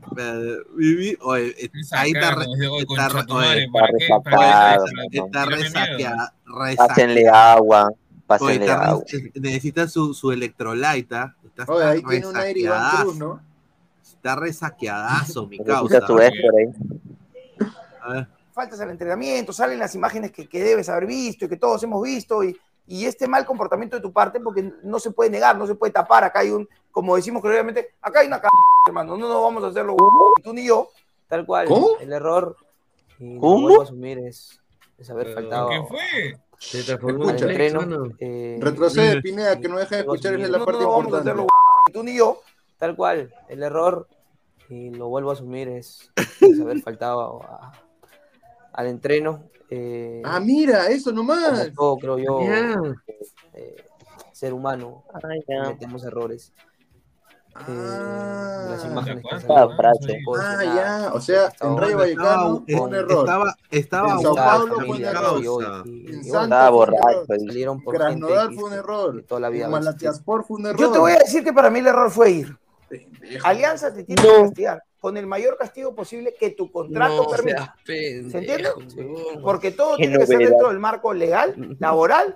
[0.76, 1.56] Vivi, oye,
[1.92, 4.08] ahí está, oye, está, oye, madre, ¿para qué?
[4.24, 5.26] ¿Para qué resacado, le- ¿no?
[5.26, 6.34] está Tírame resaqueada.
[6.78, 7.88] Pásenle agua.
[7.88, 9.04] Oye, Pásenle está agua.
[9.36, 11.16] necesita su, su electrolyte.
[11.16, 11.34] ¿ah?
[11.46, 13.04] Está, Oye, ahí tiene un aire Iván resaqueadazo.
[13.04, 13.47] Cruz, ¿no?
[14.18, 16.00] Está resaqueadazo, mi causa.
[16.00, 16.74] ahí.
[18.02, 18.28] A ver.
[18.52, 22.02] faltas al entrenamiento, salen las imágenes que, que debes haber visto y que todos hemos
[22.02, 22.58] visto y,
[22.88, 25.94] y este mal comportamiento de tu parte porque no se puede negar, no se puede
[25.94, 28.48] tapar, acá hay un, como decimos claramente, acá hay una c
[28.88, 29.96] hermano, no nos vamos a hacerlo
[30.44, 30.90] tú ni yo,
[31.28, 31.90] Tal cual, ¿Cómo?
[32.00, 32.56] el error,
[33.20, 33.82] y ¿Cómo?
[33.82, 34.60] a asumir, es,
[34.98, 36.40] es haber ¿Pero faltado ¿Qué fue?
[36.58, 37.46] Se transformó Escucha.
[37.46, 38.16] en entreno.
[38.18, 41.18] eh, Retrocede, Pineda, que no deja de escuchar, es la no, parte no vamos a
[41.20, 41.48] importante.
[41.94, 42.42] tú ni yo,
[42.78, 44.08] Tal cual, el error,
[44.70, 47.72] y lo vuelvo a asumir, es, es haber faltado a-
[48.74, 49.44] al entreno.
[49.70, 51.72] eh, Ah, mira, eso nomás.
[51.76, 52.76] todo, creo yo, Ya.
[53.54, 53.76] eh,
[54.32, 55.40] ser humano, Ay,
[56.06, 56.54] errores.
[57.68, 57.74] Eh,
[58.70, 60.20] las Ah, imágenes Ah, frase.
[60.24, 61.12] decir Ah, ya.
[61.14, 63.20] O sea, en Rayo Vallecano fue un error.
[63.26, 65.42] estaba, estaba En Sao Paulo fue un error.
[65.44, 67.02] Y hoy- y- En Santos Estaba fue un error.
[67.02, 67.34] borracho.
[67.34, 67.46] dice.
[67.48, 69.24] salieron por Krasnodar fue un error.
[69.28, 69.68] toda la vida.
[69.70, 70.80] Malatyaspor fue un error.
[70.80, 72.58] yo te voy a decir que para mí el error fue ir.
[72.90, 73.46] Pendejo.
[73.48, 74.30] Alianza te tiene No.
[74.30, 77.76] que castigar con el mayor castigo posible que tu contrato No permita.
[77.86, 78.70] pendejo, ¿Se entiende?
[79.44, 82.36] Porque todo Qué tiene que ser dentro del marco legal, laboral,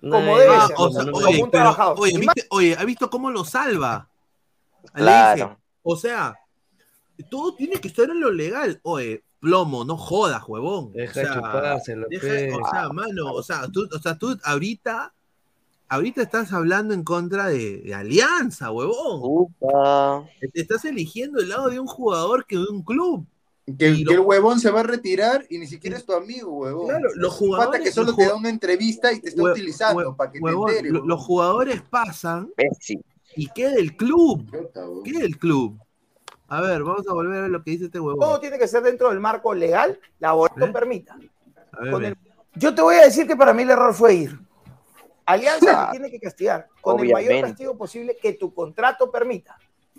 [0.00, 1.96] como debe ser, o sea, como oye, un pero, trabajador.
[2.00, 4.08] oye, Y más- ¿viste, oye, ¿ha visto cómo lo salva?
[4.94, 5.60] Le dice, Claro.
[5.82, 6.36] o sea,
[7.30, 8.80] todo tiene que estar en lo legal.
[8.82, 10.92] Oye, plomo, no jodas, huevón.
[10.92, 12.52] Deja o sea, chupárselo, deja- pe.
[12.52, 15.14] o sea, mano, o sea, tú, o sea, tú ahorita,
[15.92, 19.20] ahorita estás hablando en contra de, de Alianza, huevón.
[19.22, 20.24] Upa.
[20.52, 23.26] Te estás eligiendo el lado de un jugador que de un club.
[23.78, 26.12] Que, Y que lo- el huevón se va a retirar y ni siquiera es tu
[26.14, 26.86] amigo, huevón.
[26.88, 29.28] Claro, los Es un pata jugadores- que solo los te da una entrevista y te
[29.28, 30.92] está Hue- utilizando hue- para que huevón, te enteres.
[30.92, 33.00] lo- los jugadores pasan Messi.
[33.36, 34.50] y queda el club.
[35.04, 35.78] ¿Qué el club?
[36.48, 38.18] A ver, vamos a volver a ver lo que dice este huevón.
[38.18, 40.72] todo tiene que ser dentro del marco legal, laboral, ¿Eh?
[40.72, 41.16] permita.
[41.72, 42.16] A ver, Con el-
[42.56, 44.38] Yo te voy a decir que para mí el error fue ir.
[45.26, 49.56] Alianza te tiene que castigar con el mayor castigo posible que tu contrato permita.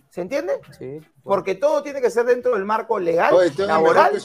[0.10, 0.62] ¿Se entiende?
[0.78, 4.22] Sí, Porque todo tiene que ser dentro del marco legal, Oye, mejor laboral,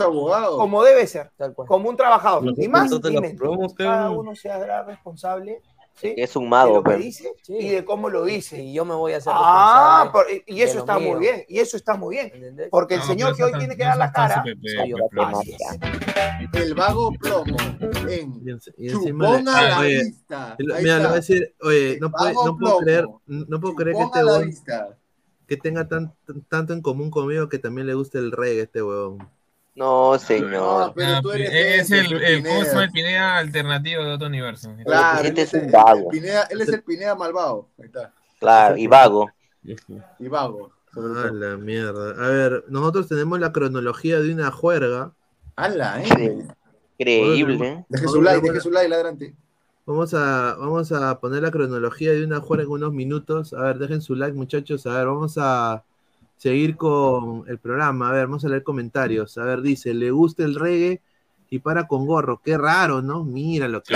[0.56, 1.66] como debe ser, tal cual.
[1.66, 2.44] como un trabajador.
[2.58, 3.72] Ni más ni menos.
[3.72, 4.20] Cada uno.
[4.20, 5.62] uno se hará responsable
[6.00, 6.14] ¿sí?
[6.16, 7.02] Es un de mago, lo que pero.
[7.02, 7.56] dice Sí.
[7.58, 8.62] y de cómo lo dice.
[8.62, 11.10] Y yo me voy a hacer Ah, por- y eso de está mío.
[11.12, 12.30] muy bien, y eso está muy bien.
[12.34, 12.68] ¿entendés?
[12.70, 14.56] Porque el No, señor pero que hoy no tiene que no dar la cara, pues.
[16.52, 17.56] El vago plomo
[18.08, 20.56] en Y, en- y encima a la oye, vista.
[20.58, 22.78] mira, le voy a decir, oye, no, puede- no puedo plomo.
[22.80, 24.98] creer, no puedo creer que este vista.
[25.46, 28.82] que tenga tan, tan- tanto en común conmigo que también le gusta el reggae este
[28.82, 29.28] huevón.
[29.78, 30.92] No, No, señor.
[30.96, 32.42] pero tú eres es ese, el, pe, el.
[32.42, 32.82] Pineda.
[32.84, 34.74] el Pineda alternativo de otro universo.
[34.84, 35.98] Claro, Este él es es, un el- vago.
[35.98, 37.68] el Pineda- él es el Pineda malvado.
[37.78, 38.12] Ahí está.
[38.40, 39.30] Claro, y vago.
[40.18, 40.72] Y vago.
[40.96, 42.10] Ah, la mierda.
[42.24, 45.12] A ver, nosotros tenemos la cronología de una juerga.
[45.54, 46.46] ¡Hala, eh!
[46.98, 47.84] Increíble.
[47.88, 49.34] Deje su like, deje su like, ladrante.
[49.86, 53.52] Vamos a, vamos a poner la cronología de una juerga en unos minutos.
[53.54, 54.86] A ver, dejen su like, muchachos.
[54.86, 55.84] A ver, vamos a
[56.38, 58.08] seguir con el programa.
[58.08, 59.36] A ver, vamos a leer comentarios.
[59.36, 61.02] A ver, dice, le gusta el reggae
[61.50, 62.40] y para con gorro.
[62.42, 63.24] Qué raro, ¿no?
[63.24, 63.94] Mira lo que...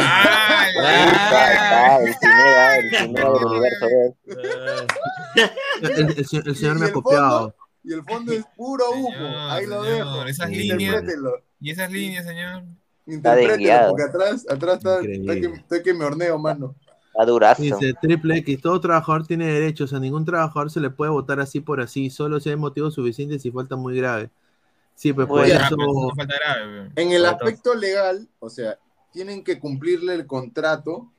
[5.82, 7.40] El señor me ha copiado.
[7.40, 9.10] fondo, Y el fondo es puro humo.
[9.12, 10.24] Señor, Ahí lo señor, dejo.
[10.24, 11.42] esas Interprétenlo.
[11.60, 12.64] Y esas líneas, señor.
[13.06, 13.90] Interprétenlo, desviado.
[13.90, 16.74] porque atrás, atrás está, está que, está que me horneo, mano.
[17.12, 17.62] Está durazo.
[17.62, 21.60] Dice Triple X, todo trabajador tiene derechos, a ningún trabajador se le puede votar así
[21.60, 24.30] por así, solo si hay motivos suficientes y falta muy grave.
[24.94, 25.76] Sí, pues por eso...
[26.16, 26.90] falta grave.
[26.96, 28.78] En el aspecto legal, o sea,
[29.12, 31.10] tienen que cumplirle el contrato,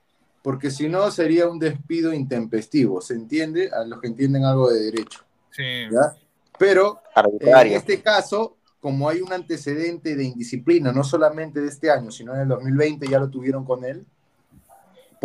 [0.41, 3.70] porque si no sería un despido intempestivo, ¿se entiende?
[3.72, 5.22] A los que entienden algo de derecho.
[5.52, 5.64] Sí.
[5.91, 6.15] ¿ya?
[6.57, 7.78] Pero en Arbitrario.
[7.78, 12.41] este caso, como hay un antecedente de indisciplina, no solamente de este año, sino en
[12.41, 14.06] el 2020 ya lo tuvieron con él,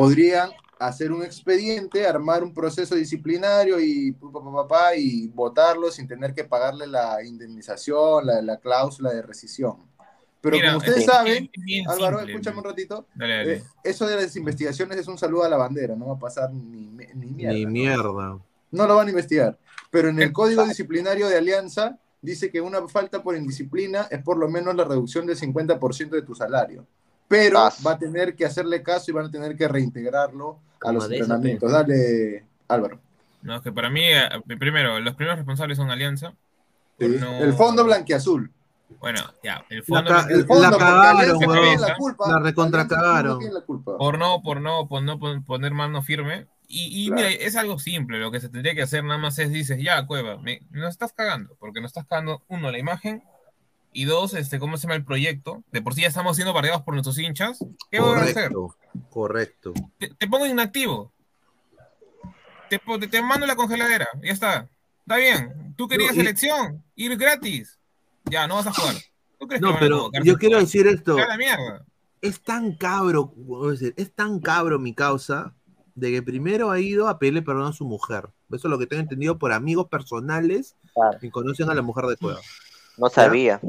[0.03, 5.27] podrían hacer un expediente, armar un proceso disciplinario y pu- pa, pa, pa, pa, y
[5.27, 9.77] votarlo sin tener que pagarle la indemnización, la, la cláusula de rescisión.
[10.41, 13.53] Pero Mira, como ustedes es- saben, es Álvaro, simple, escúchame un ratito, Dale, dale.
[13.55, 16.53] eh, eso de las investigaciones es un saludo a la bandera, no va a pasar
[16.53, 17.55] ni, ni mierda.
[17.55, 17.71] Ni ¿no?
[17.73, 18.39] mierda.
[18.71, 19.59] No lo van a investigar.
[19.91, 24.37] Pero en el código disciplinario de Alianza dice que una falta por indisciplina es por
[24.37, 26.87] lo menos la reducción del 50% de tu salario.
[27.29, 31.11] Pero va a tener que hacerle caso y van a tener que reintegrarlo a los
[31.11, 31.71] entrenamientos.
[31.71, 33.01] Dale, Álvaro.
[33.43, 34.29] No, es que para mí, eh,
[34.59, 36.33] primero, los primeros responsables son Alianza.
[36.99, 37.07] Sí.
[37.21, 38.51] No- El fondo blanqueazul.
[39.01, 40.11] Bueno, ya, el La, fondo.
[40.31, 42.33] el la fondo, porque cagaron, la culpa.
[42.33, 43.39] La recontra cagaron.
[43.85, 46.47] Por no, por no, por no pon- poner mano firme.
[46.67, 48.19] Y, y mira, es algo simple.
[48.19, 51.13] Lo que se tendría que hacer nada más es, dices, ya, Cueva, me, nos estás
[51.13, 51.55] cagando.
[51.61, 53.23] Porque nos estás cagando, uno, la imagen.
[53.93, 55.65] Y dos, este, ¿cómo se llama el proyecto?
[55.73, 57.59] De por sí ya estamos siendo bardeados por nuestros hinchas.
[57.91, 58.53] ¿Qué voy a hacer?
[58.53, 58.77] Correcto,
[59.11, 59.75] correcto.
[59.99, 61.13] Te, te pongo inactivo.
[62.69, 64.07] Te, te, te mando la congeladera.
[64.23, 64.69] Ya está.
[65.01, 65.75] Está bien.
[65.77, 66.85] Tú querías No, y- selección.
[66.95, 67.79] Ir gratis.
[68.31, 68.95] Ya, no vas a jugar.
[69.39, 71.17] ¿Tú crees que No, van a pero yo quiero decir esto.
[71.17, 71.85] Ya la mierda.
[72.21, 73.33] Es tan cabro,
[73.71, 75.55] decir, es tan cabro mi causa
[75.95, 78.29] de que primero ha ido a pedirle perdón a su mujer.
[78.51, 80.77] Eso es lo que tengo entendido por amigos personales
[81.21, 82.41] que conocen a la mujer de Cueva.
[82.99, 83.61] No sabía.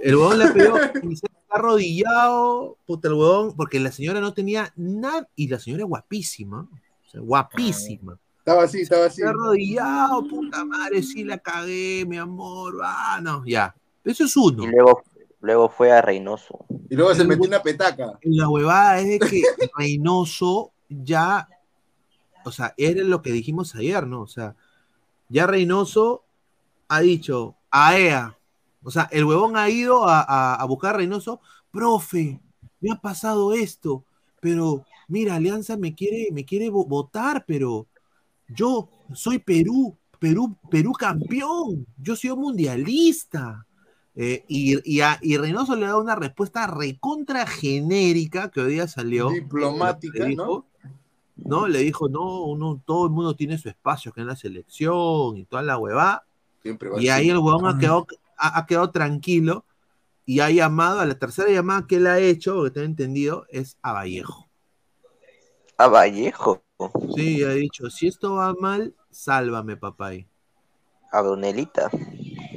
[0.00, 4.32] El huevón le pidió y se está arrodillado, puta el huevón, porque la señora no
[4.34, 8.18] tenía nada, y la señora es guapísima, o sea, guapísima.
[8.38, 9.22] Estaba así, estaba así.
[9.22, 13.74] Se ha arrodillado, puta madre, sí la cagué, mi amor, ah, no, ya.
[14.04, 14.62] Eso es uno.
[14.62, 15.02] Y luego,
[15.40, 16.64] luego fue a Reynoso.
[16.88, 18.18] Y luego se metió una petaca.
[18.22, 19.42] La huevada es de que
[19.76, 21.48] Reynoso ya,
[22.44, 24.20] o sea, era lo que dijimos ayer, ¿no?
[24.20, 24.54] O sea,
[25.28, 26.22] ya Reynoso
[26.88, 28.38] ha dicho, AEA,
[28.82, 31.40] o sea, el huevón ha ido a, a- a buscar a Reynoso,
[31.70, 32.40] profe,
[32.80, 34.04] me ha pasado esto,
[34.40, 37.86] pero mira, Alianza me quiere, me quiere vo- votar, pero
[38.48, 43.66] yo soy Perú, Perú, Perú campeón, yo soy mundialista.
[44.18, 48.88] Eh, y, y, a- y Reynoso le da una respuesta recontra genérica que hoy día
[48.88, 49.28] salió.
[49.30, 50.66] Diplomática, Le dijo,
[51.36, 51.68] ¿no?
[51.68, 55.44] Le dijo, no, uno, todo el mundo tiene su espacio que en la selección y
[55.44, 56.24] toda la huevada.
[56.66, 58.06] Siempre va Y ahí el huevón ha quedado,
[58.36, 59.64] ha, ha quedado tranquilo
[60.24, 63.76] y ha llamado, a la tercera llamada que él ha hecho, porque tengo entendido, es
[63.82, 64.48] a Vallejo.
[65.78, 66.62] A Vallejo.
[67.14, 70.10] Sí, ha dicho, si esto va mal, sálvame, papá.
[71.12, 71.88] A Brunelita.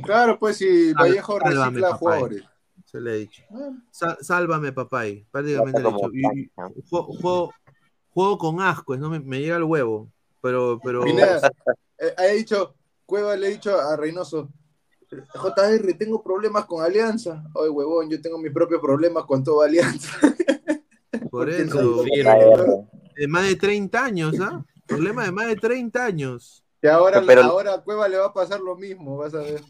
[0.03, 1.97] Claro, pues si Sal- Vallejo sálvame, recicla papá.
[1.99, 2.43] jugadores.
[2.85, 3.43] Se le ha dicho.
[3.91, 5.03] Sa- sálvame, papá.
[5.29, 6.31] Prácticamente le ha Como dicho.
[6.33, 6.51] Y- y-
[6.89, 7.53] juego, juego-
[8.09, 10.09] juego con asco, no me, me llega el huevo.
[10.41, 11.03] Pero, pero.
[11.03, 11.51] Pineda,
[11.99, 12.75] eh, ha dicho,
[13.09, 14.49] Cueva le ha dicho a Reynoso,
[15.09, 17.43] JR, tengo problemas con Alianza.
[17.55, 20.11] Oye, huevón, yo tengo mis propios problemas con toda Alianza.
[21.31, 22.03] Por eso.
[22.03, 24.63] De más de 30 años, ¿ah?
[24.85, 26.63] Problema de más de 30 años.
[26.79, 29.61] Que ahora, Pero- ahora a Cueva le va a pasar lo mismo, vas a ver.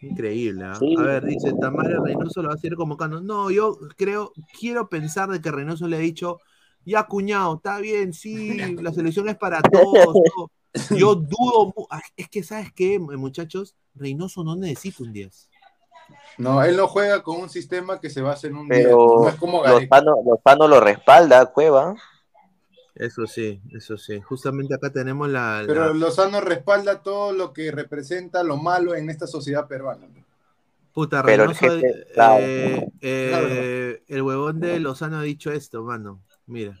[0.00, 0.74] Increíble, ¿ah?
[0.76, 0.94] Sí.
[0.98, 3.20] A ver, dice, Tamara Reynoso lo va a seguir convocando.
[3.20, 6.38] No, yo creo, quiero pensar de que Reynoso le ha dicho,
[6.86, 10.14] ya cuñado, está bien, sí, la selección es para todos.
[10.38, 10.50] no".
[10.96, 11.74] Yo dudo,
[12.16, 13.74] es que, ¿sabes qué, muchachos?
[13.94, 15.48] Reynoso no necesita un 10.
[16.38, 18.78] No, él no juega con un sistema que se basa en un día.
[18.84, 20.00] Pero No es como Gareca.
[20.00, 21.96] Lozano, Lozano lo respalda, Cueva.
[22.94, 24.20] Eso sí, eso sí.
[24.20, 25.62] Justamente acá tenemos la...
[25.66, 30.06] Pero la- Lozano respalda todo lo que representa lo malo en esta sociedad peruana.
[30.92, 32.36] Puta, Pero el Reynoso, jefe, claro.
[32.40, 36.20] eh, eh, el huevón de Lozano ha dicho esto, mano.
[36.46, 36.76] Mira.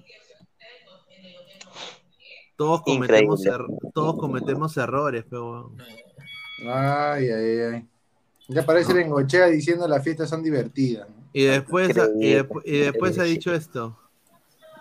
[2.58, 3.64] Todos cometemos, er-
[3.94, 5.70] todos cometemos errores, pero
[6.68, 7.88] Ay, ay, ay.
[8.48, 11.08] Ya parece Bengochea diciendo las fiestas son divertidas.
[11.08, 11.14] ¿no?
[11.32, 13.96] Y después, y, despu- y después ha dicho esto.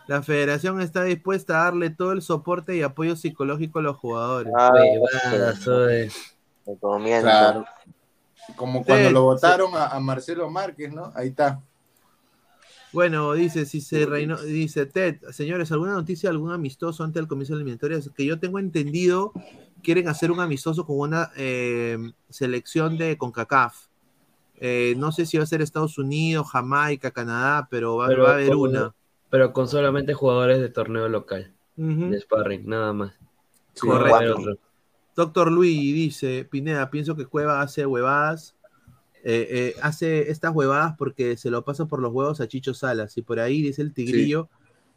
[0.07, 4.51] La federación está dispuesta a darle todo el soporte y apoyo psicológico a los jugadores.
[4.51, 6.09] Huevadas, oye.
[6.65, 7.21] Me.
[7.21, 7.65] Claro.
[8.55, 9.23] Como cuando Sí, lo sí.
[9.23, 11.11] votaron a, a Marcelo Márquez, ¿no?
[11.13, 11.61] Ahí está.
[12.93, 17.53] Bueno, dice, si se reinó, dice Ted, señores, ¿alguna noticia, algún amistoso antes del comienzo
[17.53, 17.99] de la eliminatoria?
[18.15, 19.33] Que yo tengo entendido,
[19.83, 21.97] quieren hacer un amistoso con una eh,
[22.29, 23.87] selección de CONCACAF.
[24.59, 28.29] Eh, no sé si va a ser Estados Unidos, Jamaica, Canadá, pero va, Pero va
[28.31, 28.95] a haber con- una.
[29.29, 31.53] Pero con solamente jugadores de torneo local.
[31.75, 33.13] De sparring, nada más.
[33.79, 34.57] Correcto.
[35.15, 38.55] Doctor Luis dice, Pineda, pienso que Cueva hace huevadas,
[39.29, 43.17] eh, eh, hace estas huevadas porque se lo pasa por los huevos a Chicho Salas.
[43.17, 44.47] Y por ahí dice el tigrillo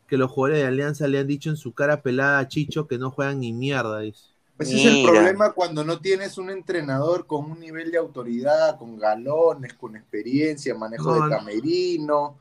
[0.07, 2.97] que los jugadores de Alianza le han dicho en su cara pelada a Chicho que
[2.97, 4.21] no juegan ni mierda, dice.
[4.61, 8.97] Ese es el problema cuando no tienes un entrenador con un nivel de autoridad, con
[9.01, 11.29] galones, con experiencia, manejo No, de no.
[11.29, 12.39] camerino.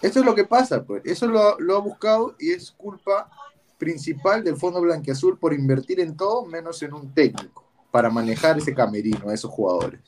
[0.00, 1.02] Eso es lo que pasa, pues.
[1.04, 3.30] Eso lo, lo ha buscado y es culpa
[3.76, 8.72] principal del Fondo Blanquiazul por invertir en todo menos en un técnico para manejar ese
[8.72, 10.00] camerino, a esos jugadores.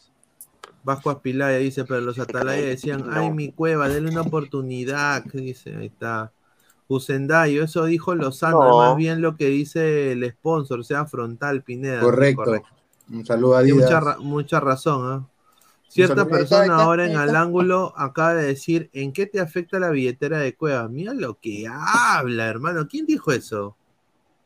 [0.86, 5.24] Vasco Aspilaya dice, pero los atalayas decían, ay, mi cueva, denle una oportunidad.
[5.24, 6.30] que Dice, ahí está.
[6.86, 8.78] Usendayo, eso dijo Lozano, No.
[8.78, 12.00] más bien lo que dice el sponsor, sea frontal, Pineda.
[12.00, 12.62] Correcto.
[13.10, 13.78] Un saludo a Adidas.
[13.82, 15.26] mucha, ra- mucha razón, ¿ah?
[15.88, 20.38] Cierta persona ahora en al ángulo acaba de decir, ¿en qué te afecta la billetera
[20.38, 20.86] de Cueva?
[20.88, 22.86] Mira lo que habla, hermano.
[22.86, 23.76] ¿Quién dijo eso?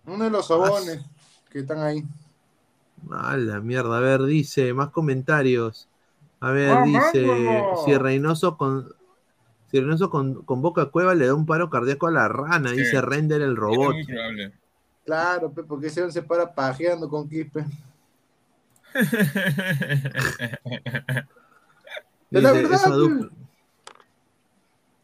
[0.06, 1.04] Uno de los sobones
[1.50, 2.02] que están ahí.
[3.10, 3.98] A la mierda.
[3.98, 5.88] A ver, dice, más comentarios.
[6.40, 8.88] A ver, Ah, dice, si Reynoso con
[9.70, 13.00] si Reynoso con, convoca a Cueva le da un paro cardíaco a la rana, dice
[13.00, 13.94] Render el robot.
[13.94, 14.52] muy.
[15.04, 17.64] Claro, pe, porque ese se para pajeando con Quispe.
[22.30, 23.28] La verdad, esa, dupla,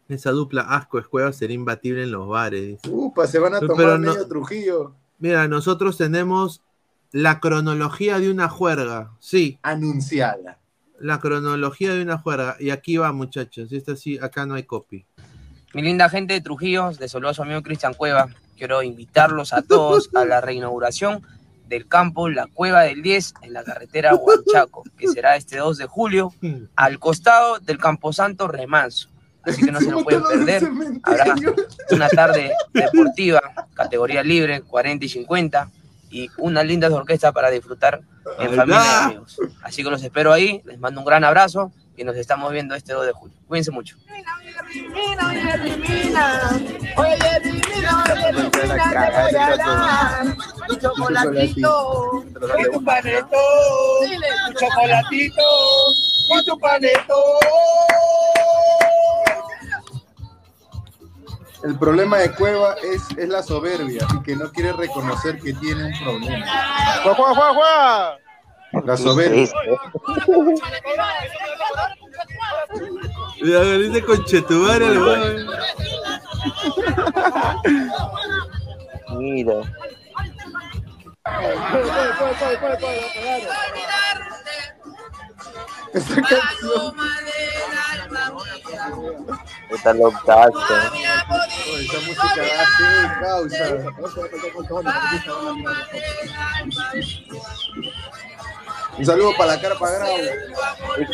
[0.08, 2.80] esa dupla asco es Cueva sería imbatible en los bares.
[2.88, 4.94] Upa, se van a Pero tomar no- medio Trujillo.
[5.18, 6.62] Mira, nosotros tenemos
[7.10, 9.10] la cronología de una juerga.
[9.18, 9.58] Sí.
[9.62, 10.58] Anunciada.
[11.00, 12.56] La cronología de una juerga.
[12.58, 13.72] Y aquí va, muchachos.
[13.72, 15.06] Esta sí, acá no hay copy.
[15.74, 18.28] Mi linda gente de Trujillo, de saludo a su amigo Cristian Cueva.
[18.56, 21.22] Quiero invitarlos a todos a la reinauguración
[21.68, 25.86] del campo La Cueva del 10 en la carretera Huanchaco, que será este 2 de
[25.86, 26.32] julio,
[26.76, 29.10] al costado del Camposanto Remanso.
[29.42, 30.68] Así que no se lo pueden perder.
[31.04, 31.34] Habrá
[31.90, 33.40] una tarde deportiva,
[33.74, 35.70] categoría libre, 40 y 50,
[36.16, 38.00] y unas lindas orquestas para disfrutar
[38.38, 39.36] en familia y amigos.
[39.62, 42.94] Así que los espero ahí, les mando un gran abrazo y nos estamos viendo este
[42.94, 43.36] 2 de julio.
[43.46, 43.96] Cuídense mucho.
[50.68, 52.48] Tu chocolatito, tu
[54.58, 55.42] chocolatito,
[57.06, 58.05] tu.
[61.66, 65.86] El problema de Cueva es, es la soberbia y que no quiere reconocer que tiene
[65.86, 66.46] un problema.
[67.02, 68.18] ¡Juega, juega, juega,
[68.70, 68.86] juega!
[68.86, 69.48] La soberbia.
[73.42, 75.46] Mira, dice conchetumare el weón.
[79.18, 79.62] Mira.
[86.28, 86.94] Canción.
[89.70, 90.52] Está locazo.
[90.52, 92.86] Oh, esa música hace
[93.20, 93.64] causa.
[98.98, 100.16] Un saludo para la cara para Grau.
[100.96, 101.12] Rico,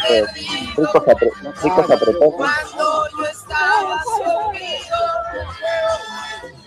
[0.76, 1.30] ricos, apre,
[1.62, 2.32] ricos apretones.
[2.36, 5.00] Cuando yo estaba sumido,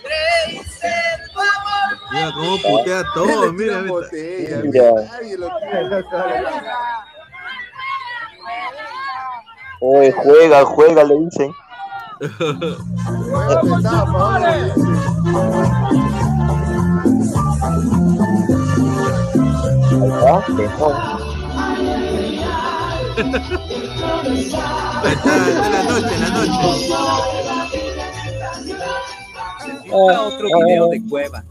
[0.02, 1.88] creíste en tu amor.
[2.12, 3.52] Mira cómo putea todo.
[3.52, 4.08] Mira, mira.
[4.62, 4.90] Mira.
[9.80, 11.54] Oye, juega, juega, le dicen.
[12.18, 12.30] La
[25.82, 26.56] noche, la noche.
[29.92, 31.44] otro video de Cueva.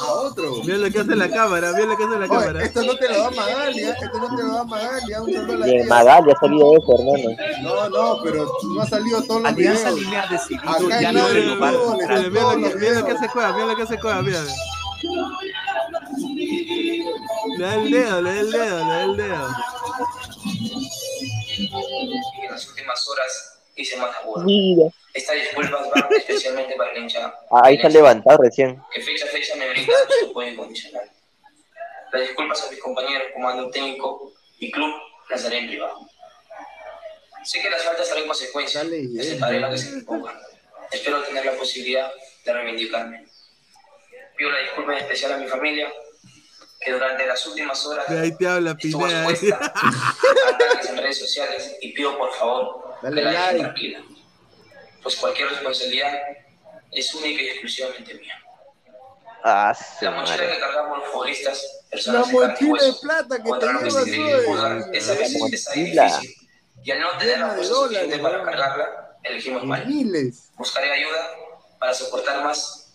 [0.00, 0.52] A otro.
[0.64, 2.62] Mira lo que hace la cámara, mira lo que hace la Oye, cámara.
[2.64, 5.22] esto no te lo da Magalia, esto no te lo da Magalia.
[5.22, 5.88] Un saludo a la Bien, tía.
[5.88, 7.36] Magali ha salido eso, hermano.
[7.62, 10.00] No, no, pero no ha salido todos los Alianza videos.
[10.00, 11.74] Lima ha decidido Acá ya no renovar
[12.30, 14.40] Mira, mira lo que hace Cueva, mira lo que hace Cueva, mira.
[17.58, 19.48] Le da el dedo, le da el dedo, le da el dedo.
[22.42, 24.42] En las últimas horas hice más agudo.
[24.44, 24.90] Mira.
[25.14, 27.32] Estas disculpas van especialmente para el hincha.
[27.50, 28.82] Ah, ahí se ha levantado recién.
[28.92, 31.10] que fecha a fecha me brinda su apoyo incondicional.
[32.12, 34.94] Las disculpas a mis compañeros, comando técnico y club
[35.30, 36.08] las haré en privado.
[37.44, 38.84] Sé que las faltas traen consecuencias,
[39.20, 40.02] aceptaré lo que se me.
[40.90, 42.10] Espero tener la posibilidad
[42.44, 43.26] de reivindicarme.
[44.36, 45.92] Pido la disculpa en especial a mi familia,
[46.80, 51.76] que durante las últimas horas Ahí te habla estuvo expuesta a ataques en redes sociales
[51.80, 53.60] y pido por favor Dale que la dejen like.
[53.62, 54.04] tranquila,
[55.02, 56.12] pues cualquier responsabilidad
[56.90, 58.34] es única y exclusivamente mía.
[59.44, 60.54] Ah, su La mochila madre.
[60.54, 63.72] que cargamos los futbolistas, La personas en carne y mochila de hueso, plata que contra
[63.72, 64.44] lo que se hoy.
[64.46, 66.04] juzgar, es a veces pesada y mochila.
[66.06, 66.48] difícil.
[66.84, 69.86] Y al no tener la fuerza suficiente para cargarla, elegimos mal.
[69.86, 70.50] Miles.
[70.56, 71.30] Buscaré ayuda
[71.78, 72.92] para soportar más.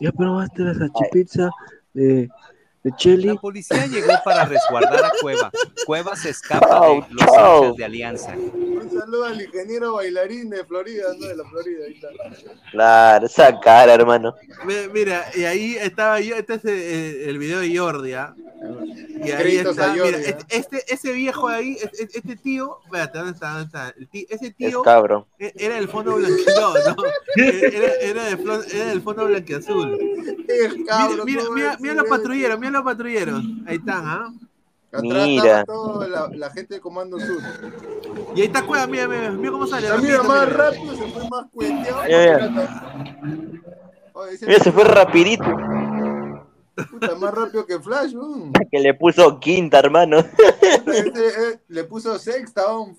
[0.00, 1.50] ¿Ya probaste la salchipizza
[1.94, 2.28] de,
[2.82, 3.16] de?
[3.26, 5.50] La policía llegó para resguardar a Cueva.
[5.86, 8.34] Cueva se escapa de los hinchas de Alianza.
[8.98, 12.08] saludo al ingeniero bailarín de Florida, no de la Florida, ahí está.
[12.70, 14.34] Claro, esa cara, hermano.
[14.64, 18.34] Mi- Mira, y ahí estaba yo, este es el, el video de Jordi, ¿ah?
[19.24, 23.32] Y ahí está, mira, Jordi, este, este- ese viejo ahí, este, este tío, espérate, ¿dónde
[23.34, 23.48] está?
[23.50, 23.94] ¿Dónde está?
[23.96, 25.26] El tí- ese Es tío cabro.
[25.38, 27.04] e- era del fondo blanqueazul, no,
[27.36, 29.98] era, era, de flo- era del fondo blanqueazul.
[29.98, 34.32] Mira, mira, mira, mira los patrulleros, mira los patrulleros, ahí están, ¿ah?
[34.94, 35.60] Atrás Mira.
[35.60, 37.40] estaba toda la, la gente de Comando Sur.
[38.36, 39.88] Y ahí está Cueva, mira, mira, mira cómo sale.
[39.88, 40.56] Ya mira, rapidito, más mira.
[40.58, 42.02] rápido, se fue más cuenteado.
[42.02, 43.52] Mira, mira.
[44.46, 45.44] Mira, se fue rapidito.
[46.90, 48.14] Puta, más rápido que Flash.
[48.70, 50.18] Que le puso quinta, hermano.
[50.18, 52.94] Ese, eh, le puso sexta, ¿no?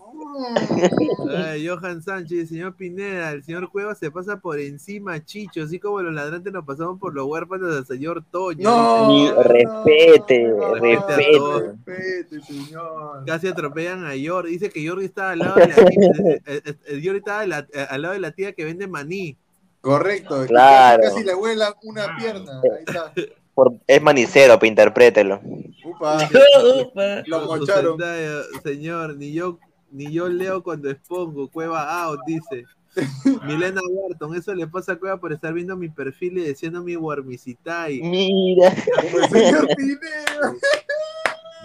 [1.36, 6.02] Ay, Johan Sánchez, señor Pineda, el señor Cueva se pasa por encima, Chicho, así como
[6.02, 8.70] los ladrantes nos pasamos por los huérfanos del señor Toño.
[8.70, 12.42] No, Ni respete, Respete a respete.
[12.42, 13.24] señor.
[13.26, 14.52] Casi atropellan a Jordi.
[14.52, 17.68] Dice que Jordi estaba al lado de la tía, eh, eh, eh, Jordi estaba la-
[17.74, 19.38] eh, al lado de la tía que vende maní.
[19.82, 20.46] Correcto.
[20.46, 21.02] Claro.
[21.04, 22.62] Casi, casi le vuela una pierna.
[22.62, 23.12] Ahí está.
[23.54, 25.42] Por- es manicero, pa, interprételo.
[25.86, 26.30] Upa.
[27.28, 27.98] Lo mocharon.
[27.98, 29.60] sentalla, Señor, ni yo,
[29.92, 31.50] ni yo leo cuando expongo.
[31.50, 32.66] Cueva out, dice.
[33.46, 36.96] Milena Barton, eso le pasa a Cueva por estar viendo mi perfil y diciendo mi
[36.96, 38.02] Warmicitai.
[38.02, 38.74] Mira.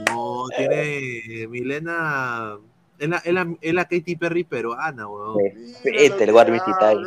[0.06, 2.56] No, tiene eh, Milena.
[3.00, 5.38] Es la, es la, es la Katy Perry peruana, weón.
[5.84, 6.98] Respete el Guarmicitai.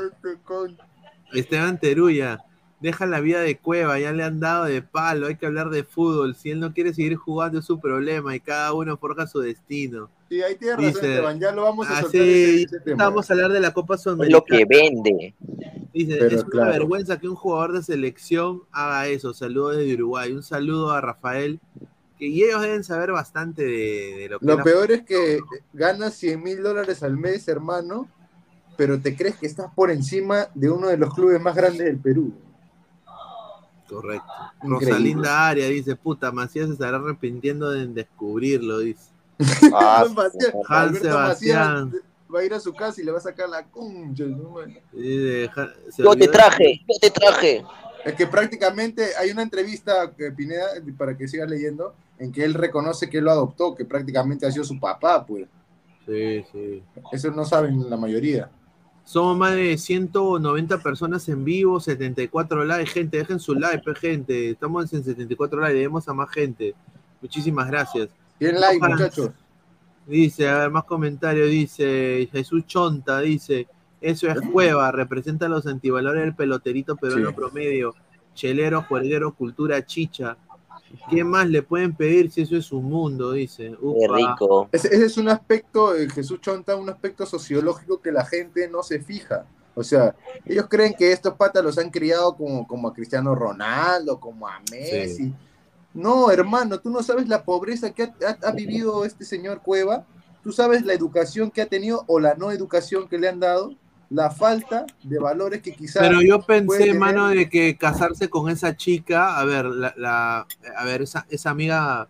[1.34, 2.44] Esteban Teruya,
[2.82, 5.84] deja la vida de cueva, ya le han dado de palo, hay que hablar de
[5.84, 6.36] fútbol.
[6.36, 10.10] Si él no quiere seguir jugando es su problema y cada uno forja su destino.
[10.30, 11.40] Sí, ahí tiene razón, Dice, Esteban.
[11.40, 13.04] Ya lo vamos a Ah, soltar sí, ese, ese tema.
[13.06, 14.44] vamos a hablar de la Copa Es lo Sudamericana.
[14.48, 15.36] que vende.
[15.94, 16.72] Dice, Pero es una claro.
[16.72, 19.34] vergüenza que un jugador de selección haga eso.
[19.34, 20.32] Saludos desde Uruguay.
[20.32, 21.60] Un saludo a Rafael.
[22.18, 25.40] Que y ellos deben saber bastante de, de lo que Lo la- peor es que
[25.74, 28.08] ganas 100 mil dólares al mes, hermano,
[28.78, 31.98] pero te crees que estás por encima de uno de los clubes más grandes del
[31.98, 32.32] Perú.
[33.92, 34.28] Correcto.
[34.64, 34.86] Increíble.
[34.88, 39.12] Rosalinda Aria dice, puta, Macías se estará arrepintiendo de descubrirlo, dice.
[39.74, 40.02] Ah,
[40.70, 41.86] Alberto Sebastián.
[41.86, 42.04] Macías
[42.34, 44.24] va a ir a su casa y le va a sacar la concha.
[44.24, 47.64] Yo te traje, yo te traje.
[48.06, 52.54] Es que prácticamente hay una entrevista que Pineda, para que sigas leyendo, en que él
[52.54, 55.48] reconoce que él lo adoptó, que prácticamente ha sido su papá, pues.
[56.08, 56.84] Sí, sí.
[57.12, 58.50] Eso no saben la mayoría.
[59.04, 62.92] Somos más de 190 personas en vivo, 74 likes.
[62.92, 64.52] Gente, dejen su like, gente.
[64.52, 66.74] Estamos en 74 likes, debemos a más gente.
[67.22, 68.10] Muchísimas gracias.
[68.40, 69.32] Bien like, Ojalá- muchachos.
[70.08, 71.50] Dice, a ver, más comentarios.
[71.50, 73.68] Dice Jesús Chonta, dice,
[74.00, 77.36] eso es cueva, representa los antivalores del peloterito peruano Sí.
[77.36, 77.94] promedio.
[78.34, 80.38] Chelero, juerguero, cultura chicha.
[81.10, 83.32] ¿Qué más le pueden pedir si eso es un mundo?
[83.34, 83.76] Dice.
[84.00, 84.70] Qué rico.
[84.72, 88.84] Ese, ese es un aspecto, eh, Jesús Chonta, un aspecto sociológico que la gente no
[88.84, 89.46] se fija.
[89.74, 90.16] O sea,
[90.46, 94.60] ellos creen que estos patas los han criado como, como a Cristiano Ronaldo, como a
[94.70, 95.34] Messi.
[95.94, 100.06] No, hermano, tú no sabes la pobreza que ha, ha- ha vivido este señor Cueva.
[100.44, 103.74] Tú sabes la educación que ha tenido o la no educación que le han dado,
[104.12, 106.04] la falta de valores que quizás.
[106.04, 110.46] Pero yo pensé, mano, de que casarse con esa chica, a ver, la, la-
[110.78, 112.02] a ver, esa, esa amiga,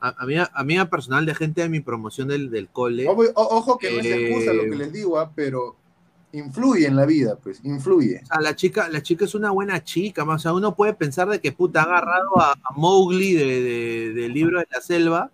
[0.00, 3.08] a- amiga, amiga personal de gente de mi promoción del, del cole.
[3.08, 5.74] Ojo, o- ojo que no es Eh, excusa lo que les digo, ah, pero
[6.32, 8.20] influye en la vida, pues, influye.
[8.22, 10.92] O sea, la chica, la chica es una buena chica, ma, o sea, uno puede
[10.92, 14.82] pensar de que puta ha agarrado a, a Mowgli de, de- del libro de la
[14.82, 15.30] selva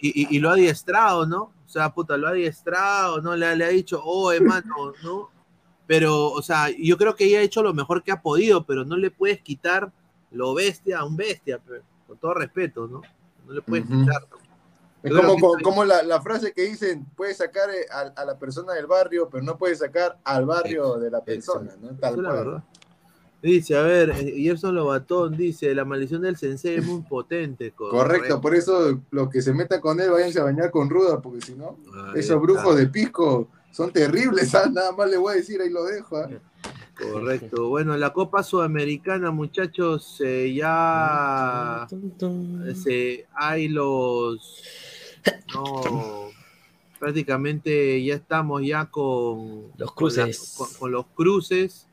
[0.00, 1.52] y, y- y lo ha adiestrado, ¿no?
[1.66, 3.34] O sea, puta, lo ha adiestrado, ¿no?
[3.34, 5.30] Le, ha- le ha dicho, oh, hermano, ¿no?
[5.86, 8.84] Pero, o sea, yo creo que ella ha hecho lo mejor que ha podido, pero
[8.84, 9.92] no le puedes quitar
[10.30, 11.60] lo bestia a un bestia,
[12.06, 13.02] con todo respeto, ¿no?
[13.46, 14.00] No le puedes Ujú.
[14.00, 14.26] quitar.
[15.02, 18.72] Es como, como, la, la frase que dicen, puedes sacar eh, a, a la persona
[18.72, 21.94] del barrio, pero no puedes sacar al barrio de la persona, ¿no?
[21.96, 22.44] Tal es la cual.
[22.44, 22.64] verdad.
[23.42, 27.70] Dice, a ver, eh, Gerson Lobatón dice, la maldición del sensei es muy potente.
[27.76, 31.40] Correcto, por eso los que se metan con él, váyanse a bañar con ruda, porque
[31.44, 32.36] si no, Ahí esos está.
[32.36, 34.68] brujos de pisco son terribles, ¿ah?
[34.72, 36.16] nada más le voy a decir, ahí lo dejo.
[36.16, 36.28] ¿ah?
[36.98, 37.68] Correcto.
[37.68, 41.86] Bueno, la Copa Sudamericana, muchachos, eh, ya
[42.74, 44.62] se, hay los...
[45.54, 46.30] No,
[46.98, 50.54] prácticamente ya estamos ya con Los con la- cruces.
[50.56, 51.85] Con, con los cruces.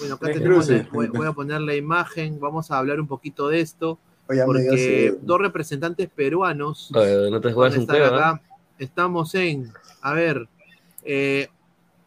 [0.00, 3.60] Bueno, acá tenemos, voy, voy a poner la imagen, vamos a hablar un poquito de
[3.60, 3.98] esto,
[4.28, 7.96] Oye, me dio porque dos representantes peruanos Oye, no te juegas van a un estar
[7.96, 8.42] juego, acá.
[8.78, 10.48] Estamos en, a ver,
[11.02, 11.48] eh,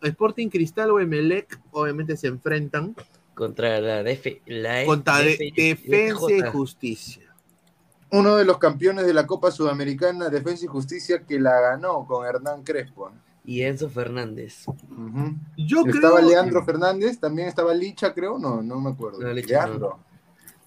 [0.01, 2.95] Sporting Cristal o Emelec, obviamente se enfrentan
[3.33, 4.03] Contra la,
[4.85, 6.41] contra Defensa y.
[6.51, 7.33] Justicia.
[8.11, 12.25] Uno de los campeones de la Copa Sudamericana, Defensa y Justicia, que la ganó con
[12.25, 13.11] Hernán Crespo.
[13.43, 14.65] Y Enzo Fernández.
[15.57, 19.19] Yo estaba creo- Leandro Fernández, también estaba Licha, creo, no, no me acuerdo.
[19.19, 19.67] No, Licha no.
[19.67, 19.99] Leandro.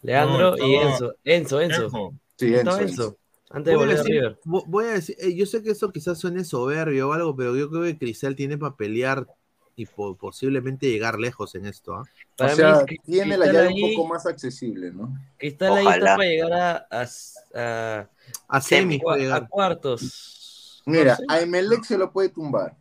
[0.02, 1.14] Leandro No, y estaba- Enzo.
[1.24, 1.84] Enzo, Enzo.
[1.84, 2.14] Enzo.
[2.36, 3.02] Sí, Estaba Enzo, Enzo.
[3.04, 3.18] Enzo.
[3.50, 4.38] Antes de Voy a volver a decir- River.
[4.44, 7.70] voy a decir, eh, yo sé que eso quizás suene soberbio o algo, pero yo
[7.70, 9.28] creo que Cristal tiene para pelear
[9.76, 11.94] y po- posiblemente llegar lejos en esto.
[11.94, 12.02] ¿ah?
[12.40, 15.16] O sea, tiene la llave un poco más accesible, ¿no?
[15.36, 17.06] Cristal ahí está para llegar a, a,
[17.54, 18.10] a,
[18.48, 19.00] a semis
[19.32, 20.40] a cuartos.
[20.86, 21.24] Mira, No sé.
[21.28, 22.76] a Emelec se lo puede tumbar.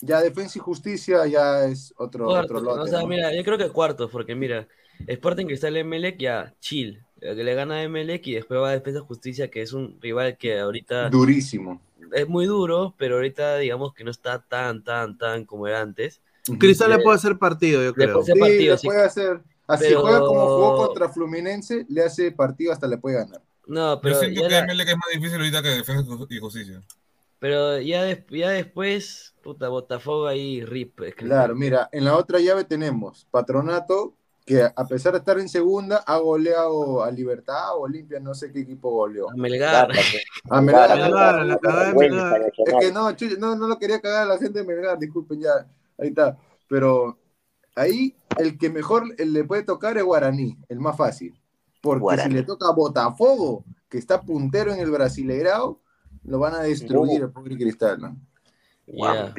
[0.00, 2.80] Ya Defensa y Justicia ya es otro, Cuartos, otro lote.
[2.82, 3.06] o sea, ¿no?
[3.08, 4.68] mira, yo creo que cuartos, porque mira,
[5.06, 7.02] Sporting Cristal Emelec ya chill.
[7.20, 10.36] Que le gana a Emelec y después va a Defensa Justicia, que es un rival
[10.38, 11.82] que ahorita Durísimo.
[12.12, 16.20] es muy duro, pero ahorita digamos que no está tan, tan, tan como era antes.
[16.60, 18.20] Cristal le Eh, puede hacer partido, yo le creo.
[18.20, 18.86] puede hacer Sí, le sí.
[18.86, 19.40] puede hacer.
[19.66, 23.42] Así Pero- juega como jugó contra Fluminense, le hace partido hasta le puede ganar.
[23.66, 26.38] No, Yo pero siento ya que la- Emelec es más difícil ahorita que Defensa y
[26.38, 26.82] Justicia.
[27.40, 31.00] Pero ya, des- ya después, puta, Botafogo ahí, rip.
[31.02, 35.38] es que- Claro, mira, en la otra llave tenemos Patronato, que a pesar de estar
[35.38, 39.30] en segunda, ha goleado a Libertad o Olimpia, no sé qué equipo goleó.
[39.30, 39.90] A Melgar.
[40.50, 40.98] A Melgar.
[40.98, 42.42] Melgar, la cagada de Melgar.
[42.66, 45.40] Es que no, chucha, no, no lo quería cagar a la gente de Melgar, disculpen
[45.40, 45.50] ya,
[45.98, 46.36] ahí está.
[46.66, 47.18] Pero
[47.76, 51.38] ahí el que mejor le puede tocar es Guaraní, el más fácil.
[51.82, 52.30] Porque Guaraní.
[52.30, 55.80] si le toca a Botafogo, que está puntero en el Brasileirao,
[56.28, 58.16] lo van a destruir el pobre Cristal, ¿no?
[58.86, 59.34] Ya.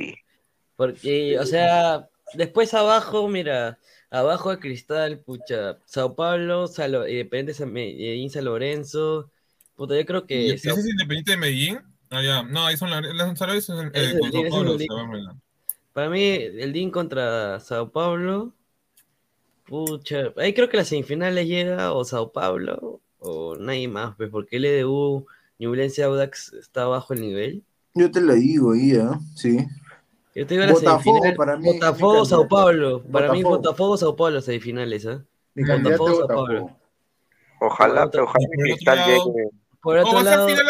[0.76, 3.80] Porque, o sea, después abajo, mira,
[4.10, 9.30] abajo de Cristal, pucha, Sao Paulo, Salo, Independiente San Medellín, San Lorenzo.
[9.76, 10.54] Puta, yo creo ¿Y que.
[10.54, 11.80] ese es Independiente de Medellín?
[12.10, 12.44] Ah, ya.
[12.44, 14.88] No, ahí son las las San es eh, el Sao Paulo, el se.
[15.94, 18.54] Para mí, el DIN contra Sao Paulo.
[19.66, 24.58] Pucha, ahí creo que las semifinales llega o Sao Paulo o nadie más, pues, porque
[24.58, 25.28] el EDU,
[25.60, 27.64] Ñublense Audax está bajo el nivel.
[27.94, 29.04] Yo te lo digo ahí, ¿eh?
[29.36, 29.58] Sí.
[30.36, 32.48] Yo te digo las Botafogo, para mí, Botafogo, Sao.
[32.48, 33.04] Paulo.
[33.04, 33.58] Para mí, Botafogo.
[33.58, 35.24] Botafogo, Sao Paulo, semifinales, ¿ah?
[35.56, 36.46] Candidato Botafogo, Sao Botafogo.
[36.46, 36.76] Paulo.
[37.62, 39.50] Ojalá, otro- ojalá por que otro Cristal lado- llegue.
[39.82, 40.66] Por otro va, a ser lado, final,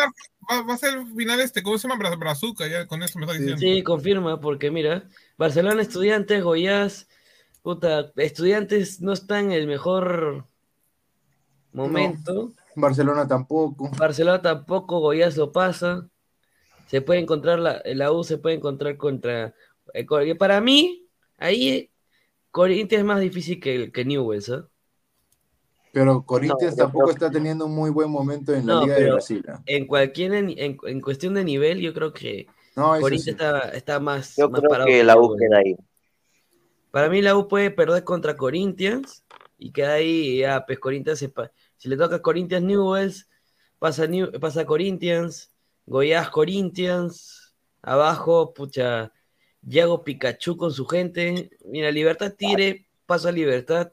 [0.52, 2.02] va, va a ser final este, ¿cómo se llama?
[2.04, 3.60] Bra- Brazuca, ya con eso me está diciendo.
[3.60, 5.04] sí, confirma, porque mira,
[5.38, 7.08] Barcelona Estudiantes, Goiás,
[7.62, 10.46] puta, Estudiantes no está en el mejor
[11.74, 12.52] momento.
[12.82, 13.90] Barcelona tampoco.
[13.98, 16.10] Barcelona tampoco, Goiás lo pasa.
[16.88, 19.56] Se puede encontrar, la, la U se puede encontrar contra.
[19.94, 21.08] eh, para mí,
[21.38, 21.92] ahí
[22.52, 24.70] Corinthians es más difícil que, que Newell's, ¿ah?
[25.92, 29.46] Pero Corinthians tampoco está teniendo un muy buen momento en la No, Liga de Brasil.
[29.48, 29.58] ¿eh?
[29.66, 33.42] en cualquier en, en- en cuestión de nivel, yo creo que No, Corinthians sí.
[33.42, 35.76] está, está más, Yo más creo parado que la U queda ahí.
[36.92, 39.24] Para mí la U puede perder contra Corinthians
[39.58, 41.30] y queda ahí, ya, pues Corinthians, se
[41.80, 43.28] si le toca Corinthians Newells,
[43.80, 45.52] pasa, New- pasa Corinthians,
[45.88, 49.12] Goiás Corinthians, abajo, pucha,
[49.62, 53.92] Yago Pikachu con su gente, mira, Libertad Tigre, pasa Libertad.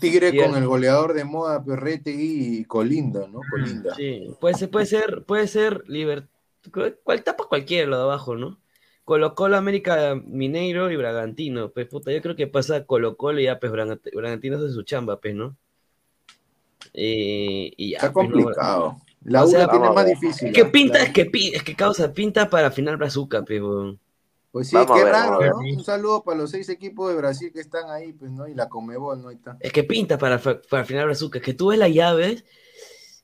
[0.00, 3.40] Tigre con el goleador de moda Perretegui y Colinda, ¿no?
[3.50, 3.94] Colinda.
[3.94, 6.28] Sí, puede ser, puede ser, puede ser Libertad,
[7.04, 8.60] cual tapa cualquiera lo de abajo, ¿no?
[9.04, 13.44] Colo Colo, América Mineiro y Bragantino, pues puta, yo creo que pasa Colo Colo y
[13.44, 15.56] ya, pues Bragant- Bragantino hace su chamba, pues, ¿no?
[16.94, 18.96] Eh, y ya, Está pues, no, complicado.
[19.24, 20.48] La o U sea, tiene más difícil.
[20.48, 23.98] Es que pinta, es que, pi- es que causa pinta para final Brazuca, pues, weón.
[24.50, 25.58] Pues sí, Vamos qué ver, raro, ¿no?
[25.58, 28.46] Un saludo para los seis equipos de Brasil que están ahí, pues, ¿no?
[28.46, 29.28] Y la Comebol, ¿no?
[29.28, 29.56] Ahí está.
[29.60, 31.38] Es que pinta para, para final Brazuca.
[31.38, 32.44] Es que tú ves las llaves.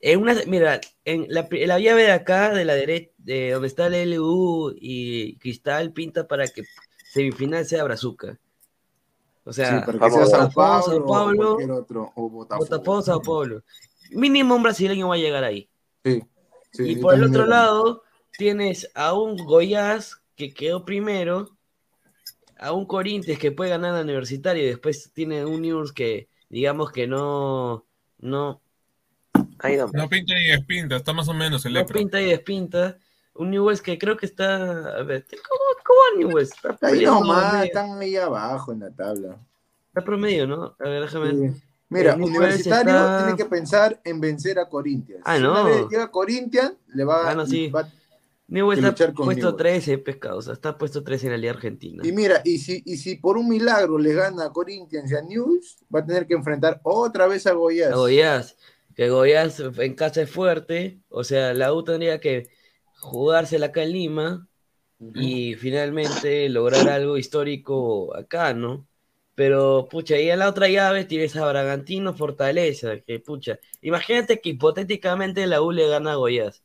[0.00, 3.88] En una, mira, en la, la llave de acá, de la derecha, de donde está
[3.88, 6.62] el LU y Cristal, pinta para que
[7.12, 8.38] semifinal sea Brazuca.
[9.48, 12.66] O sea, sí, sea Sao Botafogo, Paulo, Sao o Paulo, cualquier otro, o Botafogo.
[12.66, 13.62] Botafogo, Sao Paulo.
[14.10, 15.70] Mínimo un brasileño va a llegar ahí.
[16.04, 16.22] Sí,
[16.70, 18.02] sí, y por el otro lado,
[18.36, 21.56] tienes a un Goiás que quedó primero,
[22.58, 26.92] a un Corinthians que puede ganar al universitario, y después tiene un News que, digamos
[26.92, 27.86] que no,
[28.18, 28.60] no,
[29.32, 31.98] No pinta ni despinta, está más o menos el no Lepro.
[31.98, 32.98] pinta y despinta.
[33.38, 34.98] Un Newell's que creo que está.
[34.98, 36.50] A ver, ¿cómo, cómo va Newell's?
[36.52, 39.38] Está Ahí nomás, medio- están ahí abajo en la tabla.
[39.88, 40.76] Está promedio, ¿no?
[40.78, 41.30] A ver, déjame.
[41.52, 41.62] Sí.
[41.90, 45.22] Mira, El Newell's Universitario está- tiene que pensar en vencer a Corinthians.
[45.24, 45.52] Ah, Si no.
[45.52, 47.68] una vez llega Corinthians, le va, Ah, no, sí.
[47.70, 47.88] va-
[48.48, 49.56] Newell's que está puesto Newell's.
[49.56, 50.38] 13, pescado.
[50.38, 52.02] O sea, está puesto 13 en la Liga Argentina.
[52.06, 55.22] Y mira, y si, y si por un milagro le gana a Corinthians y a
[55.22, 57.92] News, va a tener que enfrentar otra vez a Goiás.
[57.92, 58.56] A Goiás,
[58.94, 62.48] que Goiás en casa es fuerte, o sea, la U tendría que
[62.98, 64.48] jugársela acá en Lima
[65.14, 68.86] y finalmente lograr algo histórico acá, ¿no?
[69.34, 74.50] Pero, pucha, ahí en la otra llave tienes a Bragantino Fortaleza, que pucha, imagínate que
[74.50, 76.64] hipotéticamente la U le gana a Goiás.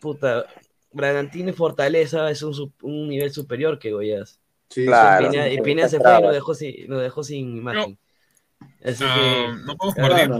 [0.00, 0.46] Puta,
[0.92, 4.38] Bragantino y Fortaleza es un, nivel superior que Goiás.
[4.70, 5.26] Sí, Claro.
[5.26, 7.98] Y Pineda, y se fue y lo dejó sin, lo dejó sin imagen.
[8.84, 9.48] Así que.
[9.64, 10.30] no podemos perder.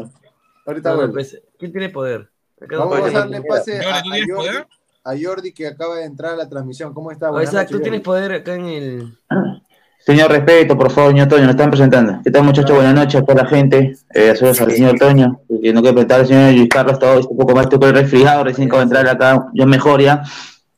[0.65, 2.31] Ahorita no, pues, ¿Quién tiene poder?
[2.70, 4.69] Vamos a darle pase a, ¿tú a tienes Jordi, poder?
[5.09, 6.93] A Jordi que acaba de entrar a la transmisión.
[6.93, 7.30] ¿Cómo está?
[7.30, 8.01] O Buenas tú noches, tienes Jordi.
[8.01, 9.18] poder acá en el.
[10.01, 12.20] Señor Respeto, por favor, señor Toño, nos están presentando.
[12.22, 12.76] ¿Qué tal, muchachos?
[12.76, 13.94] Buenas noches a toda la gente.
[14.14, 17.36] Eh, saludos al señor Toño, que no quiero presentar al señor Luis Carlos, todo un
[17.36, 20.22] poco más, estoy con el resfriado, recién acabo de entrar acá, yo mejor ya.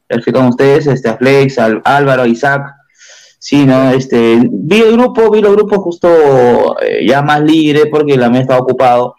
[0.09, 2.63] Estoy con ustedes, este, a Flex, al Álvaro, a Isaac.
[3.39, 8.17] Sí, no, este, vi el grupo, vi los grupos justo eh, ya más libre porque
[8.17, 9.15] la mesa estaba ocupado.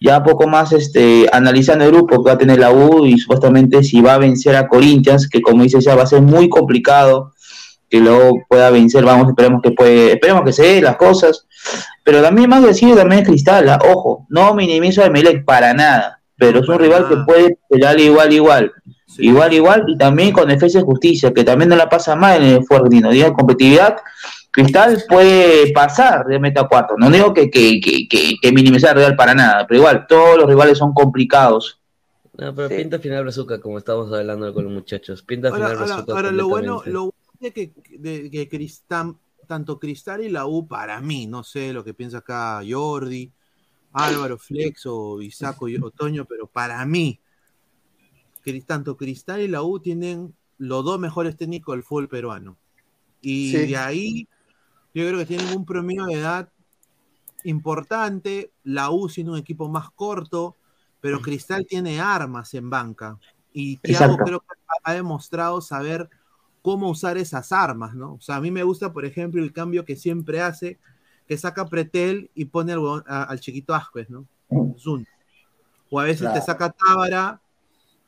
[0.00, 3.82] Ya poco más este, analizando el grupo que va a tener la U y supuestamente
[3.82, 7.32] si va a vencer a Corinthians, que como dice ya va a ser muy complicado
[7.90, 11.46] que luego pueda vencer, vamos, esperemos que puede, esperemos que se dé las cosas,
[12.04, 13.80] pero también más decir también es Cristal, ¿ah?
[13.84, 18.32] ojo, no minimizo a Emelec para nada, pero es un rival que puede pelear igual,
[18.32, 18.72] igual,
[19.18, 22.54] igual, igual, y también con defensa y justicia, que también no la pasa mal en
[22.54, 23.96] el Fuertino, diga competitividad,
[24.52, 28.96] Cristal puede pasar de meta 4, no digo que, que, que, que, que minimizar al
[28.96, 31.80] Real para nada, pero igual, todos los rivales son complicados.
[32.36, 35.22] No, pero pinta final brazuca, como estábamos hablando con los muchachos.
[35.22, 36.12] Pinta Ahora, final ahora, brazuca.
[36.14, 36.90] ahora, lo bueno, completamente.
[36.92, 39.14] lo bueno de que, de que Cristal,
[39.46, 43.30] tanto Cristal y la U, para mí, no sé lo que piensa acá Jordi,
[43.92, 47.20] Álvaro, Flex o Isaac o yo- Otoño, pero para mí,
[48.66, 52.56] tanto Cristal y la U tienen los dos mejores técnicos del fútbol peruano.
[53.20, 53.66] Y Sí.
[53.66, 54.28] de ahí,
[54.94, 56.48] yo creo que tienen un promedio de edad
[57.44, 60.56] importante, la U siendo un equipo más corto,
[61.00, 63.18] pero Cristal tiene armas en banca.
[63.52, 64.24] Y Thiago Exacto.
[64.24, 64.46] creo que
[64.84, 66.08] ha- demostrado saber
[66.62, 68.14] cómo usar esas armas, ¿no?
[68.14, 70.78] O sea, a mí me gusta, por ejemplo, el cambio que siempre hace,
[71.26, 74.26] que saca Pretel y pone al, huevón- a- al chiquito Ascuez, ¿no?
[74.78, 75.06] Zun.
[75.90, 77.40] O a veces te saca Tábara,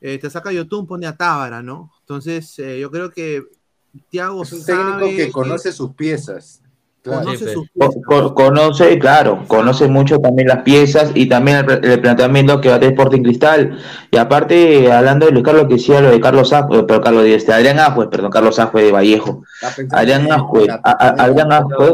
[0.01, 1.91] eh, te saca Yotun, pone a Tábara, ¿no?
[2.01, 3.43] Entonces, eh, yo creo que
[4.09, 6.62] Thiago Es un técnico sabe que conoce sus piezas.
[7.03, 7.25] Claro.
[7.25, 7.67] conoce sus
[8.33, 12.79] conoce, claro, conoce mucho también las piezas y también el, el planteamiento que va a
[12.79, 13.77] tener Sporting Cristal.
[14.09, 17.51] Y aparte, hablando de Luis Carlos, que decía lo de Carlos Ajuez, pero Carlos, este,
[17.51, 19.43] Adrián Ajuez, perdón, Carlos Ajuez de Vallejo.
[19.91, 21.93] Adrián Ajuez, a- a- Adrián Ajuez,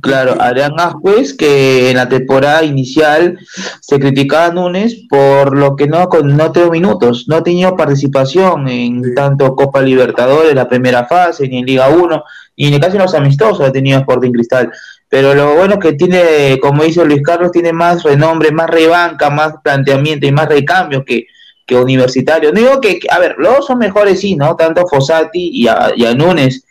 [0.00, 3.38] claro, Adrián Ajuez, que en la temporada inicial
[3.82, 7.76] se criticaba a Núñez por lo que no, con, no tuvo minutos, no ha tenido
[7.76, 12.24] participación en tanto Copa Libertadores, la primera fase, ni en Liga 1,
[12.56, 14.72] ni en el los amistosos ha tenido Sporting Cristal.
[15.08, 19.30] Pero lo bueno es que tiene, como dice Luis Carlos, tiene más renombre, más rebanca,
[19.30, 21.26] más planteamiento y más recambios que,
[21.66, 22.52] que Universitario.
[22.52, 24.56] No digo que, a ver, los dos son mejores, sí, ¿no?
[24.56, 26.64] Tanto Fossati y a, y Núñez.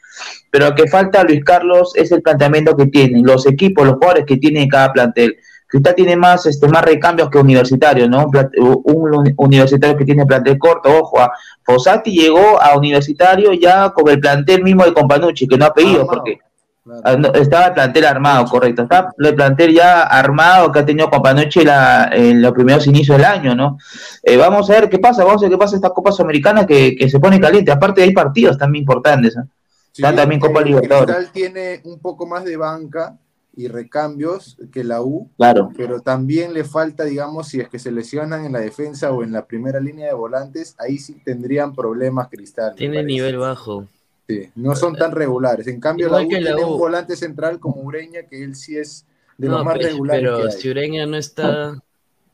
[0.49, 4.25] Pero lo que falta Luis Carlos es el planteamiento que tienen, los equipos, los jugadores
[4.25, 5.37] que tiene cada plantel.
[5.67, 8.29] Cristal tiene más, este, más recambios que Universitario, ¿no?
[8.85, 11.31] Un, universitario que tiene plantel corto, ojo, a
[11.63, 16.05] Fossati llegó a Universitario ya con el plantel mismo de Companucci, que no ha pedido,
[16.07, 16.39] porque
[17.03, 18.83] Ah, estaba el plantel armado, correcto.
[18.83, 23.25] Está el plantel ya armado que ha tenido Companucci la, en los primeros inicios del
[23.25, 23.79] año, ¿no?
[24.21, 26.95] Eh, vamos a ver qué pasa, vamos a ver qué pasa esta Copa Sudamericana que,
[26.95, 27.71] que se pone caliente.
[27.71, 29.41] Aparte hay partidos también importantes, ¿eh?
[29.93, 31.15] Está también Copa Eh, Libertadores.
[31.15, 33.17] Cristal tiene un poco más de banca
[33.57, 35.71] y recambios que la U, Claro.
[35.77, 39.31] pero también le falta, digamos, si es que se lesionan en la defensa o en
[39.31, 42.75] la primera línea de volantes, ahí sí tendrían problemas Cristal.
[42.75, 43.87] Tiene nivel bajo.
[44.27, 45.67] Sí, no son tan regulares.
[45.67, 46.73] En cambio, la U que la tiene U.
[46.73, 49.05] un volante central como Ureña, que él sí es
[49.37, 50.21] de No, los más pe- regulares.
[50.21, 51.73] pero si Ureña no está.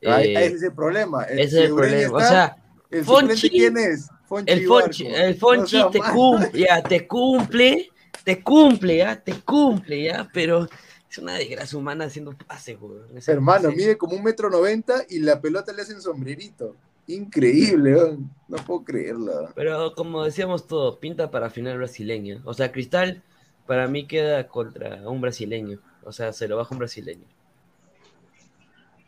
[0.04, 1.24] Ahí- eh, ese es el problema.
[1.24, 2.16] ese es Si el Ureña problema.
[2.16, 2.56] O sea,
[2.90, 4.08] ¿el Fonchi- quién es?
[4.26, 7.88] Fonchi el Fonchi, el Fonchi No sea te cumple, ya, te cumple,
[8.24, 10.66] te cumple, ya, te cumple, ya, pero
[11.12, 12.98] es una desgracia humana haciendo pases, güey.
[13.26, 16.74] Hermano, ese- mide como un metro noventa y la pelota le hacen sombrerito.
[17.06, 18.30] Increíble, weón.
[18.48, 19.50] no puedo creerlo.
[19.54, 22.40] Pero como decíamos todo, pinta para final brasileña.
[22.44, 23.22] O sea, Cristal
[23.66, 25.78] para mí queda contra un brasileño.
[26.04, 27.24] O sea, se lo baja un brasileño.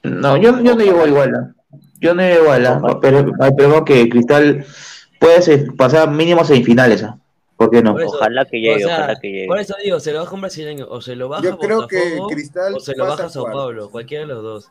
[0.03, 1.31] No, yo, yo no digo igual.
[1.35, 1.79] ¿eh?
[2.01, 2.77] Yo no digo igual, ¿eh?
[2.83, 4.67] No, pero esperemos que Cristal
[5.19, 7.03] pueda ser- pasar mínimo a semifinales.
[7.03, 7.09] ¿eh?
[7.57, 7.93] ¿Por qué no?
[7.93, 9.47] Por eso- Ojalá que llegue, o sea, ojalá que llegue.
[9.47, 10.87] Por eso digo, se lo baja un brasileño.
[10.89, 13.61] O se lo baja Yo creo que Botafogo, Cristal o se lo baja Sao cuartos.
[13.63, 13.91] Paulo.
[13.91, 14.69] Cualquiera de los dos.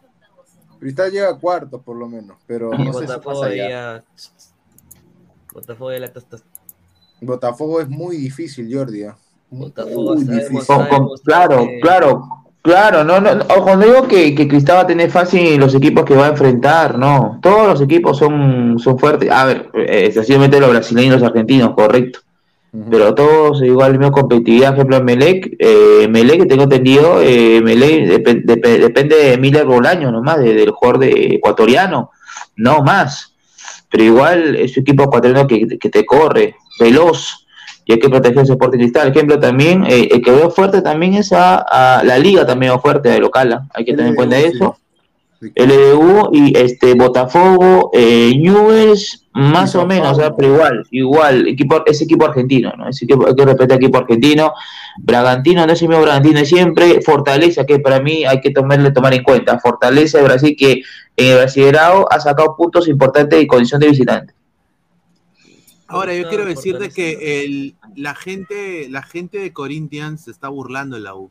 [0.79, 3.69] Cristal llega a cuartos, por lo menos, pero Y no sé si Botafogo pasa allá.
[3.69, 4.03] ya.
[5.53, 6.11] Botafogo ya la.
[7.21, 9.03] Botafogo es muy difícil, Jordi.
[9.03, 9.15] ¿ah?
[9.49, 10.43] Botafogo Muy difícil.
[10.49, 12.23] demostrando- Con- con- claro, claro,
[12.61, 15.75] claro, no, no, no, ojo, no digo que, que Cristal va a tener fácil los
[15.75, 20.05] equipos que va a enfrentar, no, todos los equipos son, son fuertes, a ver, eh,
[20.07, 22.19] excesivamente los brasileños y los argentinos, correcto,
[22.89, 28.07] pero todos igual mismo competitividad, por ejemplo, Melec, eh, Melec, que tengo entendido, eh, Melec
[28.23, 32.09] dep- dep- depende de Miller Bolaño nomás, de- del jugador de ecuatoriano,
[32.55, 33.29] no más.
[33.89, 37.45] pero igual es un equipo ecuatoriano que, que te corre, veloz,
[37.85, 39.09] y hay que proteger ese Sporting Cristal.
[39.09, 42.79] Ejemplo también, eh, el que veo fuerte también es a, a la liga también veo
[42.79, 43.67] fuerte de local, ¿ah?
[43.71, 44.77] hay que tener en cuenta eso.
[45.55, 51.83] LDU y este Botafogo, eh, Newell's, más o menos, o sea, pero igual, igual, equipo,
[51.85, 52.87] es equipo argentino, ¿no?
[52.87, 54.53] Ese equipo, hay que respetar equipo argentino,
[54.99, 58.91] Bragantino, no es el mismo Bragantino de siempre, Fortaleza, que para mí hay que tomarle
[58.91, 60.83] tomar en cuenta, Fortaleza de Brasil, que
[61.17, 64.33] en el Brasileirao ha sacado puntos importantes y condición de visitante.
[65.87, 70.95] Ahora, yo quiero decirte que el, la gente, la gente de Corinthians se está burlando
[70.95, 71.29] de la U.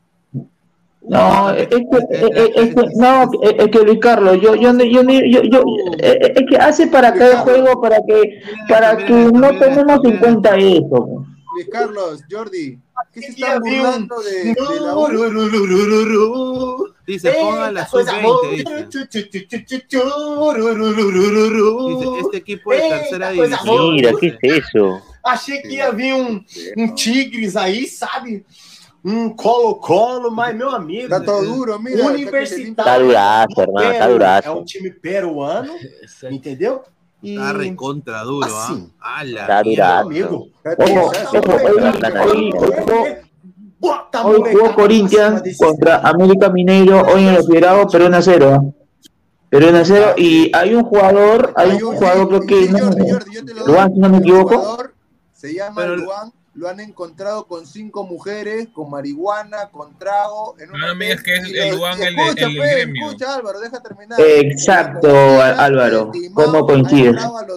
[1.08, 5.02] No, es que, es, es que- no, es es que Luis Carlos, yo, yo, yo,
[5.02, 5.64] yo, yo, yo-
[5.98, 10.56] eh, es que hace para cada juego, para que, para que no tenemos en cuenta
[10.56, 11.26] eso.
[11.54, 12.78] Luis Carlos, Jordi,
[13.12, 14.94] ¿qué se están burlando de, de la?
[17.06, 18.64] Dice, pongan la sub-20, dice.
[21.98, 23.94] Dice, este equipo de tercera división.
[23.96, 25.02] Mira, ¿qué es eso?
[25.24, 26.42] Achei que ia vir um,
[26.76, 28.44] um Tigres aí, sabe?
[29.04, 31.08] Um Colo-Colo, mas, meu amigo.
[31.08, 32.74] Tá todo duro, mira, Universitário.
[32.74, 34.48] Tá duraço, hermano, tá duraço.
[34.48, 35.72] É um time peruano,
[36.30, 36.82] entendeu?
[37.20, 38.80] E Está recontra duro, ¿ah?
[39.00, 40.02] A la Está mierda.
[40.04, 40.48] durazo.
[40.78, 41.82] Ojo, ojo, hoy,
[42.30, 43.16] hoy, hoy,
[44.24, 48.50] hoy jugó Corinthians contra América Mineiro, hoy en el Federado, pero 1 a 0.
[48.54, 48.60] ¿ah?
[49.50, 52.90] Pero 1 a 0, y hay un jugador, hay un jugador, creo que, no,
[53.66, 54.78] Luan, si no me equivoco,
[55.32, 60.54] Se llama Luan, lo han encontrado con cinco mujeres, con marihuana, con trago.
[60.58, 63.06] En No me digas que es el y el de- escucha, el del pues, gremio.
[63.06, 64.20] escucha, Álvaro, deja terminar.
[64.20, 65.08] exacto,
[65.40, 67.16] Álvaro, cómo coincides,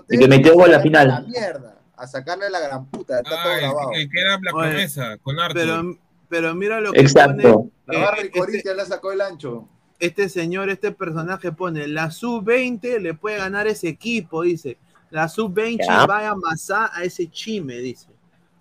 [0.10, 1.26] y que metió gol a la final.
[1.28, 3.92] Mierda, a sacarle la gran puta, está todo Ah, grabado.
[3.94, 5.56] el, el que era la Oye, promesa, con Arthur.
[5.62, 5.98] Pero,
[6.30, 7.54] pero mira lo que Exacto.
[7.54, 7.72] pone.
[7.88, 9.68] La barra y este- Corinthians le sacó el ancho.
[10.00, 14.78] este señor, este personaje pone, la sub-20 le puede ganar ese equipo, dice.
[15.10, 16.06] La sub-20 Ya.
[16.06, 18.08] va a amasar a ese chime, dice.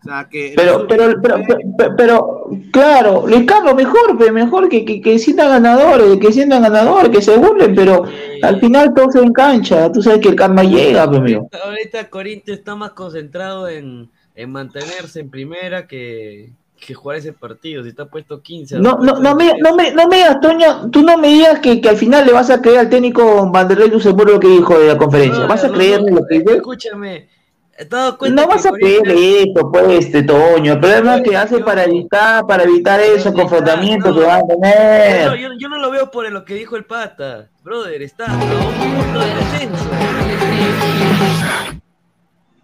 [0.05, 0.53] O sea, que...
[0.55, 1.37] la Pero, pero, pero,
[1.79, 7.11] pero, pero, claro, Luis Carlos, mejor, mejor que, que, que sientan ganadores, que sientan ganadores,
[7.11, 8.05] que se burlen, pero
[8.43, 11.49] al final todo se engancha, tú sabes que el karma llega, amigo.
[11.65, 16.53] Ahorita Corinthians está más concentrado en, en mantenerse en primera que,
[16.85, 17.83] que jugar ese partido.
[17.83, 18.77] Si está puesto 15.
[18.77, 21.61] a No, no, no, me, no, me, no me digas, Toño, tú no me digas
[21.61, 24.79] que, que al final le vas a creer al técnico Vanderlei Luxemburgo lo que dijo
[24.79, 25.47] de la conferencia.
[25.47, 26.51] ¿Vas a creerle no, lo que dijo?
[26.51, 27.29] Escúchame,
[27.77, 30.75] ¿te has dado cuenta No vas a creerle eso, pues, este Toño.
[30.75, 34.47] El problema es que hace para evitar, para evitar esos confrontamientos que van a Yo
[34.47, 35.37] no, tener.
[35.37, 37.49] yo, yo no lo veo por lo que dijo el pata.
[37.63, 39.91] Brother, está a un punto del descenso.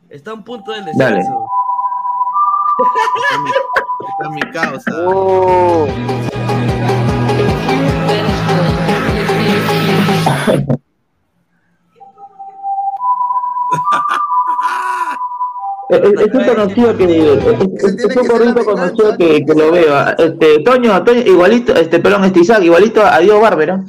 [0.09, 1.05] Está a un punto del descenso.
[1.05, 1.21] Dale.
[4.09, 4.91] Está mi causa.
[5.07, 5.87] Oh.
[15.91, 17.45] Es, es- es un conocido que es,
[17.85, 19.95] es- es un gordito conocido que, que lo veo.
[19.95, 23.83] ah, Este, Toño, Toño, igualito, este, perdón, este Isaac, igualito a Diego Bárbara.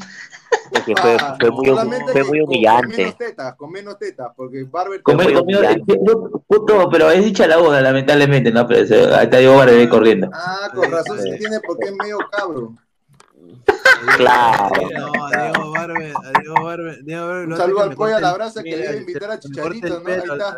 [0.72, 2.98] Es que fue, Ah, fue muy, solamente fue muy con- Con humillante.
[2.98, 5.02] menos tetas, con menos tetas, porque Barber...
[5.06, 5.98] Humillante.
[6.06, 8.68] yo- puto, pero es dicha la boda, lamentablemente, ¿no?
[8.68, 10.30] Pero se- ahí está Diego ahí corriendo.
[10.34, 12.73] Ah, con razón se tiene porque es medio cabro.
[14.18, 14.69] Claro.
[14.98, 18.76] No, Diego Barber, Diego Barber, Diego Barber, Un saludo al pollo a la brasa que
[18.76, 20.07] le iba a invitar a Chicharito, ¿no?
[20.10, 20.57] Ahí está.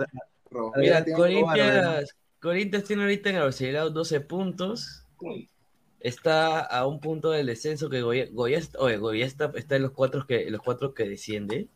[0.78, 1.04] Mira.
[1.16, 5.06] Corinthians, Corinthians tiene ahorita en el Brasileirao 12 puntos.
[6.00, 9.92] Está a un punto del descenso que Goya, Goya, oye, Goya está, está en los
[9.92, 11.70] cuatro que, los cuatro que desciende.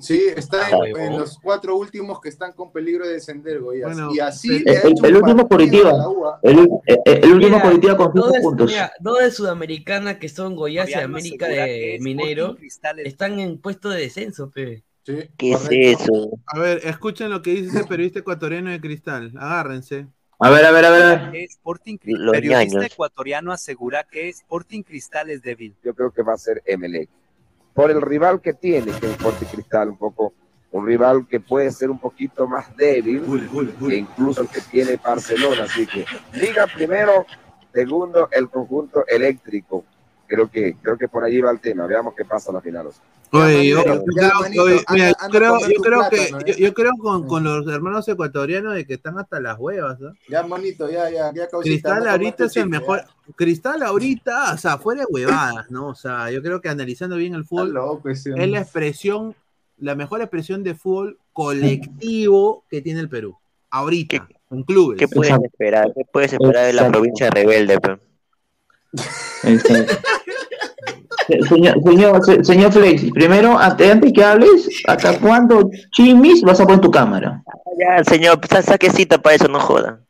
[0.00, 3.92] Sí, está Ah, en, los cuatro últimos que están con peligro de descender, Goyas.
[3.92, 6.40] Bueno, y así El, le ha el- hecho el un último Curitiba, UA.
[6.42, 6.68] el, el-
[7.04, 8.66] el último Mira, Curitiba con dos 5 de, puntos.
[8.70, 12.56] mira, dos de Sudamericana que son Goiás y América de Mineiro
[13.04, 14.82] están en puesto de descenso, pe.
[15.04, 16.02] Sí, ¿Qué es correcto.
[16.04, 16.30] eso?
[16.46, 19.32] A ver, escuchen lo que dice ese periodista ecuatoriano de Cristal.
[19.38, 20.06] Agárrense.
[20.38, 21.34] A ver, a ver, a ver.
[21.50, 22.92] Sporting Los periodista ñaños.
[22.92, 25.74] ecuatoriano asegura que Sporting Cristal es débil.
[25.84, 27.08] yo creo que va a ser Emelec.
[27.74, 30.32] Por el rival que tiene, que es Sporting Cristal, un poco,
[30.72, 33.22] un rival que puede ser un poquito más débil
[33.86, 35.64] que incluso el que tiene Barcelona.
[35.64, 36.04] Así que
[36.34, 37.26] Liga primero,
[37.72, 39.84] segundo el conjunto eléctrico.
[40.30, 41.88] Creo que, creo que por ahí va el tema.
[41.88, 42.86] Veamos qué pasa a la final.
[43.32, 48.86] Oye, yo, creo, yo creo, que, yo, yo creo con, con los hermanos ecuatorianos de
[48.86, 50.12] que están hasta las huevas, ¿no?
[50.28, 53.02] Ya, manito, ya, ya, ya, Cristal ahorita es el mejor.
[53.34, 55.88] Cristal ahorita, o sea, fuera de huevadas, ¿no?
[55.88, 59.34] O sea, yo creo que analizando bien el fútbol, loco es la expresión,
[59.78, 63.36] la mejor expresión de fútbol colectivo que tiene el Perú.
[63.70, 64.98] Ahorita, en clubes.
[64.98, 65.92] ¿Qué puedes esperar?
[65.96, 67.80] ¿Qué puedes esperar de la provincia rebelde?
[67.80, 67.98] pe?
[71.30, 76.60] Se- Señor, señor, se- señor Flex, primero, ante- antes que hables, ¿hasta cuándo chimis vas
[76.60, 77.42] a poner tu cámara?
[77.78, 80.00] Ya, señor, sa- saque cita para eso, no joda.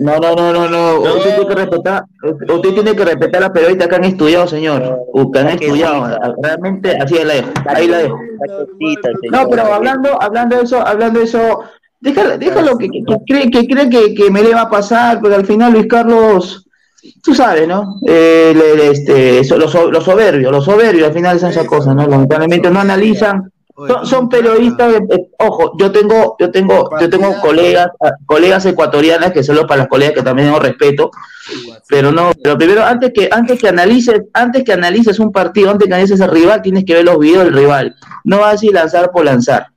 [0.00, 1.00] No, no, no, no, no.
[1.00, 4.98] Usted tiene que respetar, usted tiene que respetar a las periodistas que han estudiado, señor.
[5.32, 6.18] Que han estudiado.
[6.42, 7.48] Realmente, así la dejo.
[7.66, 8.18] Ahí la dejo.
[9.30, 11.60] No, pero hablando, hablando de eso, hablando de eso,
[12.00, 15.20] déjalo, déjalo que, que, que cree, que cree que, que me le va a pasar,
[15.20, 16.66] porque al final Luis Carlos,
[17.22, 17.98] tú sabes, ¿no?
[18.06, 18.54] Eh,
[18.92, 22.06] este, los, los soberbios, los soberbios al final son esas cosas, ¿no?
[22.06, 23.50] Lamentablemente no analizan.
[23.86, 28.66] Son, son periodistas, eh, eh, ojo, yo tengo, yo tengo, yo tengo colegas, ah, colegas
[28.66, 31.10] ecuatorianas que solo para las colegas que también tengo respeto,
[31.88, 35.88] pero no, pero primero antes que, antes que analices, antes que analices un partido, antes
[35.88, 37.96] que analices al rival, tienes que ver los videos del rival.
[38.24, 39.68] No vas a ir lanzar por lanzar.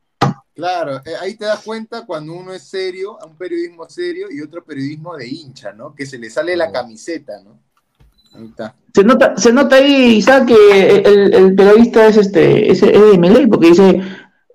[0.56, 4.64] Claro, eh, ahí te das cuenta cuando uno es serio, un periodismo serio y otro
[4.64, 5.96] periodismo de hincha, ¿no?
[5.96, 7.60] Que se le sale la camiseta, ¿no?
[8.36, 8.76] Ahí está.
[8.94, 13.18] Se nota, se nota ahí, Isaac, que el, el periodista es este, es, es de
[13.18, 14.02] Melec, porque dice,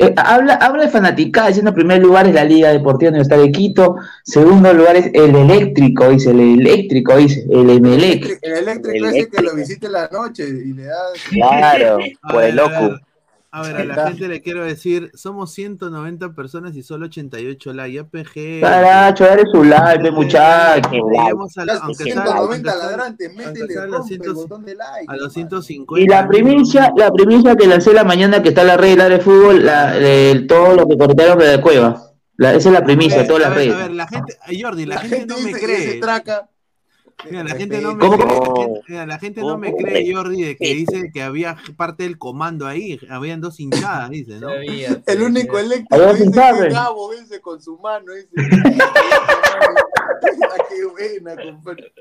[0.01, 3.53] eh, habla, habla de fanaticada, diciendo en primer lugar es la Liga Deportiva Universitaria de
[3.53, 8.39] Quito, segundo lugar es el eléctrico, dice, el eléctrico, dice, el Emelec.
[8.43, 10.99] El eléctrico ese que lo visite en la noche y le da...
[11.31, 11.99] Claro,
[12.33, 13.01] por el loco.
[13.51, 17.99] A ver, a la gente le quiero decir, somos 190 personas y solo 88 likes.
[18.01, 18.61] APG.
[18.61, 20.91] Caracho, dale su like, pe, muchacho.
[20.91, 25.07] Lleguemos a, la- Las aunque 190 sea- ladrantes, métele, el 100 botón de like.
[25.09, 26.03] a los 150.
[26.03, 29.19] Y la primicia, la primicia que lancé la mañana que está en la red de
[29.21, 32.03] fútbol, la, el- todo lo que cortaron de la cueva.
[32.37, 33.75] La- esa es la primicia, todas las redes.
[33.75, 36.01] a ver, la gente, eh, Jordi, la, La gente, gente no me cree.
[36.01, 36.49] traca.
[37.25, 38.27] Mira, la gente no me ¿Cómo, cree.
[38.39, 38.55] cómo?
[38.55, 42.05] la gente- mira, la gente no me cree, Jordi, de que dice que había parte
[42.05, 42.99] del comando ahí.
[43.11, 44.51] Habían dos hinchadas, dice, ¿no?
[44.53, 48.29] El único A eléctrico dice que Gabo, dice con su mano, dice.
[50.69, 51.93] Qué buena, compadre.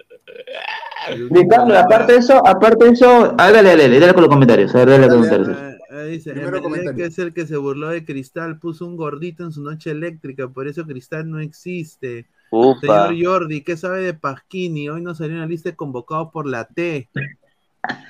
[1.29, 4.89] Ricardo, aparte de eso, aparte de eso, ah, dale, dale, con los comentarios, a ver,
[4.89, 5.57] dale Dale, comentarios.
[5.89, 7.05] Eh, dice, Primero comentario.
[7.05, 10.67] es el que se burló de Cristal, puso un gordito en su noche eléctrica, por
[10.67, 12.27] eso Cristal no existe.
[12.51, 13.07] Upa.
[13.09, 14.89] Señor Jordi, ¿qué sabe de Pasquini?
[14.89, 17.09] Hoy no salió en la lista de convocados por la T.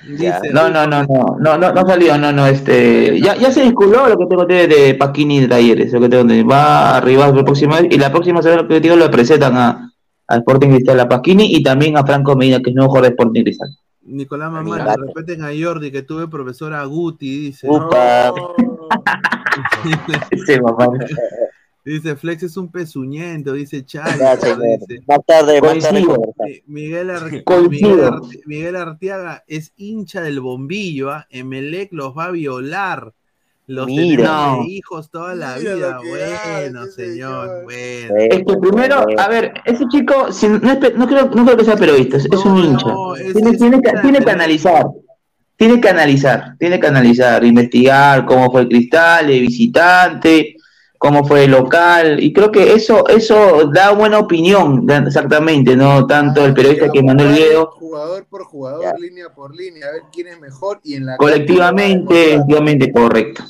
[0.08, 3.62] Dice, No, no, no, no, no, no, no salió, no, no, este, ya, ya se
[3.62, 6.96] disculó lo que tengo de, de Pasquini de Talleres, lo que tengo de, va a
[6.96, 9.92] arribar la próxima vez, y la próxima semana lo que digo lo presentan a,
[10.26, 13.14] a Sporting Cristal, a Pasquini y también a Franco Medina, que es nuevo jugador de
[13.14, 13.68] Sporting Cristal.
[14.02, 17.68] Nicolás Mamá, le repiten a Jordi que tuve profesor a Guti, dice.
[17.68, 18.32] Upa.
[20.30, 20.88] Ese mamá.
[21.88, 23.98] Dice, Flex es un pezuñento, dice dice.
[25.06, 26.00] Más tarde, más tarde.
[26.66, 28.20] Mi- Miguel, Ar- Coincido.
[28.20, 31.26] Miguel, Miguel Arteaga es hincha del bombillo, ¿ah?
[31.30, 33.12] Emelec los va a violar.
[33.66, 34.56] Los Mira.
[34.66, 35.98] hijos toda la Mira vida.
[35.98, 37.64] Bueno, señor, señor.
[37.64, 38.14] bueno.
[38.16, 41.56] Es que primero, a ver, ese chico, si no, es pe- no creo, no creo
[41.56, 42.86] que sea periodista, es, un hincha.
[42.86, 44.84] no, es- tiene, es tiene que, tiene analizar,
[45.56, 50.56] tiene que analizar, tiene que analizar, investigar cómo fue el cristal, de visitante,
[50.98, 56.44] cómo fue el local, y creo que eso, eso da buena opinión, exactamente, no tanto
[56.44, 60.26] el periodista que mandó el video, Jugador por jugador, línea por línea, a ver quién
[60.26, 63.44] es mejor y en la colectivamente, efectivamente correcto.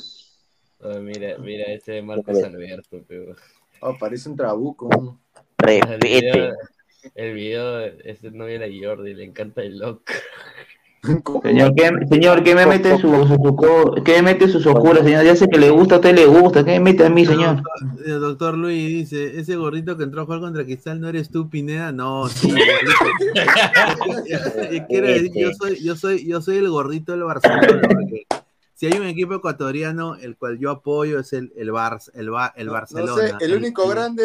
[0.81, 3.35] Oh, mira, mira, este de Marcos Alberto, pero.
[3.81, 4.87] Oh, parece un trabuco.
[4.89, 5.19] ¿no?
[5.67, 5.99] El Respete.
[5.99, 6.55] video,
[7.15, 10.03] el video, este no viene a Jordi, le encanta el loco.
[11.43, 15.23] Señor, ¿qué, señor, ¿qué me mete su, su, su qué me mete sus oscuras, señor?
[15.23, 17.63] Ya sé que le gusta, a usted le gusta, ¿qué me mete a mí, señor?
[18.05, 21.49] El doctor Luis dice, ese gordito que entró a jugar contra Cristal no eres tú,
[21.49, 21.91] Pineda.
[21.91, 22.49] No, sí,
[24.89, 27.79] quiero decir, yo soy, yo soy, yo soy el gordito del Barcelona.
[27.81, 28.25] porque
[28.79, 32.53] si hay un equipo ecuatoriano el cual yo apoyo es el, el, Bar, el, Ba-
[32.55, 33.37] el No Barcelona.
[33.37, 34.23] sé, el único grande,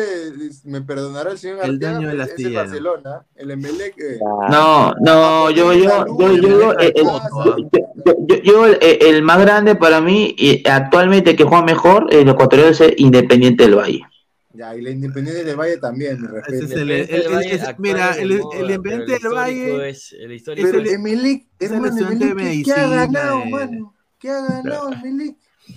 [0.63, 2.55] me perdonará el señor el del es el astillero.
[2.61, 3.99] Barcelona, el Emelec.
[3.99, 4.19] eh,
[4.49, 7.57] No, no, yo, yo, yo, yo, yo, el- el- yo-
[8.29, 12.71] yo- yo, el, el más grande para mí, y actualmente que juega mejor, el ecuatoriano
[12.71, 14.03] es el Independiente del Valle.
[14.53, 16.65] Ya, y la Independiente del Valle también, mi respeto.
[16.65, 20.31] Ese es el- el- el- el- ese- mira, el, el Independiente del Valle Es, el
[20.33, 23.51] histórico Pero el- Emelec, es el estudiante de ¿qué- ¿qué ha medicina, ganado, eh.
[23.51, 23.91] mano?
[24.25, 24.89] ¿Qué ha ganado?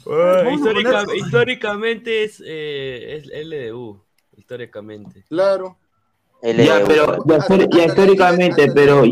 [0.05, 4.01] Oh, Vamos a histórica- históricamente es, eh, es LDU,
[4.37, 5.25] históricamente.
[5.27, 5.77] Claro.
[6.41, 7.39] Ya, pero ya,
[7.71, 9.11] ya históricamente, pero yo,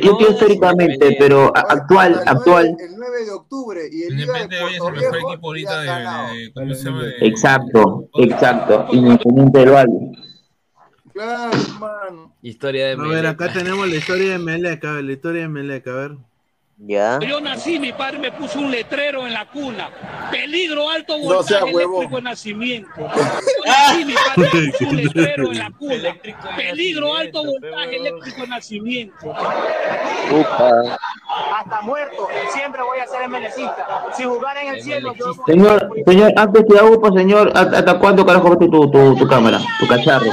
[0.00, 4.74] digo históricamente, pero actual, actual, El 9 de octubre y el Liga de Independiente Valle
[4.74, 6.34] es Puerto el mejor Viejo de, ganado.
[6.34, 7.02] de- ¿cómo se llama?
[7.04, 10.12] De- exacto, exacto, Independiente del Valle.
[11.12, 12.34] Claro, hermano.
[12.42, 13.26] Historia de A ver, Melec.
[13.26, 16.16] acá tenemos la historia de Melec, a ver, la historia de Melec, a ver.
[16.78, 17.18] Ya.
[17.20, 19.88] Yo nací, mi padre me puso un letrero en la cuna.
[20.30, 22.90] Peligro alto No sea voltaje eléctrico en nacimiento.
[22.96, 26.16] Yo nací, mi padre me puso un letrero en la cuna.
[26.54, 29.16] Peligro alto voltaje eléctrico en nacimiento.
[29.24, 30.98] Upa.
[31.58, 34.06] Hasta muerto, siempre voy a ser MLCista.
[34.14, 38.26] Si jugara en el cielo, yo Señor, señor, antes que hago, pues, señor, ¿hasta cuándo
[38.26, 40.30] carajo ves tu, tu, tu cámara, tu cacharro?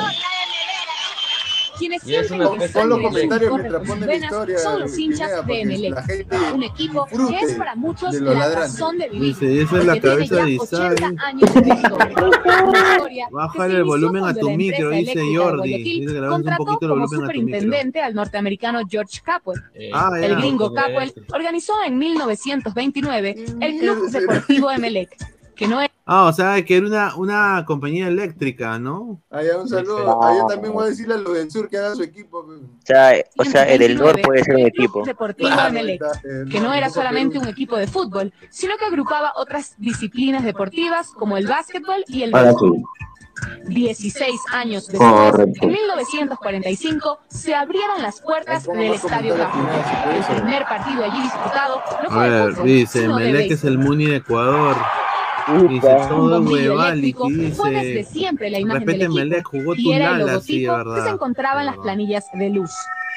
[1.84, 4.80] Quienes Y es sienten una- que pon los comentarios mientras ponen la venas historia, son
[4.80, 9.35] los hinchas de Emelec, un equipo que es para muchos la razón de vivir.
[9.38, 11.15] Dice, esa es la cabeza de 80 Isaac.
[13.31, 16.05] Bájale el volumen a tu micro, dice Jordi.
[16.30, 17.22] Contrató poquito el como volumen a tu micro.
[17.22, 19.61] superintendente al norteamericano George Capwell.
[19.93, 20.26] Ah, ya.
[20.27, 20.84] el gringo Joder.
[20.84, 25.15] Capwell organizó en 1929 el Club Deportivo Emelec,
[25.56, 29.22] que no era Ah, o sea, que era una, una compañía eléctrica, ¿no?
[29.30, 30.22] Allá un saludo.
[30.22, 32.46] Allá también voy a decirle a los del sur que hagan su equipo.
[32.46, 32.60] pues.
[32.60, 35.06] O sea, o sea, el del norte puede ser un equipo.
[35.06, 39.76] Deportivo Claro, eh, que no era solamente un equipo de fútbol, sino que agrupaba otras
[39.78, 42.76] disciplinas deportivas como el básquetbol y el béisbol.
[42.78, 42.84] sí.
[43.68, 45.64] 16 años después, Correcto.
[45.64, 49.44] en 1945, se abrieron las puertas del Estadio puede
[50.30, 53.78] El primer partido allí disputado no A ver, fútbol, dice, Melec es el.
[53.78, 54.76] Muni de Ecuador.
[55.70, 56.07] Dice, Upa.
[56.10, 58.11] todo Un bombillo huevali, eléctrico fue desde dice.
[58.14, 60.95] siempre la imagen del repente equipo jugó y era el Tunala, sí, logotipo verdad.
[60.95, 62.72] que se encontraba en las planillas de luz.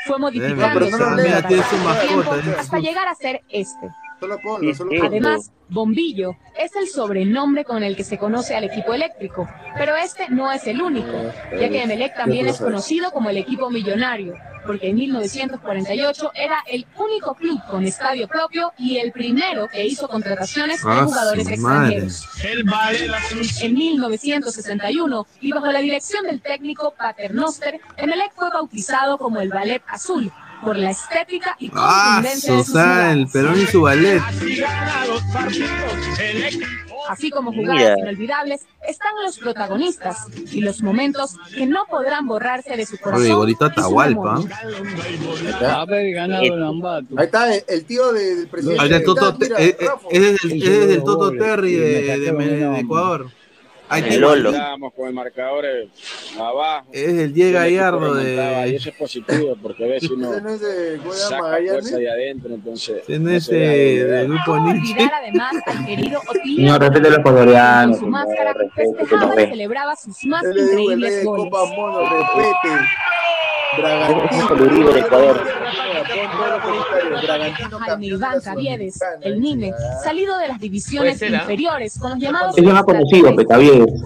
[0.07, 2.55] Fue modificando no del dice.
[2.59, 3.90] hasta llegar a ser este.
[4.20, 5.10] Solo ponlo, solo Sí, ponlo.
[5.10, 10.28] Además, Bombillo es el sobrenombre con el que se conoce al equipo eléctrico, pero este
[10.30, 11.12] no es el único,
[11.52, 14.34] ya que Emelec también es conocido como el equipo millonario,
[14.64, 20.09] porque en 1948 era el único club con estadio propio y el primero que hizo
[20.09, 22.24] contrataciones de Ah, jugadores extranjeros.
[23.62, 29.82] En 1961, y bajo la dirección del técnico Paternoster, Emelec fue bautizado como el Ballet
[29.88, 30.32] Azul,
[30.62, 33.27] por la estética y Ah, contundencia el.
[33.28, 34.23] Perón y su ballet.
[37.09, 42.85] Así como jugadas inolvidables, están los protagonistas y los momentos que no podrán borrarse de
[42.85, 43.24] su corazón.
[43.27, 44.41] Oye, Gorito Atahualpa.
[44.41, 45.83] memoria.
[47.16, 48.81] Ahí está el, tío de- del presidente.
[48.83, 50.09] Ahí está el Toto, Mira, Rafa.
[50.11, 53.31] ese es el, ese es el Toto Terry de, de- de Ecuador.
[53.89, 54.51] Ahí El Lolo.
[54.51, 55.89] Estábamos con el marcador eh,
[56.39, 56.87] abajo.
[56.93, 60.59] Es el Diego Gallardo de- Y eso es positivo porque si uno no
[61.13, 61.71] saca Magallanes.
[61.73, 63.05] fuerza de adentro, entonces.
[63.07, 64.93] Tiene no ese se da del de grupo ¿Cómo Nietzsche.
[64.93, 66.57] olvidar además al querido Otilio?
[66.57, 67.99] Señor, respete a los Con ecuatorianos.
[67.99, 69.49] su máscara señor, respete, que festejaba nos y ve.
[69.51, 71.45] celebraba sus más Él es el rey increíbles de goles.
[71.51, 72.75] Copa Mono, respete.
[73.73, 74.55] Es Bragantino.
[74.55, 75.41] el Uribe de Ecuador.
[77.86, 79.72] Jaime Iván Caviedes, el Nime,
[80.02, 83.34] salido de las divisiones inferiores con los llamados es más conocido,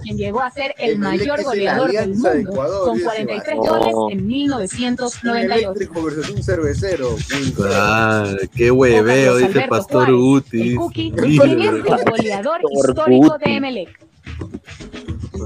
[0.03, 3.69] quien llegó a ser el mayor goleador del mundo, Ecuador, con dice 43 Vázquez.
[3.71, 4.09] goles No.
[4.11, 5.53] en Un 1998.
[5.53, 7.15] eléctrico versus un cervecero.
[7.73, 8.25] Ah,
[8.55, 10.71] qué hueveo, dice Pastor Guti.
[10.71, 14.00] El goleador histórico de Emelec.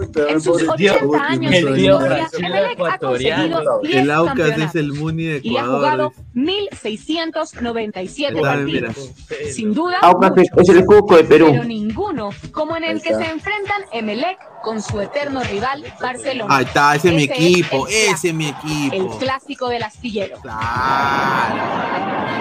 [0.01, 3.55] En sus pobre 80 Guti, años soy tío historia, Brasil Emelec ha ecuatoriano.
[3.55, 5.75] conseguido 10 El Aucas es el Muni de y ha Ecuador.
[5.77, 6.69] jugado dice.
[6.81, 8.87] 1.697 Está bien, mira.
[8.87, 9.11] partidos.
[9.53, 11.63] Sin duda, Aucas es- el Cusco de pero Perú.
[11.63, 16.55] ninguno como en el que se enfrentan Emelec con su eterno rival Barcelona.
[16.57, 18.53] Ahí está, ese es mi equipo, el ese es mi El
[18.93, 19.17] equipo.
[19.19, 20.37] clásico del astillero.
[20.41, 20.55] Claro.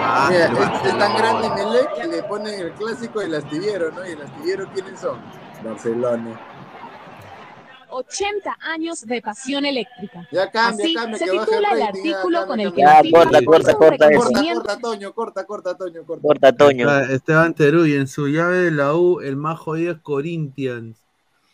[0.07, 4.07] Ah, el es, es tan grande Melec que le ponen el clásico del astillero, ¿no?
[4.07, 5.17] Y el astillero, ¿quiénes son?
[5.63, 6.39] Barcelona.
[7.95, 10.27] 80 años de pasión eléctrica.
[10.31, 13.45] Ya cambia, Así cambia, se titula el rating, artículo con el que Ya, corta, hizo
[13.45, 14.21] corta, corta eso.
[14.21, 16.21] Corta, corta, Toño, corta, corta, Toño, corta.
[16.21, 16.99] Corta, Toño.
[17.05, 21.04] Esteban Teruy en su llave de la U, el más jodido es Corinthians.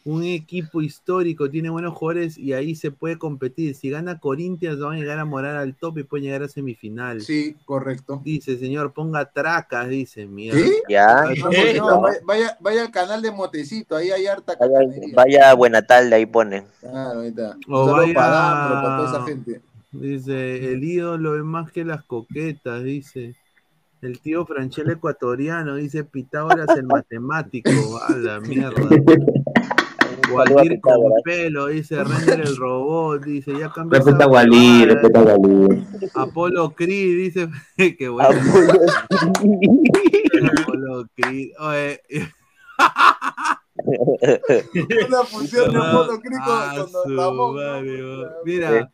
[0.03, 3.76] Un equipo histórico, tiene buenos jugadores y ahí se puede competir.
[3.76, 7.22] Si gana Corinthians, van a llegar a morar al top y pueden llegar a semifinal.
[7.22, 8.19] Sí, correcto.
[8.26, 10.60] Dice, señor, ponga tracas, dice, mierda.
[10.60, 10.73] ¿Sí?
[10.90, 11.26] Ya.
[11.78, 14.80] No, vaya, vaya, al canal de Motecito, ahí hay harta Vaya,
[15.14, 16.65] vaya a Buenatalde, ahí pone.
[16.80, 17.57] Claro, ahí está.
[17.68, 19.61] O Un saludo vaya- para Dambro, para toda esa gente.
[19.91, 23.36] Dice, el ídolo es más que las coquetas, dice.
[24.02, 27.69] El tío Franchel ecuatoriano, dice Pitágoras el matemático.
[28.07, 28.73] A la mierda.
[30.34, 35.24] Waldir con pelo, dice Render el robot, dice, ya cambió Respeta a huevada, respeta a
[35.24, 35.88] Walí.
[36.16, 37.49] Apolo Creed, dice,
[37.98, 38.30] qué bueno.
[40.62, 41.52] Apolo Creed.
[41.60, 42.02] Oye,
[45.08, 47.56] Una función de Apolo Ah, con Ramón.
[48.45, 48.91] Mira,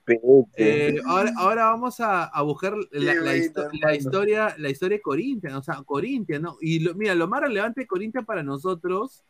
[0.56, 5.02] eh, ahora, ahora vamos a, a buscar la, la histo- la historia, la historia de
[5.02, 6.58] Corinthians, o sea, Corinthians, ¿no?
[6.62, 9.24] Y lo- mira, lo más relevante de Corinthians para nosotros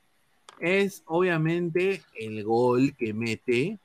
[0.59, 3.79] es obviamente el gol que mete.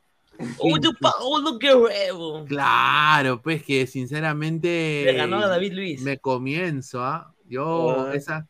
[0.59, 2.45] ¡Uy, tu Paolo Guerrero!
[2.49, 6.03] Claro, pues que sinceramente Le ganó a David Luis.
[6.03, 7.33] me comienzo, ¿ah?
[7.49, 8.15] Yo, Ah.
[8.15, 8.49] esa.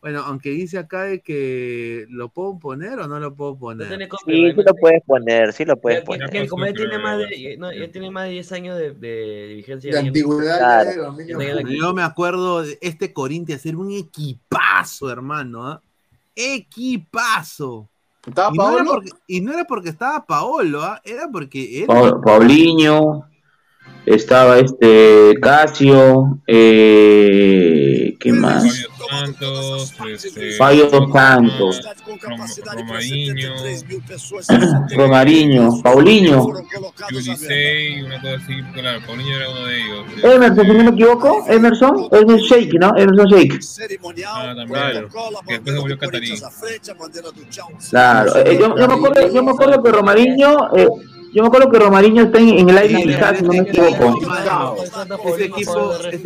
[0.00, 3.86] Bueno, aunque dice acá de que lo puedo poner o no lo puedo poner.
[4.24, 6.48] Sí, sí lo puedes poner, sí lo puedes Ya- poner.
[6.48, 9.92] como ya tiene más de, no, ya tiene más de 10 años de, de vigencia.
[9.92, 11.16] De antigüedad Claro.
[11.18, 15.66] ya de la- Yo me acuerdo de este Corinthians era un equipazo, hermano.
[15.68, 15.82] ¿ah?
[16.34, 17.88] Equipazo.
[18.26, 18.90] ¿Estaba y, no era Paolo?
[18.92, 21.00] porque, y no era porque estaba Paolo, ¿ah?
[21.04, 21.84] era porque.
[21.86, 23.24] Pa- Paulinho,
[24.04, 28.88] estaba este Casio, eh, ¿qué más?
[29.10, 32.38] Santos, este, Fabio Santos, Rom-
[32.76, 33.54] Romarinho,
[34.96, 36.52] Romarinho, Paulinho,
[37.12, 40.06] Ulisei, una cosa así, claro, Paulinho era uno de ellos.
[40.22, 42.96] Emerson, si no me equivoco, Emerson, Emerson Shake, ¿no?
[42.96, 43.58] Emerson Shake.
[44.26, 44.68] Ah, también,
[45.46, 46.28] que después se volvió catarí.
[47.90, 50.88] Claro, eh, yo, yo me acuerdo, yo me acuerdo que Romarinho, eh,
[51.32, 54.20] yo me acuerdo que Romarinho está en, en el aire quizás, si no me equivoco.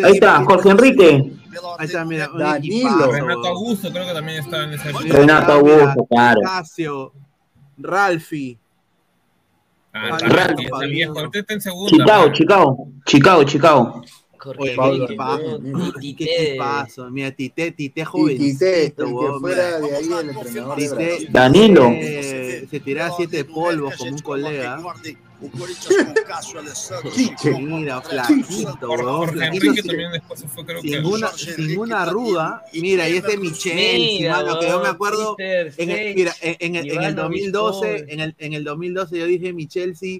[0.05, 1.33] Ahí está, Jorge Enrique,
[1.79, 3.11] Ahí está, mira, Danilo.
[3.11, 3.47] Renato.
[3.49, 5.05] Augusto creo que también estaba en esa época.
[5.09, 6.41] Renato Augusto, claro.
[6.43, 7.13] Casio,
[7.79, 8.59] Ralfi.
[9.93, 11.91] Ah, ese viejo, está en segunda.
[11.91, 12.33] Chicago.
[12.33, 14.03] Chicago, Chicago, Chicago.
[14.59, 15.59] Oye, Pablo, qué equipazo,
[16.01, 16.25] Tite.
[16.25, 17.11] qué equipazo.
[17.11, 20.79] Mira, Tite, Tite jovencito, que fuera de ahí el entrenador.
[21.31, 21.89] Danilo.
[21.89, 24.83] eh, se tiraba siete polvos como un colega.
[27.61, 30.89] Mira, flaquito, weón, flaquito, también después se fue creo que...
[30.89, 32.63] sin una, sin una arruga.
[32.73, 35.37] Mira, y este Michel, Mira, mano, que yo me acuerdo.
[35.39, 38.13] En el, mira, en, en el, en el Ivanovic, 2012, pobre.
[38.15, 40.19] en el, en el 2012 yo dije mi Chelsea,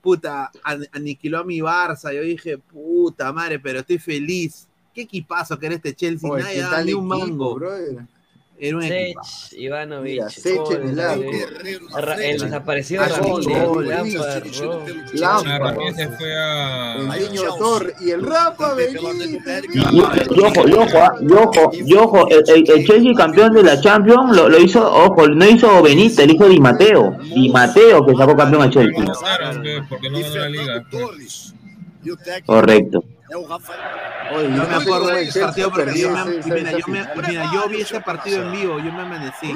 [0.00, 2.14] puta, an- aniquiló a mi Barça.
[2.14, 4.66] Yo dije, puta madre, pero estoy feliz.
[4.94, 7.54] Qué equipazo que era este Chelsea, Oye, nadie ¿qué daba tal ni un mango.
[7.54, 7.98] brother?
[8.60, 9.16] Era un Sech.
[9.52, 11.22] Ivanovic, Mira, Sech en el arco.
[12.20, 14.52] El desaparecido Ah, Ramírez, gol, Lampard, gol.
[14.60, 16.96] Ro- Ah, Lampard, Ramírez se fue a...
[16.96, 19.62] el niño Torre y el Rafa Benítez.
[19.72, 23.52] Y, y ojo, y ojo, ah, y ojo, y ojo, el, el- el Chelsea campeón
[23.52, 27.16] de la Champions lo, lo hizo, ojo, no hizo Benítez, el hijo de Di Mateo.
[27.22, 29.04] Di Mateo que sacó campeón a Chelsea.
[29.20, 29.62] Claro,
[34.32, 36.50] Oye, Yo me acuerdo de ese partido porque perdí yo, me, ese-
[37.28, 39.54] mira, yo, vi ese partido en vivo, yo me amanecí.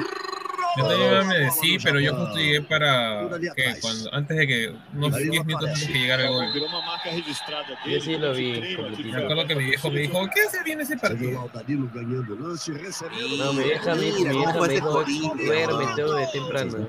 [0.75, 3.29] Yo también me decí, pero yo justo llegué para...
[3.55, 3.75] ¿qué?
[3.79, 4.75] Cuando, antes de que...
[4.95, 6.45] Unos 10 minutos antes de que llegara el gol.
[7.85, 8.75] Yo sí lo vi.
[9.03, 11.49] Me acuerdo que mi viejo me dijo, ¿qué hace bien ese partido?
[13.37, 16.27] No, mi vieja me, mi Mira, vieja ¿cómo fue me ese dijo, duerme todo de
[16.27, 16.87] temprano.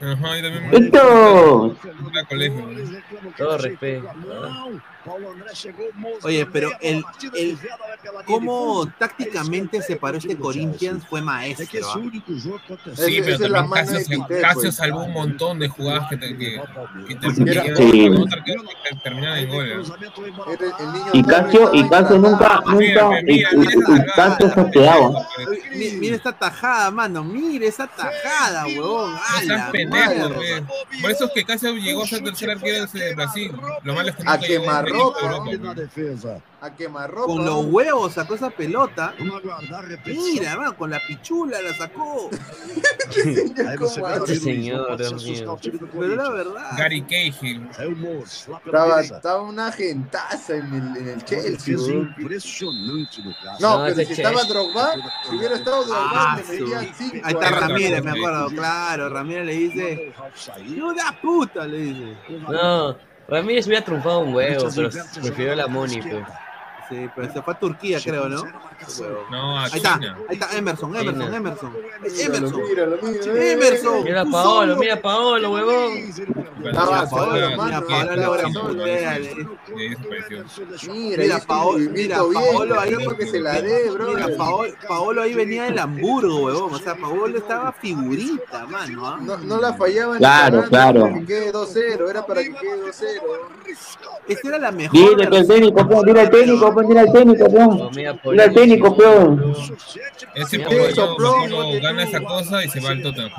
[0.00, 1.76] Ajá, también Esto,
[2.28, 2.68] colegio.
[3.36, 4.10] Todo respeto.
[6.22, 7.02] Oye, pero el,
[7.34, 7.58] el
[8.26, 11.66] cómo tácticamente se paró este Corinthians fue maestro.
[11.88, 12.00] ¿ah?
[12.96, 14.74] Sí, pero también Casio, se- Casio pues.
[14.74, 16.60] salvó un montón de jugadas que, te, que,
[17.08, 17.44] que, te, que Sí.
[17.44, 18.14] que que en.
[18.14, 18.24] ¿no?
[20.92, 23.10] Niño y Casio, y Casio nunca, encarnado.
[23.10, 24.46] nunca, y, y- y Casio.
[25.74, 27.22] Mi- Mira esta tajada, mano.
[27.24, 29.12] Mira esa tajada, huevón.
[29.86, 30.36] No.
[31.02, 33.52] Por eso es que Casio llegó a ser tercer arquero de Brasil.
[33.82, 35.44] Lo malo es que llegó a quemarropa,
[36.58, 37.26] A quemarropa.
[37.26, 39.14] Con los huevos sacó esa pelota.
[40.06, 42.30] Mira, mano, con la pichula la sacó.
[43.08, 44.96] Este señor.
[44.98, 46.70] Pero la verdad.
[46.76, 47.68] Gary Cahill.
[48.66, 51.76] Estaba, estaba una gentaza en el, en el Chelsea.
[51.76, 52.14] No,
[53.60, 54.44] No, pero si estaba.
[54.44, 54.92] Drogba,
[55.28, 56.76] si hubiera estado Drogba, Ah, le.
[56.76, 56.92] Ahí
[57.34, 57.50] está.
[57.50, 59.08] Ramírez, me acuerdo, claro.
[59.08, 60.12] Ramírez le dice,
[60.66, 61.66] ¡No da puta!
[61.66, 62.16] Le dice.
[62.48, 62.96] No,
[63.28, 64.90] Ramírez hubiera triunfado un huevo, pero
[65.22, 66.24] prefirió la Moni, pues.
[66.88, 68.42] Sí, pero se fue a Turquía, creo, ¿no?
[69.30, 71.34] No, Ahí está, ahí está Emerson, Emerson.
[71.34, 71.72] Emerson.
[72.04, 72.60] Emerson.
[73.36, 74.04] Emerson.
[74.04, 75.92] Mira a tú Paolo, mira a Paolo, huevón.
[76.58, 78.84] Mira, Paolo, Mira, Paolo.
[81.16, 84.12] Mira, Paolo, mira, Paolo ahí, para que se la dé, bro.
[84.14, 86.74] mira, Paolo, Paolo ahí venía del Hamburgo, huevón.
[86.74, 89.06] O sea, Paolo estaba figurita, mano.
[89.06, 89.18] ¿ah?
[89.20, 90.18] No, no la fallaban.
[90.18, 91.00] Claro, ni claro.
[91.02, 93.20] Para que quede 2-0, era para que quede 2-0.
[94.28, 94.92] Esta era la mejor.
[94.98, 97.44] Dile el técnico, dile al técnico, dile al técnico.
[97.46, 98.65] Oh, mira, al técnico,
[98.96, 99.54] peón.
[100.34, 103.30] Ese Mourinho porque gana esa cosa y se va al Tottenham.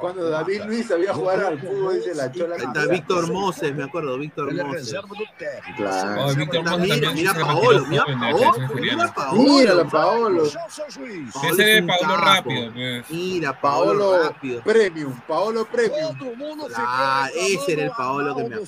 [0.00, 2.56] Cuando David Luis sabía jugar al fútbol, dice la chola.
[2.56, 4.94] Ahí está Víctor Moses, me acuerdo, Víctor Moses.
[5.76, 6.24] Claro.
[6.26, 9.12] Oh, Víctor Moses Mira, también mira Paolo, mira Paolo, mira.
[9.14, 9.42] Paolo.
[9.42, 10.42] Míralo, Paolo.
[10.42, 13.10] Paolo Ese es es un Paolo rápido, pues.
[13.10, 14.62] Mira, Paolo Paolo rápido.
[14.62, 16.18] Premium, Paolo Premium.
[16.76, 18.64] Ah, ese era el Paolo que me acuerdo.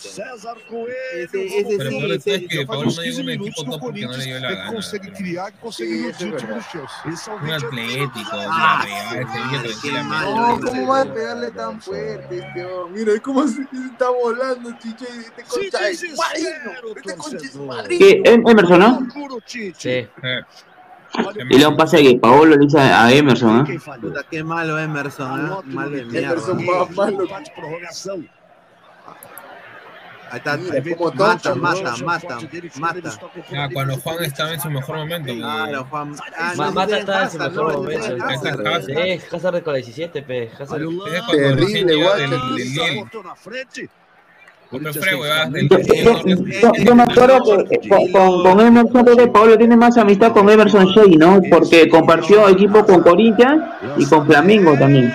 [1.15, 4.01] Ese, ese Pero sí, es ese, que Paolo no llegó a un equipo top porque
[4.03, 4.83] no le dio la gana.
[5.71, 6.67] Sí, eso es verdad.
[7.43, 10.30] Un atlético, Ah, viejo tranquilamente.
[10.35, 13.05] No, ¿cómo va a pegarle tan fuerte este hombre?
[13.05, 15.07] Mira cómo se se está volando, chiche.
[15.19, 16.49] Este concha de su madrino,
[16.97, 17.89] Este concha.
[17.89, 18.23] ¿Qué?
[18.25, 19.07] Em- Emerson, ¿no?
[19.77, 20.09] Sí.
[21.51, 23.81] Y le da un pase que Paolo le dice a Emerson, ¿eh?
[24.01, 25.57] Puta, qué malo Emerson, ¿eh?
[25.65, 26.29] Malo de mierda.
[26.33, 27.27] Emerson más malo.
[30.31, 32.39] Ahí está, Mira, ahí como mata, mata, mata,
[32.79, 33.09] mata.
[33.57, 35.35] Ah, cuando Juan estaba en su mejor momento.
[35.35, 36.15] Claro, Juan.
[36.39, 38.25] Ah, no, Mata está en su mejor no, momento.
[38.25, 39.65] Hazard.
[39.65, 40.51] Con la 17, pe.
[40.57, 40.83] Hazard.
[40.83, 42.23] Es cuando Terrible, guacho,
[46.85, 48.13] Yo, me acuerdo que con,
[48.43, 51.41] con, Emerson creo que Paolo tiene más amistad con Emerson Shea, ¿no?
[51.51, 53.65] Porque compartió equipo con Corinthians
[53.97, 55.13] y con Flamengo también.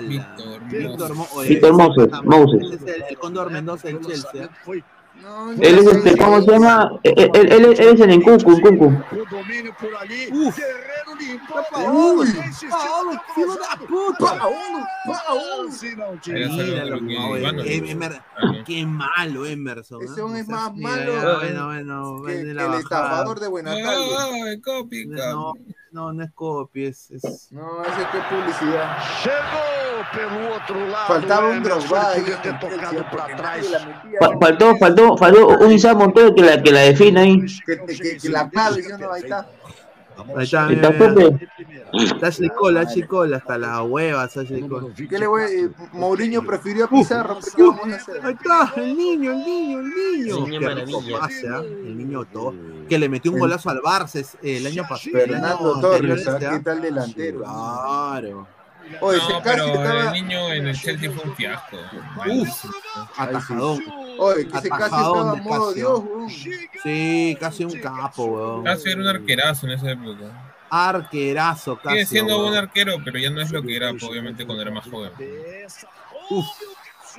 [0.00, 2.62] Víctor Víctor Mo- oye, Víctor Moses, ese Moses.
[2.72, 4.44] es el, el Cóndor Mendoza del Chelsea.
[4.44, 4.48] ¿eh?
[5.60, 6.90] Él es este, ¿cómo se llama?
[7.02, 8.50] Él, él, él- él es el Encucu.
[10.32, 10.58] Uf.
[11.70, 12.24] Paolo,
[12.70, 14.38] Paolo, hijo de puta.
[16.26, 18.64] Era solo Míralo, lo que oye, Iván no- Emer- Ah, no.
[18.64, 20.02] Qué malo Emerson.
[20.02, 20.22] Ese ¿eh?
[20.22, 24.08] hombre es más malo ya, Bueno, bueno, que, el estafador de Buenas tardes.
[24.18, 25.54] Ay, copy, No,
[25.92, 27.48] no, no es copy, es, es...
[27.52, 28.98] No, ese que es publicidad.
[29.22, 29.72] Chegou
[30.12, 31.06] pelo outro lado.
[31.06, 32.22] Faltaba un Emerson, Drogba ahí.
[34.20, 37.40] para Faltó, faltó, faltó un Isaac Montoya que la, que la define ahí.
[37.64, 39.12] Que, que, que la clave, ¿sí o no?
[39.12, 39.48] Ahí está.
[40.36, 41.82] Ahí está, Está mira.
[41.92, 42.30] Está
[43.36, 44.36] hasta las huevas,
[44.68, 44.94] Cole.
[45.08, 47.38] ¿Qué le voy eh, Mourinho prefirió a Pizarro.
[47.54, 48.20] ¿Qué vamos a hacer?
[48.24, 50.36] Ahí está, el niño, el niño, el niño.
[50.38, 51.18] El niño Qué rico maravilla.
[51.18, 51.60] pase, ¿ah?
[51.62, 52.54] El niño todo.
[52.88, 55.10] Que le metió un golazo al Barça es- eh, el año pasado.
[55.12, 56.62] Fernando Torres, este, ¿qué ¿ah?
[56.64, 57.38] tal delantero?
[57.40, 58.46] Claro.
[59.00, 60.00] Oye, No, ese pero estaba.
[60.06, 61.78] el niño en el Chelsea fue un fiasco.
[62.16, 62.72] Malísimo.
[63.16, 63.80] Atajadón.
[64.18, 65.72] Oye, que ese casi Atajadón estaba de modo.
[65.74, 66.30] Dios, weón.
[66.82, 68.64] Sí, casi un capo, weón.
[68.64, 70.52] Casi era un arquerazo en esa época.
[70.70, 71.96] Arquerazo, casi.
[71.96, 72.50] Sigue siendo weón.
[72.50, 75.12] buen arquero, pero ya no es lo que era, obviamente, cuando era más joven.
[76.30, 76.46] Uf,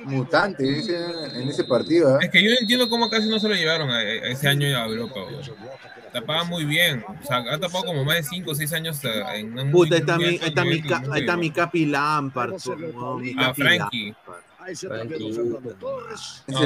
[0.04, 0.96] Mutante ese,
[1.40, 2.24] en ese partido, ¿eh?
[2.24, 4.66] Es que yo no entiendo cómo casi no se lo llevaron a, a ese año
[4.76, 5.20] a Europa.
[5.24, 5.40] weón.
[6.14, 7.04] Tapaba muy bien.
[7.22, 9.88] O sea, ha tapado como más de 5 o 6 años eh, en un muy,
[9.90, 12.52] puta, ahí está, mi, ahí está, mi, ca- no ahí está mi Capi Lampard.
[13.20, 14.06] mi Ah, Capi Frankie.
[14.10, 14.44] Lampard.
[16.46, 16.60] No,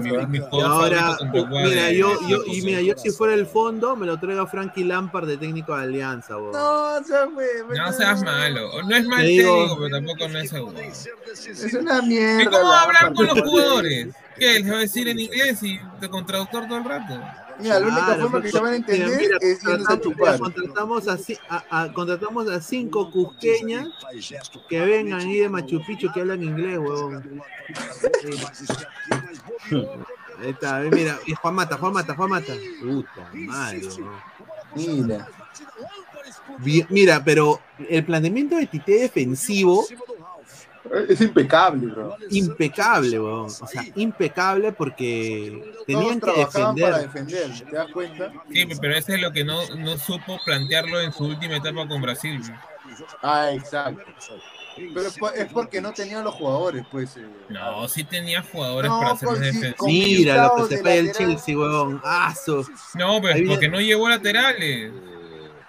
[0.00, 3.94] mi- mi Y ahora, mira, de- yo, yo, y mira, yo si fuera el fondo,
[3.96, 6.52] me lo traigo a Frankie Lampard de técnico de Alianza, weón.
[6.52, 7.46] No, o sea, güey.
[7.76, 8.82] No seas malo.
[8.82, 10.78] No es mal técnico, pero tampoco no es seguro.
[10.80, 12.42] Es una mierda.
[12.42, 14.08] ¿Y cómo va a hablar con los jugadores?
[14.38, 14.58] ¿Qué?
[14.60, 17.20] ¿Les va a decir en inglés y te- con traductor todo el rato?
[17.60, 20.32] Mira, la única forma que se van a entender mira, mira, es a contratamos, chupar.
[20.32, 21.18] mira, contratamos, a,
[21.48, 23.88] a- a- contratamos a cinco cusqueñas
[24.68, 27.42] que vengan ahí de Machu Picchu que hablan inglés, huevón.
[30.40, 32.52] Ahí está, mira, y Juan Mata, Juan Mata, Juan Mata.
[32.82, 33.80] Puta madre.
[34.74, 35.28] Mira.
[36.90, 39.86] Mira, pero el planteamiento de Tite defensivo,
[41.08, 42.16] Es impecable, bro.
[42.30, 43.46] impecable, weón.
[43.46, 47.36] O sea, impecable porque tenían que trabajaban para defender.
[47.48, 48.32] defender, ¿te das cuenta?
[48.52, 52.02] Sí, pero eso es lo que no, no supo plantearlo en su última etapa con
[52.02, 52.40] Brasil.
[53.22, 54.02] Ah, exacto.
[54.76, 57.16] Pero es por- es porque no tenían los jugadores, pues.
[57.16, 57.24] eh.
[57.48, 59.84] No, sí tenía jugadores No, para hacer sí, defensa.
[59.86, 61.12] Mira lo que se fue el.
[61.12, 62.00] Chelsea, weón.
[62.04, 64.90] Ah, su- No, pero porque no llevó laterales.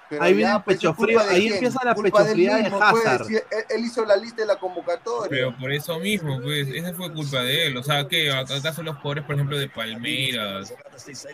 [0.08, 1.54] Pero Ahí viene pues, pecho ¿es culpa frío, ahí quién?
[1.54, 3.26] empieza la Culpa del pechofriada de pues, Hazard.
[3.26, 5.30] si él, él hizo la lista de la convocatoria.
[5.30, 7.78] Pero por eso mismo, pues, esa fue culpa de él.
[7.78, 10.72] O sea, que acaso los jugadores, por ejemplo, de Palmeiras,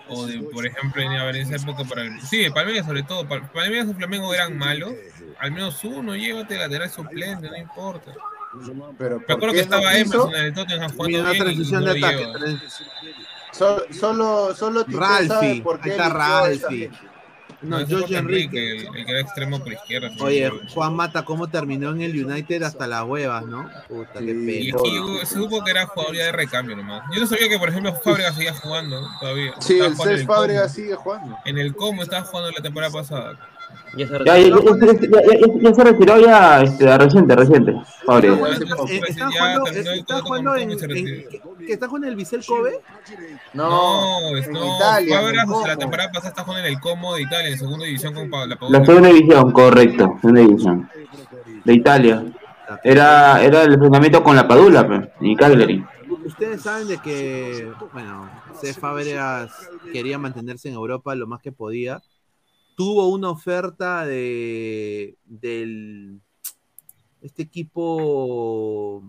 [0.07, 2.21] o de, por ejemplo, en, ver, en esa época para el.
[2.21, 3.27] Sí, de Palmeiras sobre todo.
[3.27, 4.93] Pal- Palmeiras y Flamengo eran malos.
[5.39, 8.13] Al menos uno, llévate lateral suplente, no importa.
[8.97, 9.97] Pero Me ¿por acuerdo qué que estaba no?
[9.97, 12.27] Emerson en el Tottenham jugando una bien transición de ataque.
[13.51, 16.91] Solo, solo, solo sabe Ralphie, por qué ahí está Ralphie.
[17.61, 18.71] No, George fue Enrique.
[18.71, 20.09] el, el que era extremo por izquierda.
[20.09, 20.51] sí, Oye.
[20.73, 23.69] Juan Mata, ¿cómo terminó en el United hasta las huevas, no?
[23.87, 24.77] Puta, qué Sí, Y pena.
[24.77, 27.03] es que yo supo que era jugador ya de recambio nomás.
[27.13, 29.07] Yo no sabía que, por ejemplo, Fábregas seguía jugando ¿no?
[29.19, 29.53] todavía.
[29.59, 30.27] Sí, Estaba el Cés.
[30.27, 31.37] Fábregas sigue jugando.
[31.45, 33.37] En el Como estaba jugando la temporada pasada.
[33.97, 37.73] Ya se Ya, ya, ya, ya- ya- ya se retiró ya este, reciente, reciente.
[38.05, 38.39] Fábregas.
[38.89, 39.31] Eh, ¿Están
[40.21, 42.79] jugando, en, en- que, que está jugando en el Vissel Kobe?
[43.53, 44.75] No, en no.
[44.77, 45.21] Italia,
[45.67, 48.45] la temporada pasada está jugando en el Como de Italia, en segunda división con la
[48.47, 48.85] La Padula.
[48.85, 50.17] segunda división, correcto.
[50.21, 50.89] Segunda división.
[51.65, 52.23] De Italia.
[52.83, 55.83] Era, era el enfrentamiento con la Padula, y Cagliari.
[56.25, 58.29] Ustedes saben de que, bueno,
[58.61, 58.73] C.
[58.73, 59.51] Fábregas
[59.91, 62.01] quería mantenerse en Europa lo más que podía.
[62.81, 66.19] Tuvo una oferta de del
[67.21, 69.03] este equipo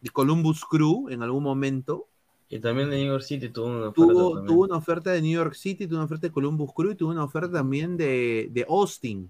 [0.00, 2.06] de Columbus Crew en algún momento.
[2.48, 5.32] Y también de New York City tuvo una oferta Tuvo, tuvo una oferta de New
[5.32, 8.64] York City, tuvo una oferta de Columbus Crew y tuvo una oferta también de, de
[8.68, 9.28] Austin.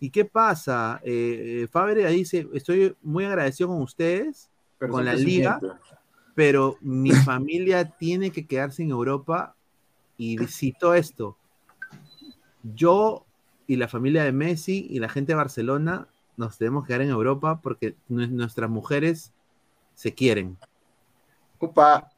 [0.00, 0.98] ¿Y qué pasa?
[1.04, 4.48] Eh, eh, dice, estoy muy agradecido con ustedes,
[4.78, 5.60] Pero con la liga,
[6.34, 7.10] pero mi
[7.42, 9.54] familia tiene que quedarse en Europa
[10.16, 11.36] y cito esto.
[12.74, 13.24] Yo
[13.66, 16.06] y la familia de Messi y la gente de Barcelona
[16.36, 19.32] nos debemos quedar en Europa porque nu- nuestras mujeres
[19.94, 20.56] se quieren.
[21.58, 22.10] Opa.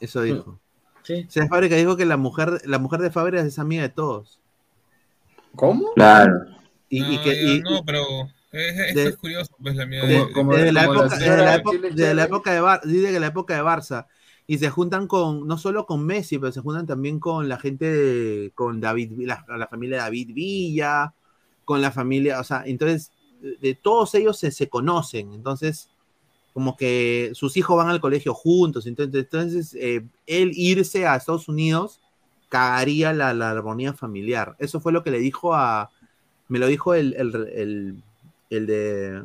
[0.00, 0.58] Eso dijo.
[1.02, 1.24] Sí.
[1.26, 4.40] O sea, Fábrica dijo que la mujer, la mujer de Fábricas es amiga de todos.
[5.56, 5.92] ¿Cómo?
[5.94, 6.34] Claro.
[6.88, 8.02] Y, y No, que, y- no, pero
[8.52, 10.04] es, es, de- es curioso, pues la mía.
[10.04, 12.22] de- desde, la la época, desde señora la época- Chile desde la Chile.
[12.36, 14.06] época de Bar, dice que la época de Barça
[14.48, 18.52] y se juntan con no solo con Messi, pero se juntan también con la gente
[18.56, 21.14] con David, la, la familia David Villa,
[21.66, 23.12] con la familia, o sea, entonces
[23.42, 25.90] de todos ellos se, se conocen, entonces
[26.54, 31.48] como que sus hijos van al colegio juntos, entonces, entonces eh, él irse a Estados
[31.48, 32.00] Unidos
[32.48, 34.56] cagaría la, la armonía familiar.
[34.58, 35.90] Eso fue lo que le dijo a,
[36.48, 38.02] me lo dijo el, el, el-
[38.50, 39.24] el de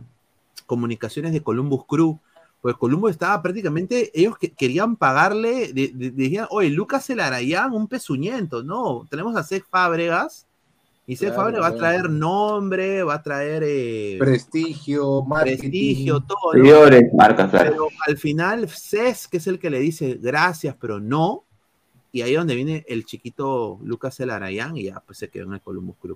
[0.66, 2.20] comunicaciones de Columbus Crew,
[2.64, 7.90] pues Columbus estaba prácticamente, ellos que, querían pagarle, de- de- decían, oye, Lucas Elarayán, un
[7.90, 10.48] pezuñento, no, tenemos a Seth Fábregas,
[11.06, 15.58] y Seth Claro, Fábregas va a traer nombre, va a traer eh, Prestigio, marketing.
[15.60, 16.54] prestigio, todo,
[17.14, 17.70] marcas, claro.
[17.72, 21.44] Pero al final, Cés, que es el que le dice gracias, pero no.
[22.14, 25.54] Y ahí es donde viene el chiquito Lucas Elarayán y ya pues se quedó en
[25.56, 26.16] el Columbus Crew.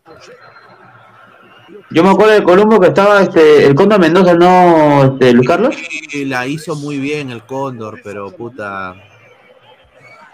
[1.90, 5.76] Yo me acuerdo de Colombo que estaba este, el Cóndor Mendoza, ¿no, este, Luis Carlos?
[6.12, 8.96] Y la hizo muy bien el Cóndor, pero puta.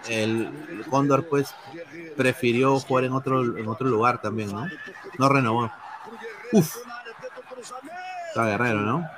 [0.08, 0.50] El
[0.88, 1.54] Cóndor, pues,
[2.16, 4.66] prefirió jugar en otro, en otro lugar también, ¿no?
[5.18, 5.70] No renovó.
[6.52, 6.76] Uf.
[8.28, 9.08] Está guerrero, ¿no?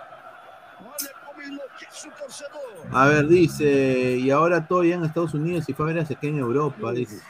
[2.93, 6.39] A ver, dice, y ahora todo ya en Estados Unidos y Fabregas se queda en
[6.39, 7.21] Europa, dice.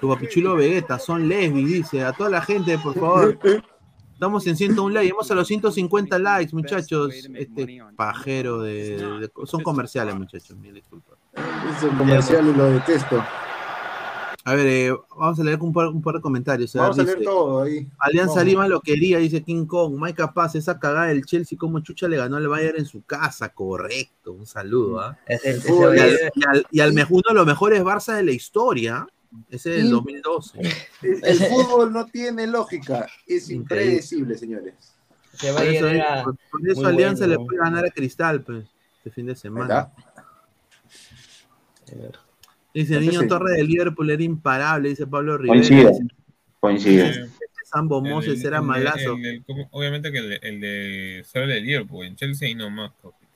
[0.00, 2.04] Tu papichulo Vegeta, son lesbis, dice.
[2.04, 3.38] A toda la gente, por favor.
[4.12, 7.14] Estamos en 101 likes, vamos a los 150 likes, muchachos.
[7.34, 11.18] Este pajero de, son comerciales, muchachos, mil disculpas.
[11.34, 13.24] Es un comercial y lo detesto.
[14.48, 16.74] A ver, eh, vamos a leer un par, un par de comentarios.
[16.74, 17.86] A ver, Vamos a leer dice, todo ahí.
[17.98, 18.42] Alianza.
[18.44, 19.94] Lima lo quería, dice King Kong.
[20.00, 23.50] Mike Capaz, esa cagada del Chelsea, como Chucha le ganó al Bayern en su casa.
[23.50, 25.00] Correcto, un saludo.
[25.00, 25.18] ¿ah?
[25.28, 28.32] Y ese al, Bayern- y al- y al uno de los mejores Barça de la
[28.32, 29.06] historia,
[29.50, 29.90] ese del Sí.
[29.90, 30.60] 2012.
[31.02, 34.74] El, el fútbol no tiene lógica, es impredecible, señores.
[35.34, 37.40] Ese Por eso, era por- por eso muy Alianza bueno.
[37.42, 38.64] le puede ganar a Cristal, pues,
[38.96, 39.92] este fin de semana.
[42.78, 43.28] Dice Entonces, Niño sí.
[43.28, 45.54] Torre de Liverpool era imparable, dice Pablo Rivera.
[45.54, 46.04] Coincido, Dice,
[46.60, 47.06] coincido.
[47.06, 47.28] Este
[47.64, 49.14] Sambo Moses era malazo.
[49.14, 52.92] el obviamente que el de, solo el de Liverpool, en Chelsea y no más.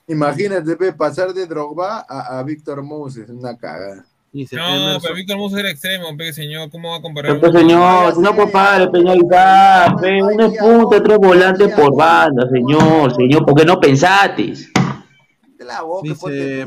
[0.06, 4.05] Imagínate, pasar de Drogba a, a Víctor Moses, una cagada.
[4.32, 6.70] Dice No, Emerson- pero Víctor Musa era extremo, pe, señor.
[6.70, 7.39] ¿Cómo va a comparar?
[7.40, 13.14] Pero, señor, no compadre, peñalidad, pe, uno es punta, otro es volante por banda, señor,
[13.14, 14.70] señor, ¿por qué no pensatis?
[15.59, 16.66] De la boca, Dice-.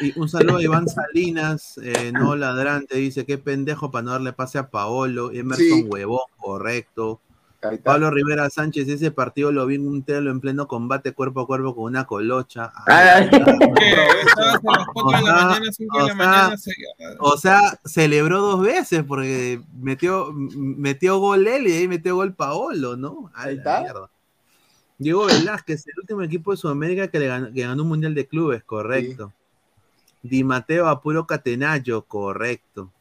[0.00, 4.32] Y un saludo a Iván Salinas, eh, no ladrante, dice qué pendejo para no darle
[4.32, 5.82] pase a Paolo, Emerson Sí.
[5.88, 7.20] Huevón, correcto.
[7.82, 11.46] Pablo Rivera Sánchez, ese partido lo vi en un telo en pleno combate cuerpo a
[11.48, 12.72] cuerpo con una colocha.
[12.86, 13.24] Ay.
[13.24, 16.56] Estabas a las 4 de la sea, mañana, 5 de o la sea, mañana.
[16.56, 16.72] se-
[17.18, 22.96] O sea, celebró dos veces porque metió, metió gol él y ahí metió gol Paolo,
[22.96, 23.28] ¿no?
[23.34, 24.08] A la mierda.
[24.96, 28.26] Diego Velázquez, el último equipo de Sudamérica que, le ganó, que ganó un mundial de
[28.28, 29.32] clubes, correcto.
[30.20, 32.92] Di Mateo a puro Catenayo, correcto.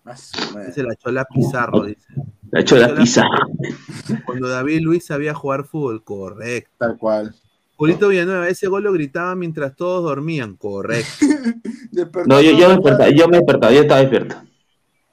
[0.65, 2.07] Dice la Chola Pizarro, dice.
[2.51, 3.47] La Chola Pizarro.
[4.25, 6.71] Cuando David Luis sabía jugar fútbol, correcto.
[6.77, 7.35] Tal cual.
[7.77, 11.25] Julito Villanueva, ese gol lo gritaba mientras todos dormían, correcto.
[12.27, 14.35] No, yo, yo me despertaba, yo me despertaba, yo estaba despierto.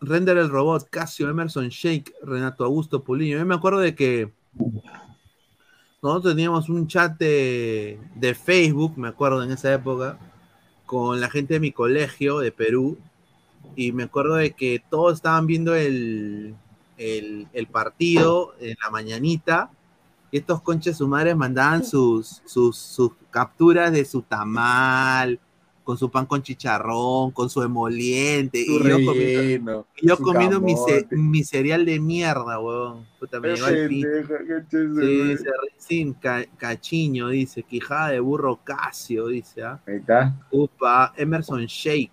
[0.00, 3.38] Render el robot, Casio, Emerson Shake, Renato Augusto Puliño.
[3.38, 4.30] Yo me acuerdo de que
[6.02, 10.18] nosotros teníamos un chat de, de Facebook, me acuerdo en esa época,
[10.94, 12.96] con la gente de mi colegio de Perú.
[13.74, 16.54] Y me acuerdo de que todos estaban viendo el,
[16.96, 19.72] el, partido en la mañanita.
[20.30, 25.40] Y estos conches su madre mandaban sus, sus capturas de su tamal,
[25.84, 28.64] con su pan con chicharrón, con su emoliente.
[28.64, 33.06] Su y yo comiendo, yo comiendo mi, ce- mi cereal de mierda, weón.
[33.20, 39.80] Puta, me el qué Sí, Rizin, ca- Cachiño, dice, Quijada de burro Casio, dice, ¿ah?
[39.86, 40.34] Ahí está.
[40.50, 42.10] Upa, Emerson Shake.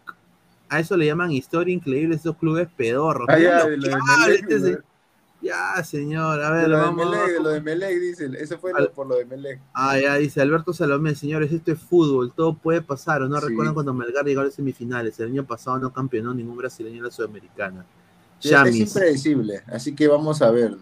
[0.69, 3.27] A eso le llaman historia increíble esos clubes pedorros.
[3.30, 4.81] Ah, ya, lo lo este
[5.42, 7.10] Ya, señor, a De ver, lo de vamos.
[7.10, 8.30] Melec, de lo de Melec, dice.
[8.40, 9.60] Eso fue por lo de Melec.
[9.74, 13.40] Ah, ya, dice Alberto Salomé, señores, esto es fútbol, todo puede pasar, ¿o no?
[13.40, 13.48] Sí.
[13.48, 17.04] Recuerdan cuando Melgar llegó a las semifinales, el año pasado no campeonó ningún brasileño en
[17.06, 17.86] la Sudamericana.
[18.40, 20.76] Sí, Es impredecible, así que vamos a ver.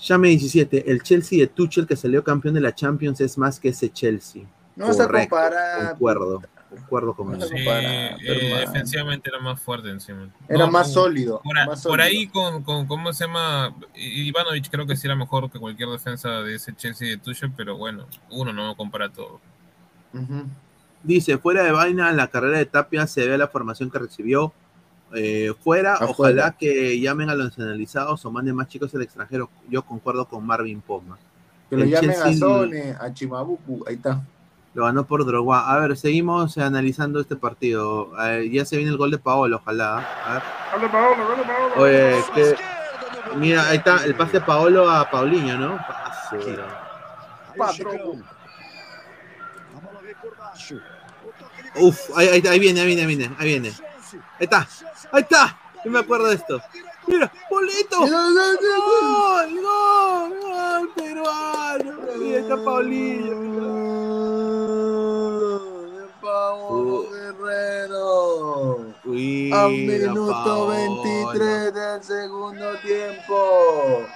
[0.00, 0.90] Llame 17.
[0.90, 4.44] El Chelsea de Tuchel que salió campeón de la Champions es más que ese Chelsea.
[4.76, 5.90] No vas a Correcto, comparar.
[5.90, 6.42] Concuerdo.
[6.70, 8.16] Concuerdo con se Sí, eh,
[8.60, 10.28] defensivamente era más fuerte encima.
[10.48, 11.40] Era más sólido,
[11.84, 13.74] Por, ahí con, con, ¿cómo se llama?
[13.94, 17.52] I- Ivanovic creo que sí era mejor que cualquier defensa de ese Chelsea de Tuchel,
[17.56, 19.40] pero bueno, uno no compara todo.
[21.02, 24.52] Dice, fuera de vaina, la carrera de Tapia se ve la formación que recibió.
[25.14, 26.12] Eh, fuera, Afuera.
[26.12, 29.48] ojalá que llamen a los nacionalizados o manden más chicos al extranjero.
[29.70, 31.16] Yo concuerdo con Marvin Poma.
[31.70, 34.22] Que lo llamen a Sone, a Chimabuku, ahí está.
[34.78, 35.68] Lo ganó por Drogba.
[35.74, 38.12] A ver, seguimos analizando este partido.
[38.24, 40.06] Eh, ya se viene el gol de Paolo, ojalá.
[40.24, 40.42] A ver.
[41.76, 42.54] Oye, que...
[43.34, 45.84] Mira, ahí está el pase de Paolo a Paulinho, ¿no?
[47.56, 47.84] Pase.
[51.74, 53.72] Uf, ahí, ahí, ahí viene, ahí viene, ahí viene, ahí viene.
[54.38, 54.68] Ahí está,
[55.10, 55.58] ahí está.
[55.84, 56.62] Yo me acuerdo de esto.
[57.08, 57.98] Mira, bolito.
[58.00, 59.58] ¡Gol!
[59.62, 60.40] ¡Gol!
[60.40, 60.90] ¡Gol!
[60.94, 61.92] Peruano.
[62.18, 63.38] Mira, está Paulinho.
[66.20, 68.94] Paolo Guerrero.
[69.04, 70.76] Uy, A minuto Paola.
[70.76, 74.06] 23 del segundo tiempo.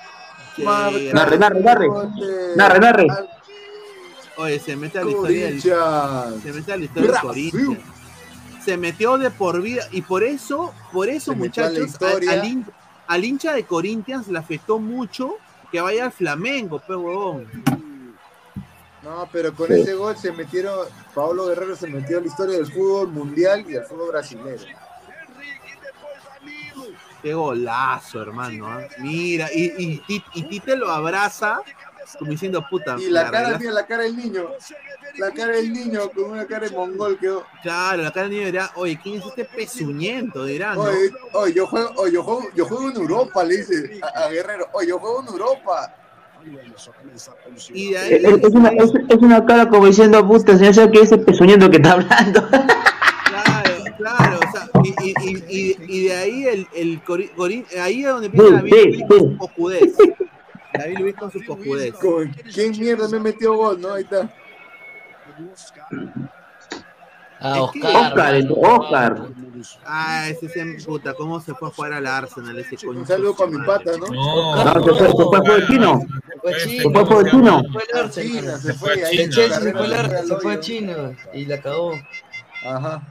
[0.59, 1.89] Marca Narre, narre, narre.
[2.57, 3.07] Narre, narre.
[4.37, 5.63] Oye, se mete a la historia del,
[6.43, 7.21] se mete a la historia del.
[7.21, 7.79] Corinthians.
[8.65, 12.65] Se metió de por vida y por eso, por eso, Se muchachos, al, al
[13.13, 15.37] al hincha de Corinthians le afectó mucho
[15.71, 17.47] que vaya al Flamengo, pe huevón.
[19.03, 19.75] No, pero con Sí.
[19.75, 23.73] ese gol se metieron, Paolo Guerrero se metió a la historia del fútbol mundial y
[23.73, 24.65] del fútbol brasileño.
[27.23, 28.67] Qué golazo, hermano.
[28.67, 28.81] ¿ah?
[28.99, 31.61] Mira, y, y, Ti- y Tite lo abraza
[32.19, 32.97] como diciendo puta.
[32.99, 34.49] Y la cara, mira, la cara del niño.
[35.19, 37.45] La cara del niño con una cara de mongol quedó.
[37.63, 40.45] Claro, la cara del niño dirá, oye, ¿quién es este pezuñento?
[40.45, 40.83] Dirá, ¿no?
[40.83, 44.29] Oye, oye, yo juego, oye, yo juego, yo juego en Europa, le dice a, a
[44.31, 44.67] Guerrero.
[44.73, 45.95] Oye, yo juego en Europa.
[47.73, 50.99] Y de Es, es una, es, es una cara como diciendo, puta, señor, ¿sabe qué
[51.03, 52.49] es ese pezuñento que está hablando?
[52.49, 57.65] Claro, claro, o sea, y, y, y, y, y de ahí el, el Cori- Corin-
[57.81, 59.49] ahí es donde empieza Sí, David sí, Luiz con
[59.79, 60.15] sí.
[60.75, 61.95] David Luis con su cojudez.
[61.95, 63.95] Con- ¿Quién mierda me metió gol, no?
[63.95, 64.29] Ahí está.
[67.45, 68.07] Ah, Es que- Oscar.
[68.07, 69.27] Oscar, el Oscar.
[69.85, 73.35] Ah, ese es puta, ¿cómo se fue a jugar al Arsenal ese concha Un saludo
[73.35, 74.07] su mi pata, ¿no?
[74.07, 76.01] No, No, se fue, se fue a juego chino.
[76.41, 77.63] Fue Se fue a juego chino.
[77.73, 78.31] Fue al Arsenal.
[78.31, 79.17] China, se Se fue a ahí.
[79.17, 80.61] Se fue, al se Ar- al se fue a.
[80.61, 80.95] China
[81.35, 81.93] y la cagó.
[82.65, 83.03] Ajá.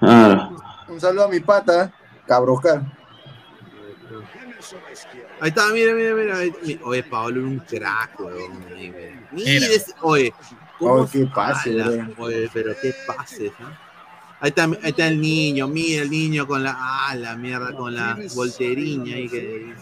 [0.00, 0.50] Ah,
[0.88, 1.92] Un saludo a mi pata,
[2.26, 2.82] Cabroscar.
[5.40, 6.36] Ahí está, mira, mira, mira.
[6.84, 8.64] Oye, Pablo era un crack, weón.
[8.74, 8.98] Mira,
[9.32, 9.66] Mira
[10.02, 10.32] oye,
[10.78, 11.76] ¿cómo Oye, qué se pase.
[12.18, 13.68] Oye, pero qué pases, ¿no?
[14.40, 17.94] Ahí está, ahí está el niño, mira el niño con la, ah, la mierda, con
[17.94, 19.74] la volteriña ahí que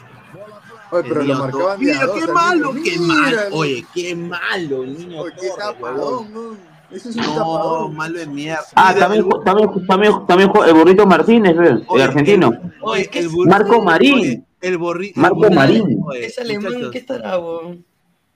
[0.91, 2.85] Oye, pero lo marcaban a Mira, dos qué al malo, niño.
[2.85, 3.37] qué malo.
[3.51, 3.57] no.
[3.57, 6.27] Oye, qué malo el niño Oye, qué Torres, huevón.
[6.29, 6.57] tapadón, ¿no?
[6.91, 7.97] Ese es un No, tapadón.
[7.97, 8.65] malo de mierda.
[8.77, 12.53] Ah, también, también, también, también jugó el burrito Martínez, el Oye, argentino.
[12.81, 14.47] Oye, el Marco Marín.
[14.65, 15.21] El burrito.
[15.21, 16.01] Marco Marín.
[16.17, 17.39] Es alemán, ¿qué estará?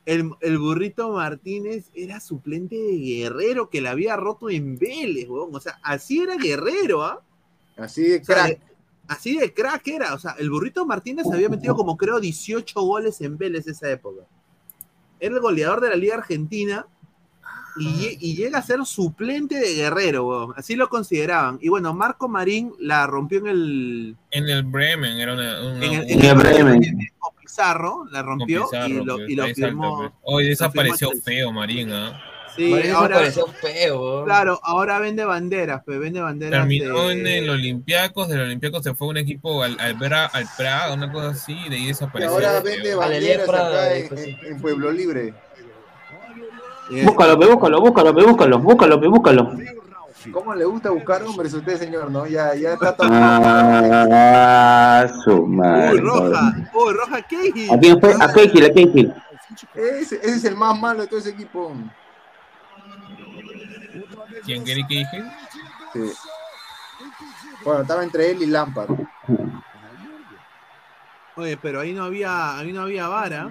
[0.04, 5.54] El, el burrito Martínez era suplente de Guerrero que la había roto en Vélez, weón.
[5.54, 7.22] O sea, así era Guerrero, ¿ah?
[7.78, 8.60] Así de O sea, crack.
[9.06, 10.12] así de crack era.
[10.14, 14.22] O sea, el burrito Martínez había metido como creo 18 goles en Vélez esa época.
[15.20, 16.86] Era el goleador de la Liga Argentina
[17.80, 20.52] y, lle- y llega a ser suplente de Guerrero, weón.
[20.56, 21.58] Así lo consideraban.
[21.60, 24.16] Y bueno, Marco Marín la rompió en el.
[24.30, 25.62] En el Bremen era una.
[25.62, 26.80] una- En el, En el Bremen.
[27.18, 29.96] con Pizarro, la rompió Pizarro, y lo, pues, y lo firmó.
[29.98, 30.10] pues.
[30.22, 32.20] Hoy lo desapareció firmó- feo, Marín, ¿ah?
[32.56, 36.60] Sí, Marín ahora, pareció feo, claro, ahora vende banderas, pues vende banderas.
[36.60, 40.28] Terminó de- en el Olympiacos, del Olympiacos se fue a un equipo al, al, Bra-
[40.32, 42.34] al Praga, una cosa así, y de ahí Y desapareció.
[42.34, 45.34] ahora vende banderas Prada, acá en- en Pueblo Libre.
[46.90, 49.52] Eh, Búscalo, búscalo, búscalo, búscalo, búscalo, búscalo.
[50.32, 52.10] ¿Cómo le gusta buscar hombres a usted, señor?
[52.10, 52.26] ¿No?
[52.26, 53.08] Ya, ya está todo.
[53.10, 56.00] Ah, su Uy, madre.
[56.00, 57.68] roja, uy, roja, ¿qué?
[57.72, 58.14] ¿A quién fue?
[58.20, 59.14] A Keikil, a Keikil.
[59.74, 61.72] Ese, ese es el más malo de todo ese equipo.
[64.44, 65.22] ¿Quién quiere que dije?
[65.92, 66.12] Sí.
[67.64, 68.90] Bueno, estaba entre él y Lampard.
[71.36, 73.48] Oye, pero ahí no había, ahí no había vara.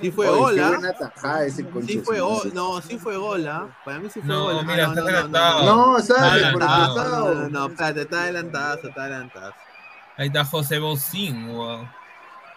[0.00, 0.68] Sí fue Oye, qué gola.
[0.78, 2.50] buena tajada ese Sí fue madre.
[2.54, 3.68] no, sí fue gola.
[3.84, 4.62] Para mí sí fue No, gola.
[4.62, 5.86] mira, Ah, está no, no.
[5.92, 6.62] No, Está sale por.
[6.64, 9.54] No, no, no, espérate, está adelantazo, está adelantazo.
[10.16, 11.88] Ahí está José Bocín, wow.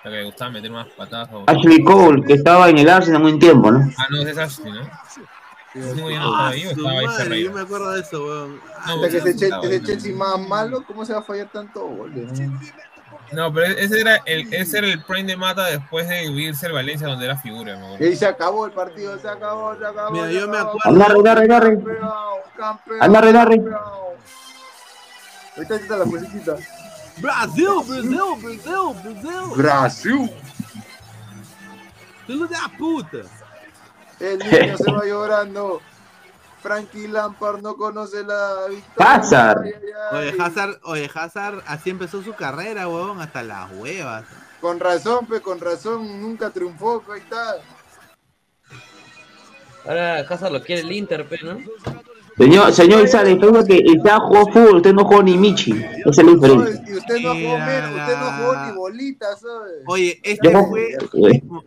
[0.01, 1.29] que le gustaba meter unas patadas.
[1.47, 3.89] Ashley Cole, que estaba en el Arsenal un tiempo, ¿no?
[3.97, 4.81] Ah, no, es Ashley, ¿no?
[5.75, 8.57] No o Ah, yo me acuerdo de eso, weón.
[8.85, 9.61] No, Hasta que ese, ¿no?
[9.85, 12.29] Chelsea más malo, ¿cómo se va a fallar tanto goles?
[13.31, 13.53] No?
[13.53, 17.07] Pero ese era el, ese era el prime de Mata después de irse al Valencia
[17.07, 17.97] donde era figura, me.
[17.99, 20.11] Y se acabó el partido, se acabó, se acabó.
[20.11, 20.97] Mira, se yo me acuerdo-
[21.47, 21.79] narre.
[22.57, 23.55] Campeón, Anda, narre.
[23.57, 23.79] campeón.
[25.55, 26.55] Ahorita está la musiquita.
[27.17, 28.09] Brasil, Brasil,
[28.41, 29.31] Brasil, Brasil.
[29.55, 30.31] Brasil.
[32.25, 33.17] Filho da puta.
[34.19, 35.81] El niño se va llorando.
[36.63, 39.13] Frankie Lampard no conoce la victoria.
[39.15, 39.61] Hazard.
[39.63, 40.17] Ay, ay, ay.
[40.17, 44.25] Oye, Hazard, oye, Hazard, así empezó su carrera, huevón, hasta las huevas.
[44.61, 47.57] Con razón, pe, con razón, nunca triunfó, pe, ahí está.
[49.85, 51.57] Ahora Hazard lo quiere el Inter, pe, ¿no?
[52.37, 53.25] Señor, señor Isaac,
[53.67, 55.71] que Isaac jugó fútbol, usted no jugó ni Michi.
[55.71, 56.83] Esa es la diferencia.
[56.87, 59.73] Y usted no jugó menos, usted no jugó ni bolita, ¿sabes?
[59.85, 60.97] Oye, este fue,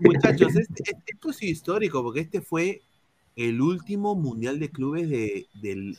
[0.01, 2.83] muchachos, este, este- esto es histórico, porque este fue
[3.37, 5.95] el último mundial de clubes de, del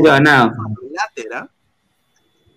[0.00, 0.52] ganado.
[0.90, 1.48] Blatter,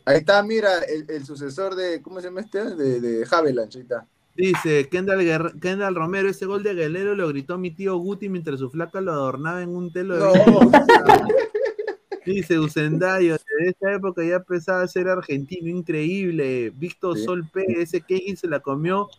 [0.05, 2.75] Ahí está, mira, el, el sucesor de, ¿cómo se llama este?
[2.75, 4.07] De, de Havelange, ahí está.
[4.35, 8.59] Dice Kendall, Guerr- Kendall Romero, ese gol de Guerrero lo gritó mi tío Guti mientras
[8.59, 10.59] su flaca lo adornaba en un telo de No.
[10.59, 10.77] 20.
[12.25, 16.69] Dice Usendayo, de esa época ya empezaba a ser argentino, increíble.
[16.69, 17.23] Víctor Sí.
[17.25, 19.09] Sol P, ese Kevin se la comió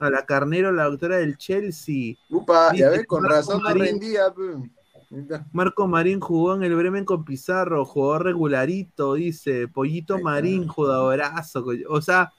[0.00, 2.14] a la carnero, la doctora del Chelsea.
[2.28, 3.84] Upa, ya ves, con Marco razón no Marín.
[3.84, 4.70] rendía, pe.
[5.12, 5.46] Ahí está.
[5.52, 9.68] Marco Marín jugó en el Bremen con Pizarro, jugó regularito, dice.
[9.68, 11.66] Pollito Marín, jugadorazo.
[11.88, 12.32] O sea,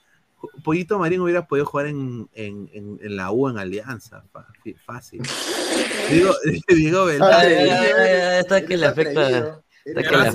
[0.64, 4.24] Pollito Marín hubiera podido jugar en, en, en, en la U en Alianza.
[4.84, 5.22] Fácil.
[6.10, 6.32] Digo,
[7.08, 9.62] ay, ay, ay, Está que le afecta.
[9.84, 10.34] Gracias,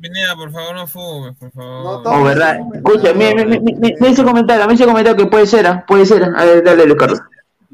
[0.00, 2.02] Pineda, por favor, no fumes, por favor.
[2.04, 2.58] Oh, ¿verdad?
[2.74, 5.84] Escucha, mira, mira, mira, mira ese comentario, mira ese comentario que puede ser, ¿ah?
[5.86, 6.24] puede ser.
[6.36, 7.20] A ver, dale, Luis Carlos.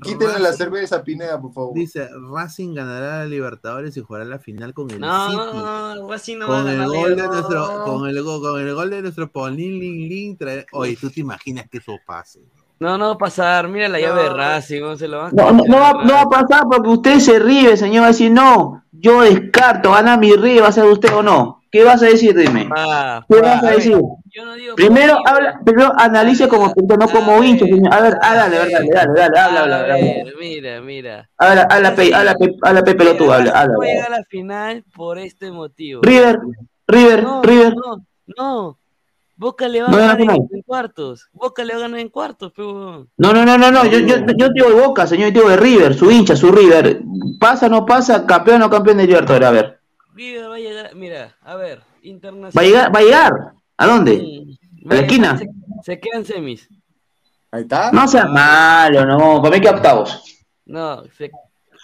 [0.03, 1.73] Quítenle la cerveza a Pineda, por favor.
[1.73, 5.36] Dice, Racing ganará la Libertadores y jugará la final con el No, City.
[5.39, 6.89] no, no, Racing no va a con el ganar.
[6.97, 7.33] gol de no.
[7.33, 11.09] nuestro, con el, go- con el gol de nuestro Paulín Lin Lin trae- Oye, ¿tú
[11.11, 12.41] te imaginas que eso pase?
[12.81, 13.69] No, no va a pasar.
[13.69, 16.12] Mira la llave de Racing, no se lo va a No, no, no va, no
[16.15, 18.03] va a pasar porque usted se ríe, señor.
[18.03, 21.61] Va a decir, no, yo descarto, gana mi ríe, va a ser usted o no.
[21.70, 22.69] ¿Qué vas a decir, dime?
[22.77, 23.99] Ah, ¿Qué vas a decir?
[24.77, 27.65] Primero, habla, primero analice como espectador, no como hincha.
[27.91, 29.97] A ver, ah, dale, dale, dale, dale, habla, habla, A habla.
[30.39, 31.28] mira, mira.
[31.36, 33.75] Habla, habla, pe, habla, pe, habla, pe, pelotudo, habla, habla.
[33.75, 33.86] Habla.
[33.89, 36.01] llegar a la final por este motivo.
[36.03, 36.39] River,
[36.86, 37.75] River, No, River.
[37.77, 38.05] no,
[38.36, 38.78] no.
[39.37, 40.35] Boca le va a No, ganar en, no.
[40.53, 41.29] en cuartos.
[41.33, 43.09] Boca le va a ganar en cuartos, pero.
[43.17, 45.57] No, no, no, no, no, yo, yo, yo digo de Boca, señor, yo digo de
[45.57, 47.01] River, su hincha, su River.
[47.41, 48.27] ¿Pasa o no pasa?
[48.27, 49.49] ¿Campeón o no campeón de Libertadores?
[49.49, 49.81] A ver.
[50.15, 50.95] River va a llegar.
[50.95, 52.53] Mira, a ver, internacional.
[52.57, 52.95] ¿Va a llegar?
[52.95, 53.33] ¿Va a llegar?
[53.77, 54.57] ¿A dónde?
[54.89, 55.37] ¿A la esquina?
[55.39, 55.47] Se,
[55.83, 56.69] se quedan semis.
[57.51, 57.91] Ahí está.
[57.93, 60.23] No sea malo, no, para mí que octavos.
[60.67, 61.31] No, se,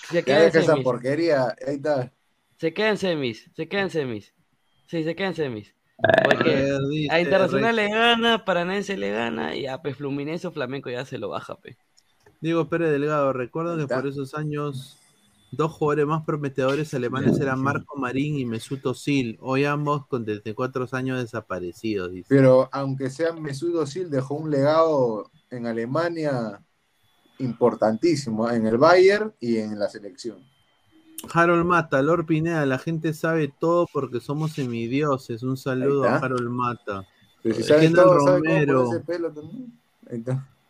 [0.08, 0.84] se quedan deja esa semis.
[0.84, 2.12] porquería, ahí está.
[2.58, 3.50] Se quedan semis.
[3.56, 4.32] Se quedan semis.
[4.86, 5.74] Sí, se quedan semis.
[6.02, 10.52] Eh, Porque dice, a Internacional le gana, Paranaense le gana y a pues, Fluminense o
[10.52, 11.76] Flamenco ya se lo baja, pe.
[12.40, 14.98] Diego Pérez Delgado, recuerdo que por esos años
[15.50, 20.88] dos jugadores más prometedores alemanes eran Marco Marín y Mesut Özil, hoy ambos con 34
[20.92, 22.12] años desaparecidos.
[22.12, 22.26] dice.
[22.28, 26.62] Pero aunque sea Mesut Özil, dejó un legado en Alemania
[27.38, 28.56] importantísimo, ¿eh?
[28.56, 30.38] en el Bayern y en la selección.
[31.32, 35.42] Harold Mata, Lord Pineda, la gente sabe todo porque somos semidioses.
[35.42, 36.16] Un saludo a.
[36.16, 37.06] Harold Mata.
[37.42, 39.32] Pero si sabe Kendall todo, ¿sabe cómo Romero, pelo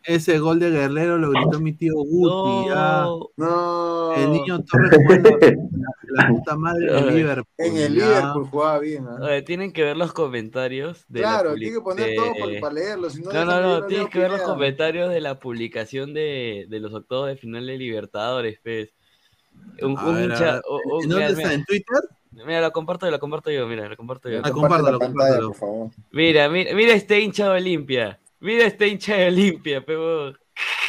[0.05, 2.69] ese gol de Guerrero lo gritó mi tío Guti.
[3.37, 4.13] No.
[4.17, 7.11] El niño Torres jugando la, la puta madre de Ay.
[7.17, 7.55] Liverpool.
[7.59, 8.07] En el ya.
[8.09, 9.07] Liverpool jugaba bien.
[9.07, 9.19] ¿ah?
[9.21, 12.33] Oye, tienen que ver los comentarios de la Claro, publi- tiene que poner de- todo
[12.33, 13.11] para, para.
[13.11, 16.95] Si no, No, no, tienes que ver los comentarios de la publicación de, de los
[16.95, 18.95] octavos de final de Libertadores, pues.
[19.83, 20.53] Un, un ver, hincha.
[20.55, 20.63] ver.
[20.69, 21.37] o- o- ¿En dónde mira, está?
[21.43, 21.53] mira.
[21.55, 21.97] ¿En Twitter?
[22.33, 24.39] Mira, lo comparto, lo comparto yo, mira, lo comparto yo.
[24.39, 25.49] Ah, pantalla, compártelo.
[25.49, 25.91] por favor.
[26.13, 28.21] Mira, mira, mira este hincha de Olimpia.
[28.41, 30.29] Mira este hincha de Olimpia, pero.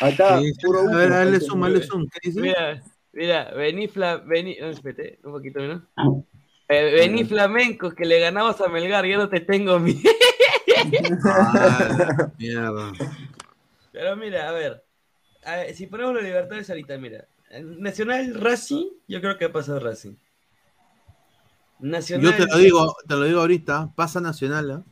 [0.01, 0.61] Ahí está, ¿Qué dice?
[0.63, 2.07] puro A ver, dale zoom, dale zoom.
[2.11, 2.41] ¿Qué dice?
[2.41, 2.81] Mira,
[3.13, 5.81] mira, vení, Fla, vení, no, espérate, un poquito menos.
[6.69, 9.99] Eh, vení flamencos que le ganamos a Melgar, yo no te tengo miedo.
[11.25, 12.91] Ah, mierda.
[13.91, 14.83] Pero mira, a ver,
[15.45, 17.25] a ver, si ponemos los Libertadores ahorita, mira,
[17.59, 20.13] Nacional Racing, yo creo que ha pasado Racing.
[21.79, 24.83] Nacional, Yo te lo digo, te lo digo ahorita, pasa Nacional, ¿ah?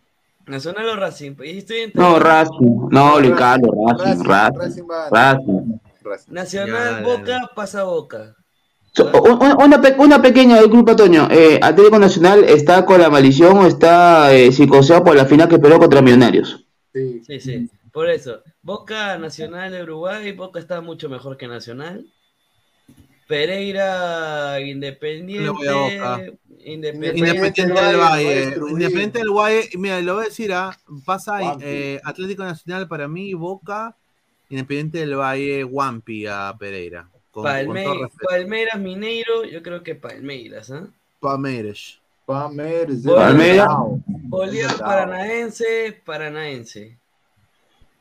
[0.47, 2.89] Nacional o Racing, pues, estoy entre No, Racing.
[2.89, 4.59] No, Luis Carlos, Racing, Racing.
[4.59, 5.09] Racing va
[6.01, 6.33] Racing.
[6.33, 8.35] Nacional Ya, Boca pasa Boca.
[8.93, 11.27] So, una, una pequeña, disculpa, Toño.
[11.29, 15.59] Eh, ¿Atlético Nacional está con la maldición o está eh, psicoseado por la final que
[15.59, 16.65] perdió contra Millonarios?
[16.91, 17.21] Sí.
[17.23, 18.41] Sí, sí, por eso.
[18.63, 22.07] Boca Nacional de Uruguay, Boca está mucho mejor que Nacional.
[23.29, 25.51] Pereira Independiente.
[25.51, 26.23] voy a Boca.
[26.65, 28.55] Independiente del Valle.
[28.71, 29.69] Independiente del Valle.
[29.77, 30.75] Mira, lo voy a decir, ¿ah?
[31.05, 33.95] pasa eh, Atlético Nacional para mí, Boca,
[34.49, 37.07] Independiente del Valle, Wampi a Pereira.
[37.29, 37.85] Con, Palme-.
[38.27, 40.87] Palmeiras, Mineiro, yo creo que Palmeiras, ¿ah?
[41.19, 41.99] Palmeiras.
[42.25, 42.97] Palmeiras.
[43.05, 43.69] Palmeiras.
[44.07, 46.97] Bolívar Paranaense, Paranaense.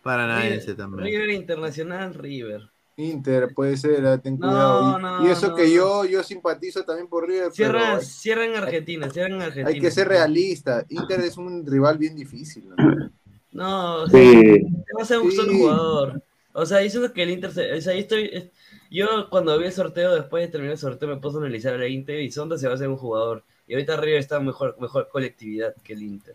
[0.02, 1.04] Paranaense también.
[1.04, 2.70] River Internacional, River.
[2.98, 4.98] Inter, puede ser, ah, ten No, cuidado.
[4.98, 5.68] Y, no, y eso no, que no.
[5.68, 9.68] yo, yo simpatizo también por River, Cierra, pero cierra en Argentina, cierra en Argentina.
[9.68, 10.84] hay que ser realista.
[10.88, 12.64] Inter es un rival bien difícil.
[12.76, 13.10] ¿no?
[13.52, 14.12] No, o Sí.
[14.12, 15.58] sea, te va a ser un solo Sí.
[15.58, 16.22] jugador.
[16.52, 18.48] O sea, diciendo que el Inter, se- o sea, yo estoy, es-
[18.90, 21.92] yo cuando vi el sorteo, después de terminar el sorteo, me puse a analizar el
[21.92, 23.44] Inter y Sonda se va a hacer un jugador.
[23.68, 26.34] Y ahorita River está mejor, mejor colectividad que el Inter.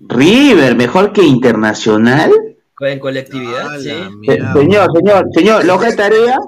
[0.00, 2.32] River, mejor que Internacional.
[2.80, 3.90] En colectividad, Ah, sí.
[4.54, 6.38] Señor, señor, señor, lo de tarea,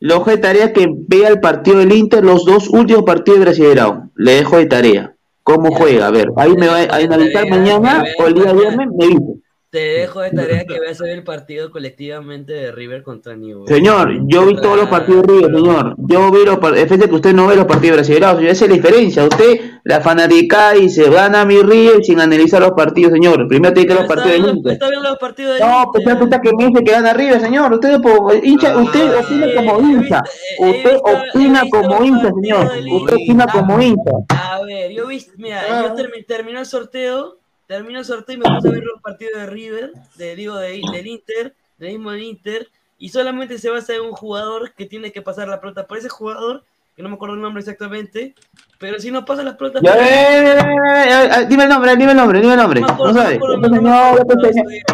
[0.00, 4.10] lo de tarea que vea el partido del Inter, los dos últimos partidos de Brasileirão.
[4.16, 5.14] Le dejo de tarea.
[5.42, 6.06] ¿Cómo juega?
[6.06, 9.32] A ver, ahí me va a analizar mañana o el día viernes, me dice.
[9.72, 13.70] Te dejo de tarea que veas hoy el partido colectivamente de River contra Newell's.
[13.70, 15.94] Señor, yo vi todos los partidos de River, señor.
[15.96, 18.50] Yo vi los partidos, es que usted no ve los partidos brasileños, señor.
[18.50, 19.24] Esa es la diferencia.
[19.24, 23.48] Usted, la fanática y se gana mi River sin analizar los partidos, señor.
[23.48, 24.72] Primero tiene que ver los partidos del Inter.
[24.74, 27.40] Está viendo los partidos de No, pues ya puta que me dice que gana River,
[27.40, 27.72] señor.
[27.72, 30.22] Usted, po- hincha, usted opina como hincha.
[30.58, 32.70] Usted opina como hincha, señor.
[32.92, 34.10] Usted opina como hincha.
[34.28, 37.38] A ver, yo vi, mira, yo termi- terminó el sorteo,
[37.72, 40.80] terminó el sorteo y me puse a ver los partidos de River, de, digo, de,
[40.92, 42.68] del Inter, del mismo del Inter,
[42.98, 46.08] y solamente se basa en un jugador que tiene que pasar la pelota por ese
[46.08, 48.34] jugador, que no me acuerdo el nombre exactamente,
[48.78, 52.16] pero si no pasa la pelota Ya, por eh, eh, dime el nombre, dime el
[52.16, 52.80] nombre, dime el nombre.
[52.82, 53.40] No sabe.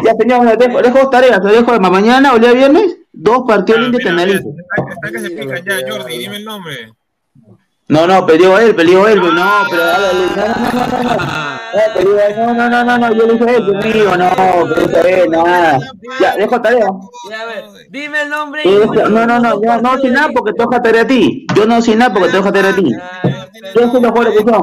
[0.03, 3.43] Ya, señor, ya, le dejo, dejo tareas, le dejo mañana o el día viernes, dos
[3.45, 4.43] partidos Inter que analice.
[4.89, 6.93] Está que se pican ya, Jordi, dime el nombre.
[7.89, 9.29] No, no, peleó él, peleó él, no,
[9.69, 13.33] pero no, no, no, no, no, no, él, no, no, no, no, no, yo le
[13.33, 14.29] dije él, conmigo, no,
[14.75, 15.79] pero es, nada.
[16.19, 16.87] Ya, dejo tarea.
[17.29, 20.63] Ya, a ver, dime el nombre No, no, no, yo no sé nada porque te
[20.63, 21.45] dejo tarea a ti.
[21.55, 22.91] Yo no sé nada porque te dejo tarea a ti.
[23.75, 24.61] Yo sé los jugadores que son.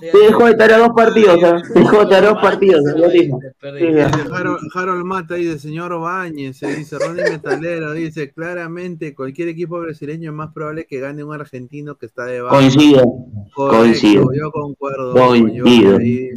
[0.00, 1.40] Te dejo de tarea dos partidos.
[1.40, 3.08] Te dejo de tarea dos partidos, ya.
[3.72, 9.80] Dice Harold, Harold Mata dice, señor Bañez, se dice Ronnie Metalero, dice, claramente cualquier equipo
[9.80, 13.00] brasileño es más probable que gane un argentino que está de Coincido,
[13.54, 14.28] Correcto, coincido.
[14.34, 15.12] Yo concuerdo.
[15.12, 15.90] Coincido.
[15.92, 16.30] yo ahí.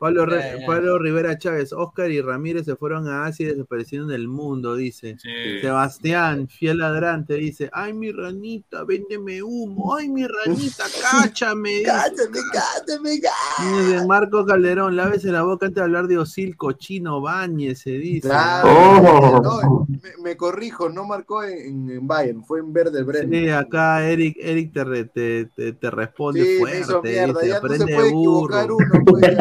[0.00, 4.28] Pablo, Re- Pablo Rivera Chávez, Oscar y Ramírez se fueron a Asia y desaparecieron del
[4.28, 5.16] mundo, dice.
[5.60, 11.82] Sebastián, fiel ladrante, dice, ay mi ranita, véndeme humo, ay mi ranita, cáchame.
[11.84, 17.74] Cállate, cállate, Dice Marco Calderón, lávese la boca antes de hablar de Osil, cochino, bañe,
[17.74, 18.28] se dice.
[18.28, 18.68] Claro.
[18.70, 19.40] Oh.
[19.42, 23.44] No, me, me corrijo, no marcó en, en Bayern, fue en Verde Bremen.
[23.44, 26.80] Sí, acá Eric, Eric te, re- te, te, te responde Sí, me fuerte.
[26.80, 28.60] hizo mierda, dice, ya no se aprende puede burro.
[28.62, 29.04] equivocar uno.
[29.04, 29.36] pues,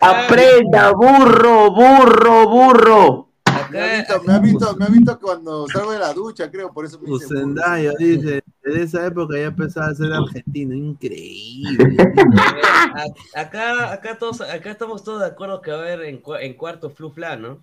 [0.00, 3.28] Aprenda, burro, burro, burro.
[3.70, 6.72] Me ha visto, me ha visto, me ha visto cuando salgo de la ducha, creo,
[6.72, 7.40] por eso me dice burro.
[7.40, 11.96] Zendaya dice, en esa época ya empezaba a ser argentino, increíble.
[13.34, 16.90] Acá, acá, todos, acá estamos todos de acuerdo que va a haber en, en cuarto
[16.90, 17.58] Flufla, ¿no?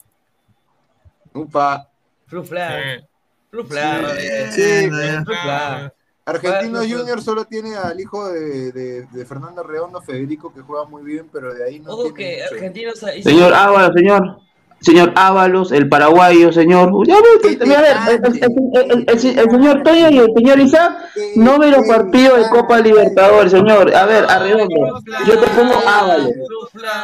[1.33, 1.87] Upa.
[2.27, 2.97] Flufla.
[2.99, 3.05] Sí.
[3.49, 4.15] Flufla.
[4.51, 5.93] Sí, Flufla.
[6.25, 10.85] Argentinos Bueno, Junior solo tiene al hijo de, de, de Fernando Redondo, Federico, que juega
[10.85, 12.55] muy bien, pero de ahí no Ojo tiene que mucho.
[12.55, 14.50] Argentinos Señor Ábalos, señor.
[14.81, 16.91] Señor Ábalos, el paraguayo, señor.
[17.07, 20.97] Ya a ver, el, el- el- el- el- el señor Toño y el señor Isaac
[21.35, 23.93] no ven los partidos de Copa Libertadores, señor.
[23.95, 24.99] A ver, arredondo.
[25.27, 26.31] Yo te pongo Ábalos.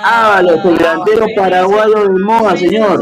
[0.03, 2.99] Ábalos, el delantero paraguayo del Moa, señor.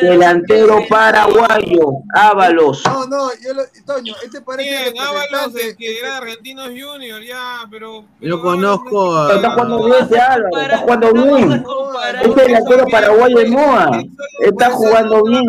[0.00, 2.82] Delantero paraguayo, Ábalos.
[2.86, 7.60] No, no, yo lo, Toño, este parece Bien, Ábalos, el que era Argentinos Junior, ya,
[7.70, 8.04] pero.
[8.20, 9.34] Yo conozco a...
[9.34, 11.64] Está jugando bien ese Álvaro, está jugando bien.
[12.22, 13.97] Este delantero paraguayo del Moa.
[14.40, 15.44] Está jugando bien.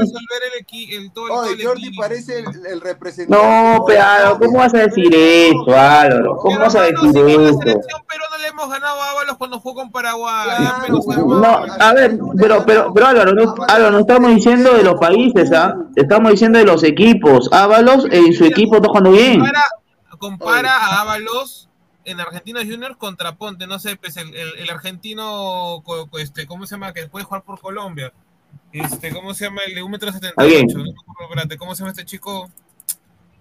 [1.64, 3.44] Jordi parece el, el representante.
[3.44, 6.38] No, pero ¿cómo vas a decir eso, Álvaro?
[6.38, 7.60] ¿Cómo vas a decir eso?
[7.60, 10.48] Pero no le hemos ganado a Ábalos cuando jugó con Paraguay.
[10.98, 15.52] No, a ver, pero, pero, pero Álvaro, no, Álvaro, no estamos diciendo de los países,
[15.52, 15.76] ¿ah?
[15.96, 17.50] Estamos diciendo de los equipos.
[17.52, 19.40] Ábalos en su equipo está jugando bien.
[19.40, 19.66] Compara,
[20.18, 21.70] compara a Ábalos
[22.06, 25.84] en Argentinos Juniors contra Ponte, no sé, pues el, el, el argentino,
[26.18, 26.92] este, ¿cómo se llama?
[26.92, 28.12] Que puede jugar por Colombia.
[28.72, 29.62] Este, ¿cómo se llama?
[29.68, 30.70] El de 1,78 Alguien.
[30.70, 30.84] m.
[30.84, 32.50] No ¿cómo se llama este chico?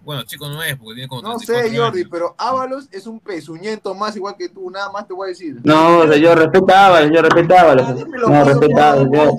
[0.03, 2.09] Bueno, chico no es, porque tiene como No 34 sé, Jordi, años.
[2.09, 5.57] pero Ábalos es un pezuñento más igual que tú, nada más te voy a decir.
[5.63, 7.87] No, señor, respeta a Ábalos, yo respeto a Ábalos.
[8.07, 9.37] No, respeta a Ábalos, yo-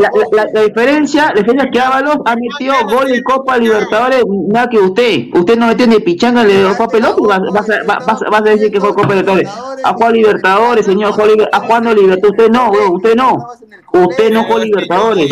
[0.00, 4.24] la, la- la diferencia, la diferencia es que Ábalos ha metido gol en Copa Libertadores,
[4.48, 5.24] nada que usted.
[5.34, 8.40] Usted no metió ni pichanga, le dio Copa pelota y vas, vas a, vas, vas-
[8.40, 9.48] a decir que fue Copa Libertadores.
[9.84, 12.24] Ha jugado Libertadores, señor, ha jugado Libertadores.
[12.30, 13.46] Usted no, weón, usted no.
[13.92, 15.30] Usted no jugó Libertadores.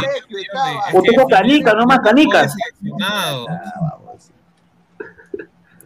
[0.93, 2.55] Usted fue canica, no más canicas.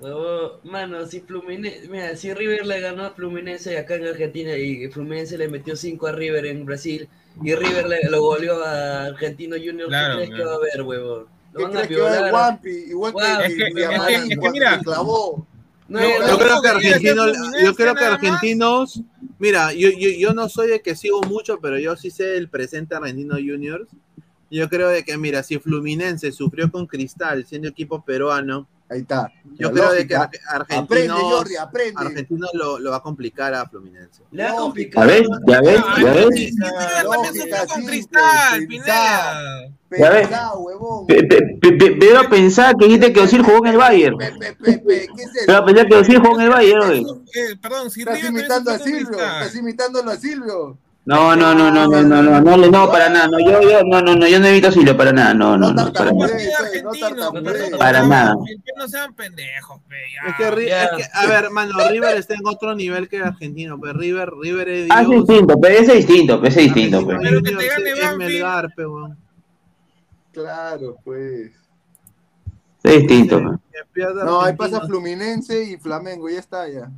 [0.02, 4.89] Huevón, mano, si Fluminense, mira, si River le ganó a Fluminense acá en Argentina y
[4.89, 7.08] Fluminense le metió 5 a River en Brasil
[7.42, 10.48] y River le, lo goleó a Argentino Junior, Claro, ¿qué crees que claro.
[10.50, 11.26] va a haber, huevón?
[11.52, 12.34] Lo ¿Qué van a crees que va a haber violar.
[12.50, 12.70] Wampi?
[12.70, 13.64] Igual que Guau, Es que- es que-
[14.14, 15.47] es que cuando mira, clavó.
[15.89, 18.05] No, lo Yo creo que único que Argentino, quería hacer yo creo que.
[18.05, 19.00] Argentinos,
[19.39, 22.48] mira, yo, yo, yo no soy de que sigo mucho, pero yo sí sé el
[22.48, 23.89] presente Argentino Juniors.
[24.50, 29.32] Yo creo de que, mira, si Fluminense sufrió con Cristal siendo equipo peruano, Ahí está.
[29.58, 31.14] Yo creo de que Argentina
[31.60, 31.96] aprende,
[32.52, 34.22] lo, va a complicar a Fluminense.
[34.30, 35.08] Le va a complicar.
[35.08, 35.28] ¿Ya ves?
[35.46, 35.80] ¿Ya ves?
[35.98, 36.12] ¿Ya
[40.10, 40.28] ves?
[42.28, 44.18] Pensá, que dijiste que Osir jugó en el Bayern.
[44.18, 47.24] Pero a que Osir jugó en el Bayern,
[47.62, 49.12] Perdón, si Estás imitando a Silvio.
[49.12, 50.78] Estás imitándolo a Silvio.
[51.05, 54.00] No, no, no, no, no, no, no, no, no, para nada, no, yo, yo, no,
[54.00, 56.39] no, no, yo no evito Silvio para nada, no, no, no, para nada.
[56.39, 57.72] Eh.
[57.76, 58.36] Para nada.
[58.76, 59.81] No sean pendejos.
[60.28, 64.31] Es que, a ver, mano, River está en otro nivel que el argentino, pero River,
[64.40, 67.18] River es Ah, es distinto, pero ese es distinto, pero ese es distinto, pues.
[67.20, 68.16] Pero que te gane.
[68.16, 68.72] Melgar.
[70.32, 71.50] Claro, pues.
[72.84, 74.14] Es distinto, pues.
[74.24, 76.89] No, ahí pasa Fluminense y Flamengo, ya está, ya.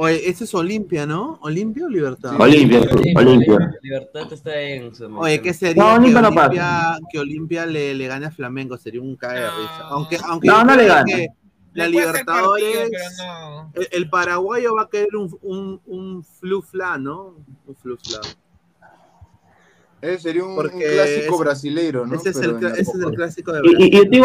[0.00, 1.40] Oye, ese es Olimpia, ¿no?
[1.42, 2.40] ¿Olimpia o Libertad?
[2.40, 2.82] Olimpia,
[3.16, 3.58] Olimpia.
[3.82, 7.94] Libertad está en su Oye, ¿qué sería No, que, Olimpia no Olimpia, que Olimpia le,
[7.94, 8.78] le gane a Flamengo?
[8.78, 9.80] Sería un cae de risa.
[9.88, 11.28] Aunque, aunque No, no le que
[11.74, 17.34] la Libertadores, partido, el paraguayo va a querer un, un, un flufla, ¿no?
[17.66, 18.20] Un flufla.
[20.00, 22.14] Ese sería un, clásico ese- brasileiro, ¿no?
[22.14, 23.78] Ese es, el, en ese es el clásico de Y, Brasil.
[23.80, 24.16] y, y yo te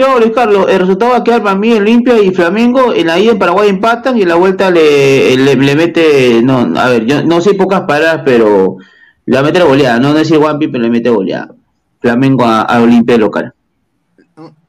[0.00, 3.06] yo algo, Luis Carlos, el resultado va a quedar para mí Olimpia y Flamengo, en
[3.08, 6.88] la ida en Paraguay empatan y en la vuelta le, le, le mete, no, a
[6.90, 8.76] ver, yo no sé pocas paradas, pero
[9.24, 11.52] le va a meter goleada, no decir Wampi, pero le mete goleada.
[12.00, 13.52] Flamengo a, a Olimpia local.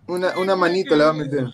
[0.07, 1.45] Una, una manito le va a meter.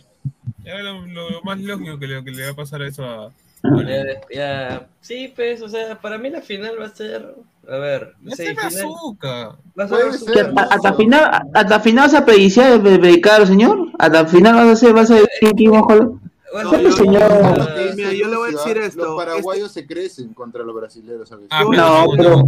[0.63, 3.31] Ya lo, lo- lo más lógico que le, que le va a pasar eso a.
[3.63, 7.33] Ya, ya, sí, pues, o sea, para mí la final va a ser,
[7.67, 8.15] a ver,
[8.57, 9.41] a bazooka.
[9.77, 13.89] A hasta, final, hasta final se apediciar de predicar, señor.
[13.99, 17.85] Hasta final vas a hacer, vas a decir que Va a No, ser yo- bazooka.
[17.89, 19.15] yo- mira, yo le voy a decir Los esto.
[19.15, 21.47] paraguayos se crecen contra los brasileños, ¿sabes?
[21.49, 22.43] Ah, No, pero.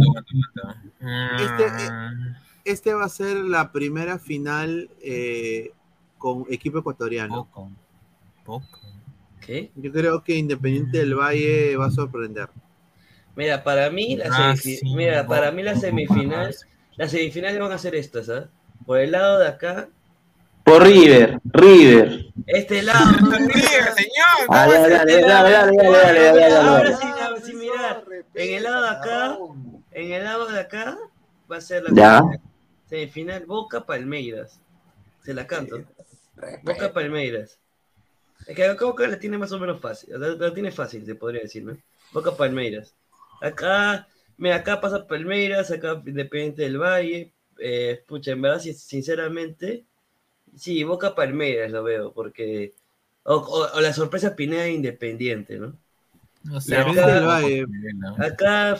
[1.38, 1.64] Este,
[2.64, 5.70] Este va a ser la primera final eh,
[6.18, 7.44] con equipo ecuatoriano.
[7.52, 7.70] poco.
[8.44, 8.80] Poco.
[9.40, 9.70] ¿Qué?
[9.76, 12.48] Yo creo que Independiente del Valle va a sorprender.
[13.36, 16.68] Mira, para mí la Ah, sí, mira, no, para mí la no, semifinal, no.
[16.96, 18.48] las semifinales van a ser estas, ¿ah?
[18.84, 19.88] Por el lado de acá,
[20.64, 22.26] Por River, River.
[22.46, 23.04] este lado.
[23.20, 24.46] No ríe, señor.
[24.48, 26.68] Ah, ¿cómo dale, dale, dale, dale, dale, dale, dale, dale, dale.
[26.68, 28.04] Ahora sí, ahora sí, mirar.
[28.34, 29.38] En el lado de acá,
[29.92, 30.98] en el lado de acá
[31.50, 32.18] va a ser la Ya.
[32.18, 32.40] semifinal.
[32.88, 34.60] Semifinal Boca Palmeiras.
[35.24, 35.82] Se la canto.
[36.62, 37.58] Boca Palmeiras.
[38.46, 40.10] Es que acá Boca la tiene más o menos fácil.
[40.18, 41.76] La, la tiene fácil, se podría decir, ¿no?
[42.12, 42.94] Boca Palmeiras.
[43.40, 44.06] Acá,
[44.36, 47.32] mira, acá pasa Palmeiras, acá Independiente del Valle.
[47.58, 49.84] Eh, pucha, en verdad, sin- sinceramente,
[50.54, 52.74] sí, Boca Palmeiras lo veo, porque.
[53.24, 55.76] O, o- o la sorpresa Pineda de Independiente, ¿no?
[56.44, 57.66] No sé, Y acá- del Valle.
[58.18, 58.78] Acá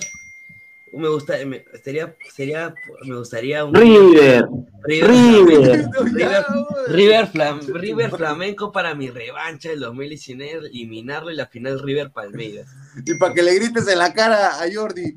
[0.97, 4.47] me gusta, me, sería, sería, me gustaría un River.
[4.85, 5.87] River, River.
[6.13, 6.45] River,
[6.89, 12.69] River, Flam- River Flamenco para mi revancha del 2019, eliminarlo en la final River Palmeiras.
[13.05, 15.15] Y para que le grites en la cara a Jordi.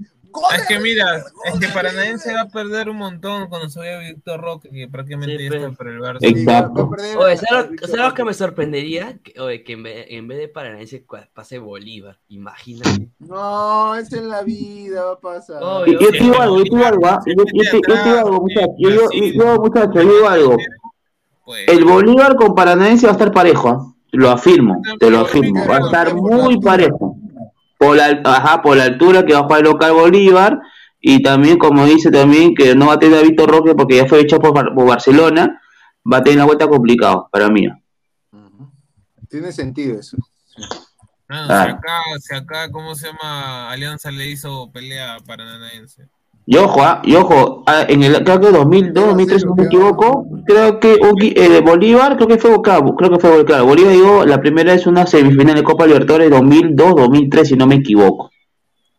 [0.56, 4.40] Es que mira, es que Paranaense va a perder un montón cuando se vaya Víctor
[4.42, 6.18] Roque, que prácticamente Sí, ya está por el Barça.
[6.22, 6.90] Exacto.
[7.18, 9.18] Oye, ¿sabes lo- ¿sabes lo que me sorprendería?
[9.24, 13.10] Que, oye, que en vez, en vez de Paranaense pase Bolívar, imagínate.
[13.20, 15.62] No, es en la vida, va a pasar.
[15.64, 17.20] Oye, Y yo te digo algo, yo te digo algo, ¿ah?
[17.26, 20.30] yo, yo te, yo te digo algo, muchachos, yo, yo, yo, yo, muchachos, yo digo
[20.30, 20.58] algo.
[21.46, 23.96] Pues, El Bolívar con Paranaense va a estar parejo, ¿ah?
[24.12, 27.09] lo afirmo, te lo afirmo, va a estar muy parejo.
[27.80, 30.60] Por la, ajá, por la altura que va a jugar el local Bolívar
[31.00, 34.06] y también, como dice también, que no va a tener a Víctor Roque porque ya
[34.06, 35.62] fue hecho por, Bar- por Barcelona,
[36.12, 37.68] va a tener la vuelta complicado para mí.
[39.30, 40.18] Tiene sentido eso.
[41.30, 41.64] ah, Ah.
[41.64, 43.70] si acá, si acá, ¿cómo se llama?
[43.72, 46.10] Alianza le hizo pelea a Paranaense.
[46.52, 50.26] Y ojo, y ojo, ah, en el creo que 2002, 2003, si no me equivoco,
[50.48, 50.98] creo que
[51.36, 54.88] eh, Bolívar, creo que fue Boca, creo que fue claro, Bolívar llegó la primera vez
[54.88, 58.32] una semifinal de Copa Libertadores 2002, 2003, si no me equivoco,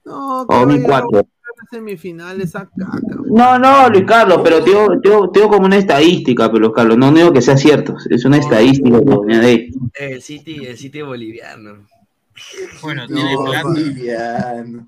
[0.05, 1.27] No, o 2004.
[1.73, 3.01] semifinal esa caca.
[3.29, 7.33] No, no, Luis Carlos, pero te digo, como una estadística, pero Luis Carlos, no digo
[7.33, 9.71] que sea cierto, es una estadística añade.
[9.95, 11.85] El City, el City boliviano.
[12.81, 14.87] Bueno, No, tiene plata.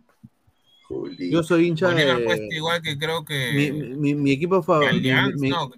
[1.31, 2.49] Yo soy hincha de.
[2.51, 3.53] igual que creo que.
[3.73, 5.09] Mi, mi- mi equipo favorito.
[5.39, 5.71] Mi, no,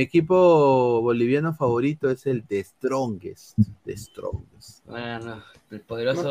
[0.00, 3.58] equipo boliviano favorito es el The Strongest.
[3.84, 4.86] The Strongest.
[4.86, 6.30] Bueno, el poderoso.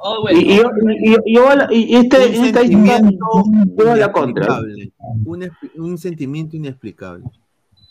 [0.00, 0.38] Oh, bueno.
[0.40, 2.60] Y, y yo, y, y- y yo y- y este, Un estadística,
[2.98, 4.58] sentimiento yo voy a la contra.
[5.24, 7.24] Un, un sentimiento inexplicable.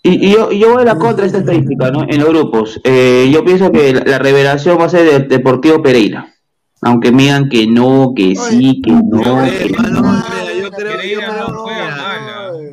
[0.06, 2.04] Y, y yo, yo voy a la contra de esta estadística, ¿no?
[2.04, 2.82] En los grupos.
[2.84, 6.33] Eh, yo pienso que la, la revelación va a ser de Deportivo Pereira.
[6.86, 9.44] Aunque me digan que no, que sí, que no.
[9.44, 9.74] que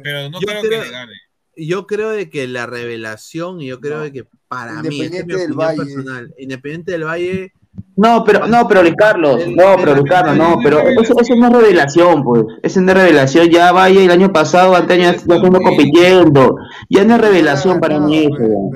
[0.03, 0.41] pero no.
[0.41, 1.13] yo creo, creo- que le gane.
[1.57, 5.27] Yo creo de que la revelación, y yo creo de que para mí, esta es
[5.27, 5.77] mi Independiente del opinión Valle.
[5.77, 7.53] personal, Independiente del Valle,
[7.97, 11.49] No, pero, no, pero Luis Carlos, no, pero Luis Carlos, no, pero eso, eso no
[11.49, 15.11] es revelación, pues, eso no es revelación, ya vaya el año pasado, antes ya ya
[15.11, 16.57] estamos compitiendo,
[16.89, 18.71] ya no es revelación para mí eso,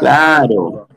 [0.00, 0.88] claro,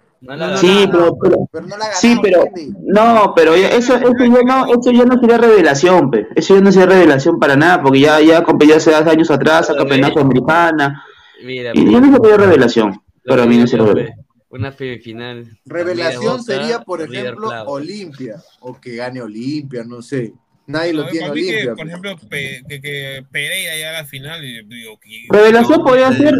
[0.57, 1.49] sí, pero, pero-
[1.93, 2.45] sí, pero,
[2.81, 6.71] no, pero eso, eso ya no, eso ya no sería revelación, pues, eso ya no
[6.71, 11.03] sería revelación para nada, porque ya, ya competió hace años atrás, a campeonato americana,
[11.43, 14.27] Mira, y ya no sería revelación, para mí no sería revelación.
[14.49, 15.45] Una semifinal.
[15.65, 17.49] Revelación sería, por ejemplo.
[17.65, 18.41] Olimpia.
[18.61, 20.33] O que gane Olimpia, no sé.
[20.67, 21.75] Nadie lo tiene que, Olimpia.
[21.75, 26.11] por ejemplo, Pe- que, que Pereira ya a la final y digo, que- Revelación podría
[26.11, 26.35] ser,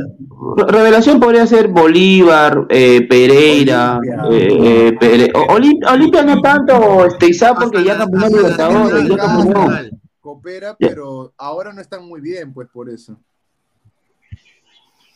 [0.68, 4.00] revelación podría ser Bolívar, eh, Pereira,
[4.30, 9.98] eh, eh, Pere- Olim- Olimpia no tanto, este, Isaac, porque ya campeonó Libertadores, ya campeonó.
[10.20, 13.18] Coopera, pero ahora no están muy bien, pues por eso.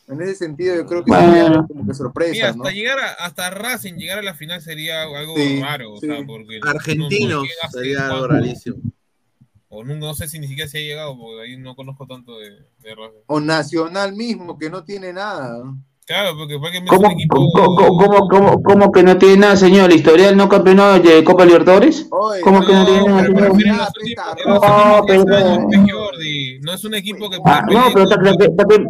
[0.07, 1.31] En ese sentido, yo creo que Bueno.
[1.33, 2.69] sería como que Mira, sorpresa, hasta ¿no?
[2.69, 6.59] llegar a, hasta Racing llegar a la final sería algo Sí, raro, o sea, porque
[6.59, 8.77] no- argentinos, no llega sería algo rarísimo.
[9.73, 12.37] O no, no sé si ni siquiera se ha llegado, porque ahí no conozco tanto
[12.37, 13.19] de, de Racing.
[13.27, 15.63] O Nacional mismo, que no tiene nada.
[16.05, 19.55] Claro, porque porque es ¿Cómo, un equipo cómo, cómo, cómo- cómo que no tiene nada,
[19.55, 19.89] señor?
[19.89, 22.07] ¿El historial no campeonó de Copa Libertadores?
[22.43, 24.27] ¿Cómo que no tiene nada, señor?
[24.45, 25.23] No, pero...
[25.23, 26.30] Jordi,
[26.61, 28.17] no es un equipo que Ah, no, pero hasta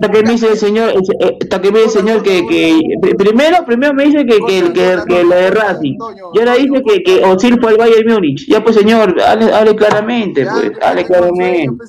[0.10, 3.18] que, me dice el señor, eh, hasta que me dice el señor que, que pr-
[3.18, 5.98] primero, primero me dice que, que, que, que lo de Racing,
[6.34, 8.48] y ahora dice que, que Osil fue al Bayern Múnich.
[8.48, 11.86] Ya pues señor, hable, hable claramente, pues, hable claramente.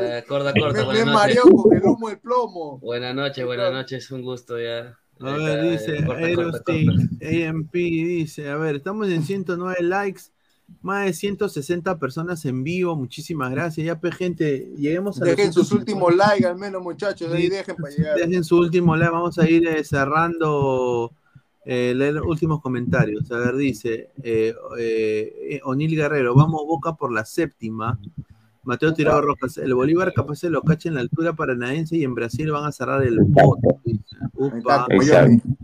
[0.00, 0.78] Eh, corta, corta.
[0.80, 1.14] Me, Buenas noches.
[1.14, 2.78] mareó con el humo del plomo.
[2.80, 4.10] Buenas noches, buenas noches.
[4.10, 4.96] Un gusto ya.
[5.22, 7.48] A ver, dice Corta, corta, Aerostick, corta.
[7.48, 10.22] AMP, dice, a ver, estamos en 109 likes,
[10.82, 15.68] más de 160 personas en vivo, muchísimas gracias, ya pues gente, lleguemos a Dejen sus
[15.68, 15.74] 150.
[15.78, 17.32] últimos likes al menos, muchachos.
[17.32, 18.16] Ahí dejen para llegar.
[18.16, 21.12] Dejen su último like, vamos a ir eh, cerrando,
[21.64, 23.30] eh, leer últimos comentarios.
[23.30, 27.98] A ver, dice eh, eh, eh, O'Neill Guerrero, vamos Boca por la séptima.
[28.62, 32.14] Mateo Tirado Rojas, el Bolívar capaz se lo cacha en la altura paranaense y en
[32.14, 33.80] Brasil van a cerrar el voto.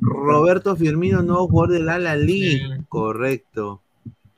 [0.00, 2.84] Roberto Firmino, nuevo jugador del Ala League.
[2.88, 3.82] Correcto.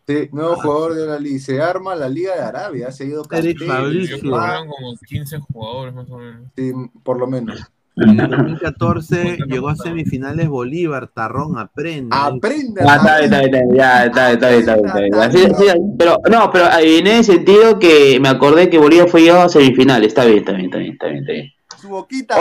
[0.08, 1.38] Sí, nuevo jugador de la liga.
[1.38, 2.90] Se arma la Liga de Arabia.
[2.90, 4.18] Se ha ido Fabricio.
[4.22, 6.42] Como 15 jugadores más o menos.
[6.56, 6.72] Sí,
[7.02, 7.60] por lo menos.
[7.96, 12.16] En el 2014 llegó a semifinales Bolívar, Tarrón, aprende.
[12.16, 12.80] Aprende.
[12.86, 15.00] Ah, está bien, está bien, está bien, ya, está bien, está bien, está bien, está
[15.00, 15.14] bien.
[15.14, 19.42] Así- así- pero, no, pero en ese sentido que me acordé que Bolívar fue llegado
[19.42, 20.08] a semifinales.
[20.08, 21.52] Está bien, está bien, está bien, está bien, está bien.
[21.80, 22.36] Su boquita.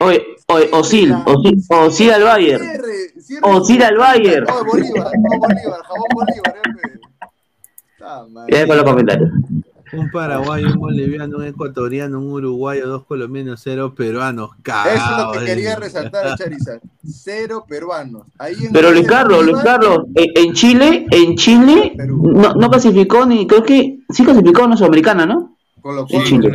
[0.00, 0.24] Oye,
[0.72, 3.12] Osil, Osil, Osil al cierre.
[3.42, 4.46] Osil al Bayern.
[4.46, 6.56] No, Bolívar, no, Bolívar, jabón Bolívar.
[6.56, 7.00] eh.
[8.00, 8.26] Ah.
[8.48, 9.30] Ya con los comentarios.
[9.92, 14.50] Un paraguayo, un boliviano, un ecuatoriano, un uruguayo, dos colombianos, cero peruanos.
[14.64, 16.80] Eso es lo que quería resaltar, Charizard.
[17.04, 18.26] Cero peruanos.
[18.38, 23.24] Ahí en Pero Luis Carlos, Luis Carlos, en en Chile, en Chile no, no clasificó
[23.26, 25.57] ni, creo que sí clasificó a una sudamericana, ¿no?
[25.88, 26.52] Colo En Chile.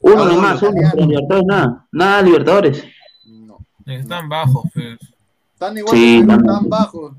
[0.00, 0.72] Uno Ah, nomás, uno,
[1.06, 2.84] Libertadores nada, nada Libertadores.
[3.86, 4.98] Están bajos, pues.
[5.52, 6.42] Están igual Sí, no.
[6.42, 7.12] tan bajos.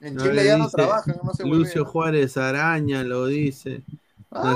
[0.00, 3.82] En Chile ya no trabajan, no se Lucio Juárez Araña lo dice.
[4.30, 4.54] Ah,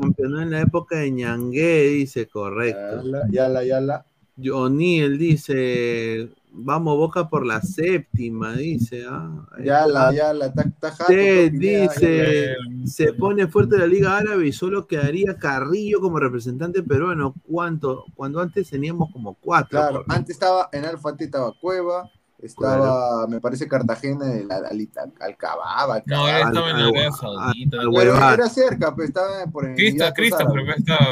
[0.00, 3.04] campeonó en la época de Ñangué, dice, correcto.
[3.30, 4.04] Yala, yala.
[4.52, 9.04] O'Neill dice, vamos Boca por la séptima, dice.
[9.08, 10.12] Ah, ahí Yala, está.
[10.14, 12.46] yala, está está jato, Ted papi, ya, dice,
[12.80, 12.86] ya.
[12.86, 17.34] se pone fuerte la Liga Árabe y solo quedaría Carrillo como representante peruano.
[17.46, 18.04] ¿Cuánto?
[18.14, 19.78] Cuando antes teníamos como cuatro.
[19.78, 26.02] Claro, antes estaba en Alfati estaba Cueva, estaba, me parece Cartagena, el Al- Al- Alcababa,
[26.06, 27.78] No, él estaba en al- Arabia Saudita.
[27.94, 31.06] Pero era cerca, pues estaba por el Crista, Christopher, pero estaba,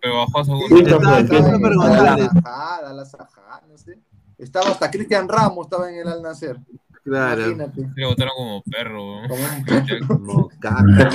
[0.00, 0.66] pero bajó a segundo.
[0.68, 2.28] Christopher, Christopher González.
[2.44, 3.98] La Sajá, no sé.
[4.38, 6.56] Estaba hasta Cristian Ramos, estaba en el Al Nacer.
[7.04, 7.40] Claro.
[7.50, 7.88] Imagínate.
[7.96, 9.20] Le votaron como perro.
[9.28, 11.10] Como un Como caca.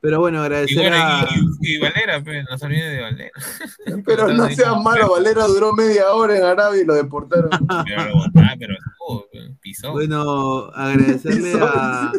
[0.00, 1.26] Pero bueno, Y agradecer bueno, a.
[1.60, 3.30] y, y Valera, pues, no se olviden de Valera.
[4.06, 7.50] Pero no seas malo, Valera duró media hora en Arabia y lo deportaron.
[7.84, 8.74] Pero lo botaron, pero
[9.08, 9.24] oh,
[9.60, 9.90] pisó.
[9.92, 12.12] Bueno, agradecerle a.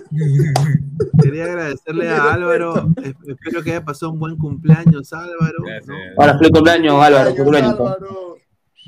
[1.24, 2.90] Quería agradecerle a Álvaro.
[3.02, 5.60] Es- Espero que haya pasado un buen cumpleaños, Álvaro.
[5.86, 5.94] ¿no?
[6.18, 7.24] Ahora, feliz cumpleaños, Álvaro.
[7.32, 7.78] feliz cumpleaños.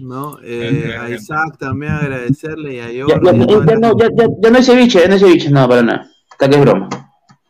[0.01, 0.37] ¿No?
[0.43, 3.27] Eh, a Isaac también agradecerle y a Ya, Jordi.
[3.39, 5.81] ya, ya, no, ya, ya, ya no hay ceviche, ya no hay ceviche, no, para
[5.81, 6.09] nada.
[6.31, 6.89] Está que es broma.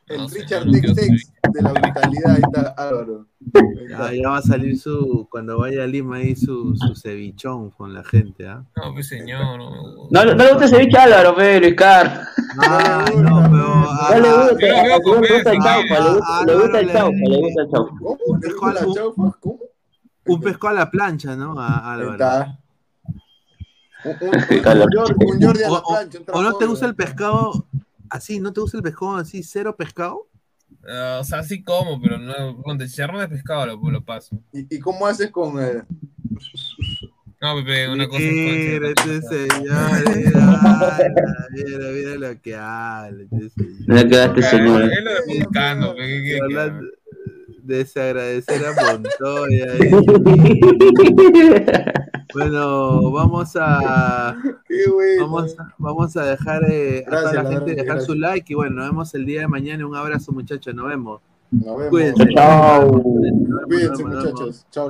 [0.08, 3.28] El Richard Tex Tex de la brutalidad, ahí está Álvaro.
[3.90, 7.94] Ya, ya va a salir su, cuando vaya a Lima ahí su, su cevichón con
[7.94, 8.62] la gente, ¿ah?
[8.76, 9.40] No, pues señor.
[9.58, 12.24] No, No, no le gusta el ceviche a Álvaro, fe, Luis Car.
[12.60, 13.86] Ah, no, pero.
[14.12, 17.62] No le gusta, le gusta el chaufa, le gusta- le gusta el chaufa, le gusta
[17.62, 17.96] el chaufa.
[18.02, 18.40] ¿Cómo?
[18.42, 19.38] ¿Te gusta la chaufa?
[19.40, 19.60] ¿Cómo?
[20.34, 21.56] Un pescado a la plancha, ¿no?
[21.58, 21.98] A.
[22.12, 22.58] Está.
[24.04, 26.20] Un, un, un, Jordi, a la plancha.
[26.20, 27.68] un ¿O no te gusta el pescado
[28.10, 28.40] así?
[28.40, 30.28] ¿No te gusta el pescado así, cero pescado?
[30.88, 34.40] Ah, o sea, sí como, pero no, con chicharrón de pescado lo, lo paso.
[34.52, 35.84] ¿Y, y cómo haces con el.?
[37.42, 41.00] No, Pepe, una cosa Mira, es este señor, mira,
[41.52, 43.24] mira, mira lo que habla.
[43.24, 43.88] este señor.
[43.88, 44.84] Mira que este señor.
[44.84, 46.72] Es lo de Vulcano, pe,
[47.64, 49.66] Desagradecer a Montoya.
[49.80, 49.92] eh.
[52.34, 54.38] Bueno, vamos a
[55.20, 58.78] vamos, a- vamos a dejar eh, a toda la gente dejar su like y bueno,
[58.78, 59.86] nos vemos el día de mañana.
[59.86, 61.20] Un abrazo, muchachos, nos vemos.
[61.52, 61.90] Nos vemos.
[61.90, 62.26] Cuídense.
[62.34, 63.04] Chao.
[63.68, 64.66] Cuídense, muchachos.
[64.72, 64.90] Chao.